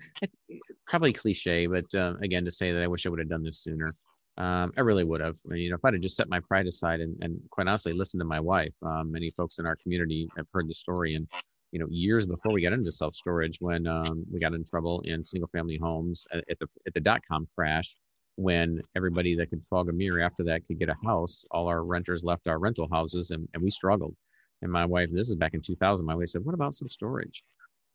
probably 0.88 1.13
cliche, 1.13 1.68
but 1.68 1.94
uh, 1.96 2.13
again, 2.22 2.46
to 2.46 2.52
say 2.52 2.72
that 2.72 2.82
I 2.82 2.88
wish 2.88 3.06
I 3.06 3.10
would 3.10 3.20
have 3.20 3.30
done 3.30 3.44
this 3.44 3.60
sooner. 3.60 3.94
Um, 4.38 4.72
I 4.76 4.82
really 4.82 5.04
would 5.04 5.22
have. 5.22 5.38
You 5.52 5.70
know, 5.70 5.76
if 5.76 5.86
I'd 5.86 5.94
have 5.94 6.02
just 6.02 6.16
set 6.16 6.30
my 6.30 6.39
pride 6.39 6.66
aside 6.66 7.02
and, 7.02 7.16
and 7.22 7.39
quite 7.52 7.68
honestly 7.68 7.94
listened 7.94 8.22
to 8.22 8.26
my 8.26 8.39
wife. 8.39 8.74
Um, 8.82 9.12
many 9.12 9.30
folks 9.32 9.60
in 9.60 9.66
our 9.66 9.76
community 9.76 10.28
have 10.36 10.48
heard 10.52 10.68
the 10.68 10.74
story, 10.74 11.16
and 11.16 11.28
you 11.72 11.80
know, 11.80 11.88
years 11.89 12.26
before 12.26 12.52
we 12.52 12.62
got 12.62 12.74
into 12.74 12.92
self 12.92 13.16
storage, 13.16 13.58
when 13.60 13.86
um, 13.86 14.26
we 14.32 14.39
got 14.39 14.54
in 14.54 14.63
trouble 14.63 15.02
in 15.06 15.24
single 15.24 15.50
family 15.50 15.78
homes 15.78 16.26
at, 16.32 16.44
at 16.50 16.58
the 16.60 16.68
at 16.88 16.94
the 16.94 17.00
dot 17.00 17.22
com 17.30 17.46
crash, 17.56 17.96
when 18.36 18.82
everybody 18.96 19.36
that 19.36 19.50
could 19.50 19.63
fog 19.63 19.89
a 19.89 19.93
mirror 19.93 20.22
after 20.22 20.43
that 20.43 20.65
could 20.65 20.80
get 20.80 20.89
a 20.89 20.96
house, 21.06 21.46
all 21.52 21.67
our 21.67 21.84
renters 21.84 22.24
left 22.24 22.48
our 22.48 22.60
rental 22.60 22.88
houses, 22.91 23.32
and, 23.32 23.48
and 23.54 23.62
we 23.62 23.69
struggled. 23.69 24.15
And 24.62 24.72
my 24.72 24.86
wife, 24.86 25.10
this 25.12 25.30
is 25.30 25.36
back 25.36 25.54
in 25.54 25.62
2000, 25.62 26.06
my 26.06 26.15
wife 26.15 26.30
said, 26.30 26.43
"What 26.46 26.56
about 26.56 26.74
some 26.74 26.89
storage?" 26.89 27.43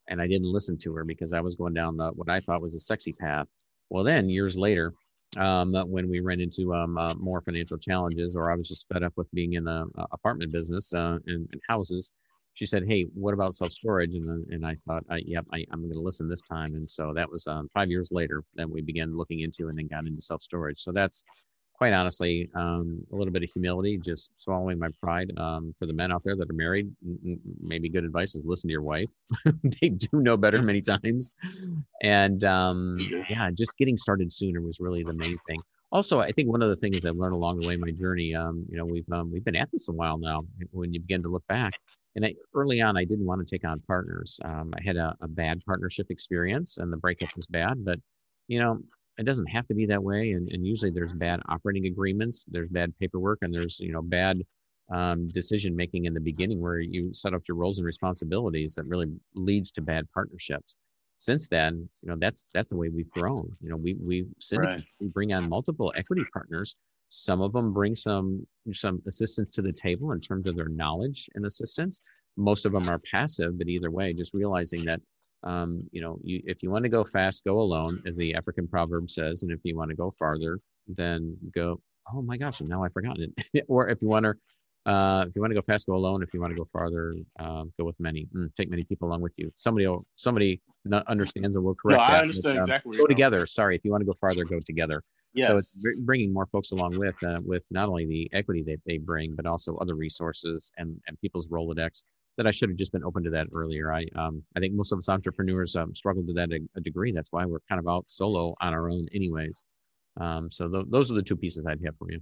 And 0.09 0.21
I 0.23 0.27
didn't 0.27 0.53
listen 0.53 0.79
to 0.79 0.95
her 0.95 1.05
because 1.05 1.33
I 1.33 1.41
was 1.41 1.55
going 1.55 1.75
down 1.75 1.97
the 1.97 2.11
what 2.11 2.29
I 2.29 2.41
thought 2.41 2.63
was 2.63 2.75
a 2.75 2.81
sexy 2.81 3.13
path. 3.13 3.47
Well, 3.91 4.05
then 4.05 4.29
years 4.29 4.59
later, 4.59 4.93
um, 5.37 5.75
when 5.89 6.09
we 6.09 6.21
ran 6.21 6.41
into 6.41 6.75
um, 6.75 6.97
uh, 6.97 7.15
more 7.15 7.41
financial 7.41 7.79
challenges, 7.79 8.35
or 8.35 8.51
I 8.51 8.55
was 8.55 8.69
just 8.69 8.87
fed 8.93 9.03
up 9.03 9.13
with 9.17 9.31
being 9.33 9.55
in 9.55 9.65
the 9.65 9.87
uh, 9.99 10.07
apartment 10.13 10.53
business 10.53 10.95
uh, 10.95 11.19
and, 11.27 11.49
and, 11.53 11.61
houses. 11.69 12.13
She 12.59 12.67
said, 12.67 12.83
"Hey, 12.89 13.07
what 13.15 13.35
about 13.35 13.55
self 13.55 13.73
storage?" 13.73 14.15
And 14.15 14.45
and 14.51 14.67
I 14.67 14.75
thought, 14.75 15.05
I, 15.09 15.19
"Yep, 15.25 15.47
I, 15.55 15.65
am 15.73 15.83
going 15.83 15.93
to 15.93 16.01
listen 16.01 16.29
this 16.29 16.43
time." 16.43 16.75
And 16.75 16.91
so 16.91 17.13
that 17.15 17.31
was 17.31 17.47
um, 17.47 17.69
five 17.73 17.89
years 17.89 18.11
later 18.11 18.43
that 18.57 18.69
we 18.69 18.81
began 18.83 19.17
looking 19.17 19.41
into 19.41 19.69
and 19.69 19.79
then 19.79 19.87
got 19.87 20.09
into 20.09 20.21
self 20.21 20.43
storage. 20.43 20.81
So 20.81 20.91
that's 20.93 21.23
quite 21.73 21.93
honestly, 21.93 22.51
um, 22.57 23.01
a 23.13 23.15
little 23.15 23.33
bit 23.33 23.45
of 23.45 23.51
humility, 23.51 23.97
just 23.97 24.33
swallowing 24.35 24.77
my 24.77 24.89
pride. 25.01 25.31
Um, 25.37 25.73
for 25.79 25.87
the 25.87 25.93
men 25.93 26.11
out 26.11 26.25
there 26.25 26.35
that 26.35 26.51
are 26.51 26.55
married, 26.55 26.91
maybe 27.63 27.89
good 27.89 28.03
advice 28.03 28.35
is 28.35 28.45
listen 28.45 28.67
to 28.67 28.73
your 28.73 28.83
wife. 28.83 29.09
they 29.81 29.91
do 29.91 30.09
know 30.15 30.37
better 30.37 30.61
many 30.61 30.81
times. 30.81 31.33
And 32.03 32.43
um, 32.43 32.99
yeah, 33.31 33.51
just 33.53 33.71
getting 33.79 33.97
started 33.97 34.33
sooner 34.33 34.61
was 34.61 34.81
really 34.81 35.05
the 35.05 35.15
main 35.15 35.39
thing. 35.47 35.61
Also, 35.93 36.19
I 36.19 36.33
think 36.33 36.51
one 36.51 36.61
of 36.61 36.69
the 36.69 36.77
things 36.77 37.07
I've 37.07 37.17
learned 37.17 37.35
along 37.35 37.61
the 37.61 37.69
way, 37.69 37.75
in 37.75 37.81
my 37.81 37.93
journey, 37.93 38.35
um, 38.35 38.67
you 38.69 38.77
know, 38.77 38.85
we've 38.85 39.09
um, 39.13 39.31
we've 39.31 39.45
been 39.45 39.57
at 39.57 39.71
this 39.71 39.89
a 39.89 39.93
while 39.93 40.19
now. 40.19 40.43
When 40.73 40.93
you 40.93 40.99
begin 41.01 41.23
to 41.23 41.29
look 41.29 41.47
back, 41.47 41.75
and 42.19 42.27
I, 42.27 42.35
early 42.55 42.81
on, 42.81 42.97
I 42.97 43.05
didn't 43.05 43.27
want 43.27 43.47
to 43.47 43.57
take 43.57 43.65
on 43.67 43.81
partners. 43.87 44.39
Um, 44.45 44.75
I 44.77 44.83
had 44.85 44.97
a, 44.97 45.15
a 45.21 45.29
bad 45.29 45.61
partnership 45.65 46.07
experience, 46.11 46.79
and 46.79 46.93
the 46.93 46.97
breakup 46.97 47.29
was 47.37 47.47
bad. 47.47 47.85
But 47.85 47.99
you 48.49 48.59
know, 48.59 48.79
it 49.19 49.25
doesn't 49.25 49.47
have 49.47 49.67
to 49.67 49.75
be 49.75 49.85
that 49.87 50.03
way 50.03 50.33
and, 50.33 50.49
and 50.51 50.67
usually 50.67 50.91
there's 50.91 51.13
bad 51.13 51.41
operating 51.49 51.87
agreements 51.87 52.45
there's 52.49 52.69
bad 52.69 52.97
paperwork 52.99 53.39
and 53.43 53.53
there's 53.53 53.79
you 53.81 53.93
know 53.93 54.03
bad 54.03 54.41
um, 54.91 55.29
decision 55.29 55.77
making 55.77 56.07
in 56.07 56.15
the 56.15 56.21
beginning 56.21 56.61
where 56.61 56.79
you 56.79 57.13
set 57.13 57.35
up 57.35 57.43
your 57.47 57.57
roles 57.57 57.79
and 57.79 57.85
responsibilities 57.85 58.75
that 58.75 58.87
really 58.87 59.07
leads 59.35 59.71
to 59.73 59.83
bad 59.83 60.07
partnerships 60.15 60.77
since 61.19 61.49
then 61.49 61.89
you 62.03 62.09
know 62.09 62.17
that's 62.19 62.45
that's 62.55 62.69
the 62.69 62.77
way 62.77 62.89
we've 62.89 63.11
grown 63.11 63.51
you 63.61 63.69
know 63.69 63.77
we 63.77 63.97
we 64.01 64.25
right. 64.55 64.85
we 65.01 65.09
bring 65.09 65.33
on 65.33 65.49
multiple 65.49 65.93
equity 65.97 66.23
partners 66.33 66.77
some 67.09 67.41
of 67.41 67.53
them 67.53 67.73
bring 67.73 67.97
some 67.97 68.47
some 68.73 69.03
assistance 69.07 69.53
to 69.53 69.63
the 69.63 69.73
table 69.73 70.13
in 70.13 70.21
terms 70.21 70.47
of 70.47 70.57
their 70.57 70.69
knowledge 70.69 71.29
and 71.35 71.47
assistance 71.47 72.03
most 72.37 72.67
of 72.67 72.73
them 72.73 72.89
are 72.89 73.01
passive 73.11 73.59
but 73.59 73.69
either 73.69 73.91
way 73.91 74.13
just 74.13 74.35
realizing 74.35 74.85
that 74.85 75.01
um, 75.45 75.89
you 75.93 76.01
know, 76.01 76.19
you, 76.23 76.43
if 76.45 76.63
you 76.63 76.71
want 76.71 76.83
to 76.85 76.89
go 76.89 77.05
fast, 77.05 77.45
go 77.45 77.61
alone, 77.61 78.03
as 78.07 78.17
the 78.17 78.35
African 78.35 78.67
proverb 78.67 79.09
says. 79.09 79.43
And 79.43 79.53
if 79.53 79.61
you 79.63 79.77
want 79.77 79.91
to 79.91 79.97
go 79.97 80.11
farther, 80.11 80.59
then 80.87 81.37
go. 81.55 81.81
Oh 82.13 82.23
my 82.23 82.37
gosh! 82.37 82.61
Now 82.61 82.85
I've 82.85 82.93
forgotten 82.93 83.33
it. 83.53 83.65
or 83.69 83.89
if 83.89 84.01
you 84.03 84.09
want 84.09 84.25
to, 84.25 84.35
uh, 84.89 85.27
if 85.29 85.37
you 85.37 85.43
want 85.43 85.51
to 85.51 85.55
go 85.55 85.61
fast, 85.61 85.87
go 85.87 85.95
alone. 85.95 86.23
If 86.23 86.33
you 86.33 86.41
want 86.41 86.53
to 86.53 86.57
go 86.57 86.65
farther, 86.65 87.15
uh, 87.39 87.65
go 87.79 87.85
with 87.85 88.01
many. 88.01 88.27
Mm, 88.35 88.55
take 88.57 88.71
many 88.71 88.85
people 88.85 89.07
along 89.07 89.21
with 89.21 89.39
you. 89.39 89.53
Somebody, 89.55 89.87
will, 89.87 90.07
somebody 90.15 90.63
understands 91.07 91.57
and 91.57 91.65
will 91.65 91.75
correct 91.75 92.01
no, 92.01 92.07
that. 92.07 92.13
I 92.13 92.23
understand 92.23 92.43
but, 92.43 92.57
um, 92.57 92.63
exactly. 92.65 92.97
Go 92.97 93.07
together. 93.07 93.45
Sorry, 93.45 93.77
if 93.77 93.85
you 93.85 93.91
want 93.91 94.01
to 94.01 94.07
go 94.07 94.15
farther, 94.15 94.45
go 94.45 94.61
together. 94.61 95.03
Yes. 95.35 95.49
So 95.49 95.59
it's 95.59 95.73
bringing 96.01 96.33
more 96.33 96.47
folks 96.47 96.73
along 96.73 96.99
with 96.99 97.15
uh, 97.23 97.41
with 97.45 97.65
not 97.71 97.91
only 97.91 98.07
the 98.07 98.31
equity 98.33 98.63
that 98.65 98.81
they 98.87 98.97
bring, 98.97 99.37
but 99.37 99.45
also 99.45 99.77
other 99.77 99.95
resources 99.95 100.73
and 100.79 100.99
and 101.07 101.21
people's 101.21 101.49
Rolodex 101.49 102.03
that 102.39 102.47
I 102.47 102.51
should 102.51 102.71
have 102.71 102.79
just 102.79 102.93
been 102.93 103.05
open 103.05 103.23
to 103.25 103.31
that 103.31 103.49
earlier. 103.53 103.93
I 103.93 104.07
um, 104.17 104.43
I 104.57 104.61
think 104.61 104.73
most 104.73 104.91
of 104.93 104.99
us 104.99 105.11
entrepreneurs 105.11 105.77
um, 105.77 105.95
struggle 105.95 106.25
to 106.25 106.33
that 106.33 106.51
a, 106.51 106.61
a, 106.77 106.81
degree. 106.81 107.13
That's 107.13 107.31
why 107.31 107.45
we're 107.45 107.61
kind 107.69 107.79
of 107.79 107.87
out 107.87 108.09
solo 108.09 108.55
on 108.63 108.73
our 108.73 108.89
own, 108.89 109.07
anyways. 109.13 109.65
Um, 110.19 110.51
so 110.51 110.69
th- 110.69 110.87
those 110.89 111.11
are 111.11 111.15
the 111.15 111.23
two 111.23 111.37
pieces 111.37 111.67
I'd 111.67 111.85
have 111.85 111.97
for 111.99 112.11
you. 112.11 112.21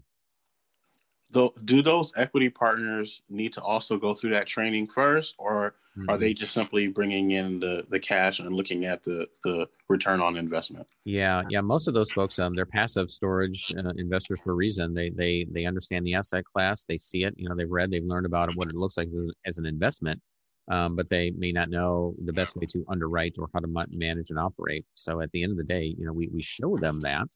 Though, 1.31 1.55
do 1.65 1.83
those 1.83 2.13
equity 2.17 2.49
partners 2.49 3.23
need 3.29 3.53
to 3.55 3.63
also 3.63 3.99
go 3.99 4.15
through 4.15 4.31
that 4.31 4.47
training 4.47 4.87
first, 4.87 5.35
or 5.39 5.75
mm-hmm. 5.99 6.09
are 6.09 6.17
they 6.17 6.33
just 6.33 6.55
simply 6.55 6.87
bringing 6.87 7.33
in 7.33 7.59
the, 7.59 7.85
the 7.91 7.99
cash 7.99 8.39
and 8.39 8.55
looking 8.55 8.85
at 8.85 9.03
the, 9.03 9.27
the 9.43 9.67
return 9.89 10.21
on 10.21 10.37
investment? 10.37 10.91
Yeah, 11.05 11.43
yeah. 11.51 11.61
Most 11.63 11.89
of 11.89 11.95
those 11.95 12.13
folks, 12.13 12.39
um, 12.39 12.55
they're 12.55 12.65
passive 12.65 13.11
storage 13.11 13.75
uh, 13.77 13.91
investors 13.97 14.41
for 14.45 14.53
a 14.53 14.55
reason. 14.55 14.95
They 14.95 15.11
they 15.11 15.47
they 15.51 15.65
understand 15.65 16.07
the 16.07 16.15
asset 16.15 16.45
class, 16.45 16.85
they 16.85 16.99
see 16.99 17.25
it. 17.25 17.35
You 17.37 17.49
know, 17.49 17.57
they've 17.57 17.71
read, 17.71 17.91
they've 17.91 18.05
learned 18.05 18.27
about 18.27 18.51
it, 18.51 18.57
what 18.57 18.69
it 18.69 18.77
looks 18.77 18.97
like 18.97 19.09
as, 19.09 19.33
as 19.45 19.59
an 19.59 19.67
investment, 19.67 20.23
um, 20.71 20.95
but 20.95 21.11
they 21.11 21.33
may 21.33 21.51
not 21.51 21.71
know 21.71 22.15
the 22.25 22.33
best 22.33 22.57
way 22.57 22.67
to 22.67 22.85
underwrite 22.89 23.35
or 23.39 23.49
how 23.53 23.59
to 23.59 23.87
manage 23.91 24.31
and 24.31 24.39
operate. 24.39 24.87
So 24.95 25.21
at 25.21 25.33
the 25.33 25.43
end 25.43 25.51
of 25.51 25.59
the 25.59 25.65
day, 25.65 25.95
you 25.99 26.07
know, 26.07 26.13
we 26.13 26.29
we 26.33 26.43
show 26.43 26.77
them 26.77 27.01
that 27.01 27.27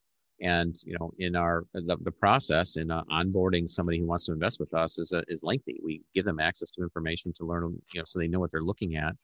and 0.40 0.76
you 0.85 0.96
know 0.98 1.12
in 1.18 1.37
our 1.37 1.66
the, 1.74 1.96
the 2.03 2.12
process 2.12 2.76
in 2.76 2.90
uh, 2.90 3.03
onboarding 3.12 3.68
somebody 3.68 3.98
who 3.98 4.07
wants 4.07 4.24
to 4.24 4.33
invest 4.33 4.59
with 4.59 4.72
us 4.74 4.98
is 4.98 5.12
uh, 5.12 5.22
is 5.29 5.42
lengthy. 5.42 5.81
We 5.85 6.03
give 6.14 6.24
them 6.24 6.40
access 6.40 6.70
to 6.72 6.83
information 6.83 7.33
to 7.35 7.44
learn 7.44 7.76
you 7.92 8.00
know 8.00 8.05
so 8.05 8.18
they 8.18 8.29
know 8.29 8.40
what 8.40 8.50
they're 8.50 8.62
looking 8.62 8.96
at 8.96 9.14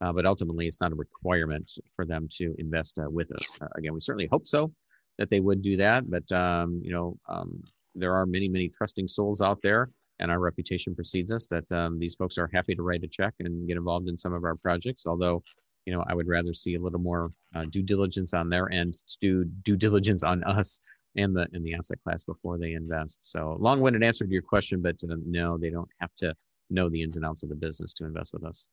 uh, 0.00 0.12
but 0.12 0.26
ultimately 0.26 0.66
it's 0.66 0.80
not 0.80 0.92
a 0.92 0.96
requirement 0.96 1.72
for 1.94 2.04
them 2.04 2.28
to 2.36 2.54
invest 2.58 2.98
uh, 2.98 3.08
with 3.08 3.30
us. 3.32 3.58
Uh, 3.60 3.66
again 3.76 3.94
we 3.94 4.00
certainly 4.00 4.28
hope 4.30 4.46
so 4.46 4.72
that 5.18 5.30
they 5.30 5.40
would 5.40 5.62
do 5.62 5.76
that 5.76 6.08
but 6.10 6.30
um, 6.32 6.80
you 6.82 6.92
know 6.92 7.16
um, 7.28 7.62
there 7.94 8.14
are 8.14 8.26
many 8.26 8.48
many 8.48 8.68
trusting 8.68 9.08
souls 9.08 9.40
out 9.40 9.58
there 9.62 9.90
and 10.18 10.30
our 10.30 10.40
reputation 10.40 10.94
precedes 10.94 11.30
us 11.30 11.46
that 11.46 11.70
um, 11.72 11.98
these 11.98 12.14
folks 12.14 12.38
are 12.38 12.50
happy 12.52 12.74
to 12.74 12.82
write 12.82 13.04
a 13.04 13.08
check 13.08 13.34
and 13.40 13.68
get 13.68 13.76
involved 13.76 14.08
in 14.08 14.16
some 14.16 14.34
of 14.34 14.44
our 14.44 14.56
projects 14.56 15.06
although 15.06 15.42
you 15.86 15.94
know, 15.94 16.04
I 16.06 16.14
would 16.14 16.28
rather 16.28 16.52
see 16.52 16.74
a 16.74 16.80
little 16.80 16.98
more 16.98 17.32
uh, 17.54 17.64
due 17.70 17.82
diligence 17.82 18.34
on 18.34 18.50
their 18.50 18.70
end, 18.70 18.94
to 18.94 19.16
do 19.20 19.44
due 19.44 19.76
diligence 19.76 20.22
on 20.22 20.42
us 20.44 20.80
and 21.16 21.34
the 21.34 21.48
in 21.52 21.62
the 21.62 21.74
asset 21.74 21.98
class 22.02 22.24
before 22.24 22.58
they 22.58 22.72
invest. 22.72 23.18
So, 23.22 23.56
long-winded 23.60 24.02
answer 24.02 24.26
to 24.26 24.32
your 24.32 24.42
question, 24.42 24.82
but 24.82 24.96
uh, 25.04 25.16
no, 25.24 25.56
they 25.56 25.70
don't 25.70 25.88
have 26.00 26.14
to 26.16 26.34
know 26.68 26.90
the 26.90 27.02
ins 27.02 27.16
and 27.16 27.24
outs 27.24 27.44
of 27.44 27.48
the 27.48 27.54
business 27.54 27.94
to 27.94 28.04
invest 28.04 28.32
with 28.34 28.44
us. 28.44 28.66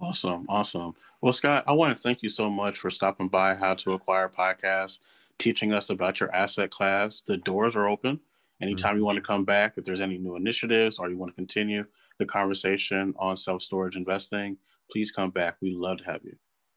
Awesome, 0.00 0.46
awesome. 0.48 0.94
Well, 1.20 1.34
Scott, 1.34 1.62
I 1.66 1.72
want 1.72 1.94
to 1.94 2.02
thank 2.02 2.22
you 2.22 2.30
so 2.30 2.48
much 2.48 2.78
for 2.78 2.90
stopping 2.90 3.28
by 3.28 3.54
How 3.54 3.74
to 3.74 3.92
Acquire 3.92 4.30
podcast, 4.30 4.98
teaching 5.38 5.74
us 5.74 5.90
about 5.90 6.20
your 6.20 6.34
asset 6.34 6.70
class. 6.70 7.22
The 7.26 7.36
doors 7.36 7.76
are 7.76 7.86
open. 7.86 8.18
Anytime 8.62 8.92
mm-hmm. 8.92 8.98
you 8.98 9.04
want 9.04 9.16
to 9.16 9.22
come 9.22 9.44
back, 9.44 9.74
if 9.76 9.84
there's 9.84 10.00
any 10.00 10.16
new 10.16 10.36
initiatives 10.36 10.98
or 10.98 11.10
you 11.10 11.18
want 11.18 11.32
to 11.32 11.36
continue 11.36 11.84
the 12.18 12.24
conversation 12.24 13.14
on 13.18 13.36
self 13.36 13.62
storage 13.62 13.96
investing, 13.96 14.56
please 14.90 15.10
come 15.10 15.30
back. 15.30 15.56
We'd 15.60 15.76
love 15.76 15.98
to 15.98 16.04
have 16.04 16.20
you. 16.24 16.32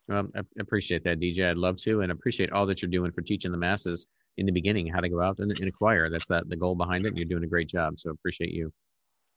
Um, 0.10 0.32
well, 0.34 0.43
I 0.58 0.62
appreciate 0.62 1.04
that, 1.06 1.19
DJ. 1.19 1.49
I'd 1.49 1.56
love 1.56 1.78
to, 1.78 2.02
and 2.02 2.12
appreciate 2.12 2.52
all 2.52 2.65
that 2.65 2.82
you're 2.82 2.91
doing 2.91 3.12
for 3.12 3.21
teaching 3.21 3.52
the 3.52 3.58
masses 3.58 4.08
in 4.38 4.45
the 4.45 4.52
beginning 4.52 4.88
how 4.88 4.99
to 4.99 5.10
go 5.10 5.21
out 5.21 5.39
and, 5.39 5.52
and 5.52 5.67
acquire. 5.67 6.10
That's 6.10 6.28
that 6.30 6.49
the 6.49 6.58
goal 6.58 6.76
behind 6.76 7.06
it. 7.06 7.10
And 7.10 7.17
you're 7.17 7.28
doing 7.28 7.43
a 7.43 7.47
great 7.47 7.69
job. 7.69 7.97
So 7.97 8.12
appreciate 8.12 8.52
you. 8.52 8.71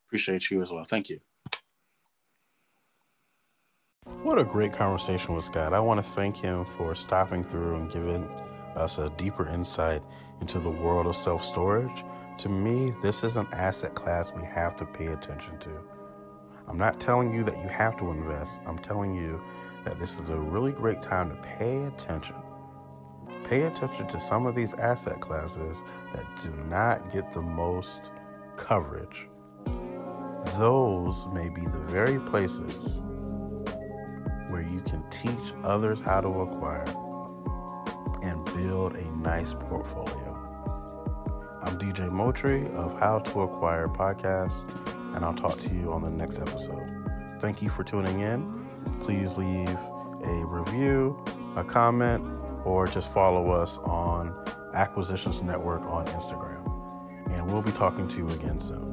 Appreciate 0.09 0.51
you 0.51 0.62
as 0.62 0.71
well. 0.71 0.85
Thank 0.85 1.09
you. 1.09 1.21
What 4.23 4.39
a 4.39 4.45
great 4.45 4.73
conversation 4.73 5.35
with 5.35 5.45
Scott. 5.45 5.73
I 5.73 5.81
want 5.81 6.05
to 6.05 6.11
thank 6.12 6.37
him 6.37 6.65
for 6.77 6.95
stopping 6.95 7.45
through 7.45 7.77
and 7.77 7.91
giving 7.91 8.25
us 8.77 8.99
a 8.99 9.11
deeper 9.17 9.49
insight 9.49 10.03
into 10.41 10.59
the 10.59 10.71
world 10.71 11.07
of 11.07 11.17
self 11.17 11.45
storage. 11.45 12.05
To 12.39 12.49
me, 12.49 12.93
this 13.03 13.25
is 13.25 13.37
an 13.37 13.47
asset 13.53 13.95
class 13.95 14.33
we 14.33 14.43
have 14.43 14.77
to 14.77 14.85
pay 14.85 15.07
attention 15.07 15.59
to. 15.61 15.95
I'm 16.68 16.79
not 16.79 16.98
telling 17.00 17.33
you 17.33 17.44
that 17.44 17.57
you 17.62 17.68
have 17.68 17.96
to 17.98 18.11
invest. 18.11 18.59
I'm 18.66 18.79
telling 18.79 19.14
you 19.14 19.40
that 19.85 20.00
this 20.00 20.18
is 20.18 20.31
a 20.31 20.37
really 20.37 20.72
great 20.72 21.00
time 21.00 21.31
to 21.31 21.37
pay 21.37 21.85
attention. 21.85 22.35
Pay 23.44 23.62
attention 23.62 24.09
to 24.09 24.20
some 24.20 24.46
of 24.46 24.57
these 24.57 24.74
asset 24.74 25.20
classes 25.20 25.79
that 26.12 26.24
do 26.42 26.50
not 26.68 27.12
get 27.12 27.33
the 27.33 27.42
most 27.42 28.11
coverage. 28.57 29.29
Those 30.59 31.26
may 31.33 31.48
be 31.48 31.62
the 31.62 31.79
very 31.79 32.18
places 32.18 32.98
where 34.48 34.62
you 34.62 34.81
can 34.81 35.05
teach 35.11 35.55
others 35.62 36.00
how 36.00 36.20
to 36.20 36.29
acquire 36.29 36.85
and 38.22 38.44
build 38.57 38.96
a 38.96 39.05
nice 39.16 39.55
portfolio. 39.55 40.33
I'm 41.62 41.79
DJ 41.79 42.11
Motri 42.11 42.74
of 42.74 42.98
How 42.98 43.20
to 43.20 43.42
Acquire 43.42 43.87
Podcast 43.87 44.95
and 45.16 45.24
I'll 45.24 45.35
talk 45.35 45.59
to 45.61 45.70
you 45.70 45.92
on 45.92 46.02
the 46.02 46.11
next 46.11 46.38
episode. 46.38 46.87
Thank 47.40 47.62
you 47.62 47.70
for 47.70 47.83
tuning 47.83 48.20
in. 48.20 48.66
Please 49.02 49.37
leave 49.37 49.68
a 49.68 50.44
review, 50.46 51.18
a 51.57 51.64
comment, 51.64 52.24
or 52.64 52.87
just 52.87 53.12
follow 53.12 53.50
us 53.50 53.79
on 53.79 54.35
Acquisitions 54.74 55.42
Network 55.42 55.83
on 55.83 56.07
Instagram. 56.07 56.62
And 57.33 57.50
we'll 57.50 57.62
be 57.62 57.72
talking 57.72 58.07
to 58.09 58.16
you 58.18 58.29
again 58.29 58.61
soon. 58.61 58.86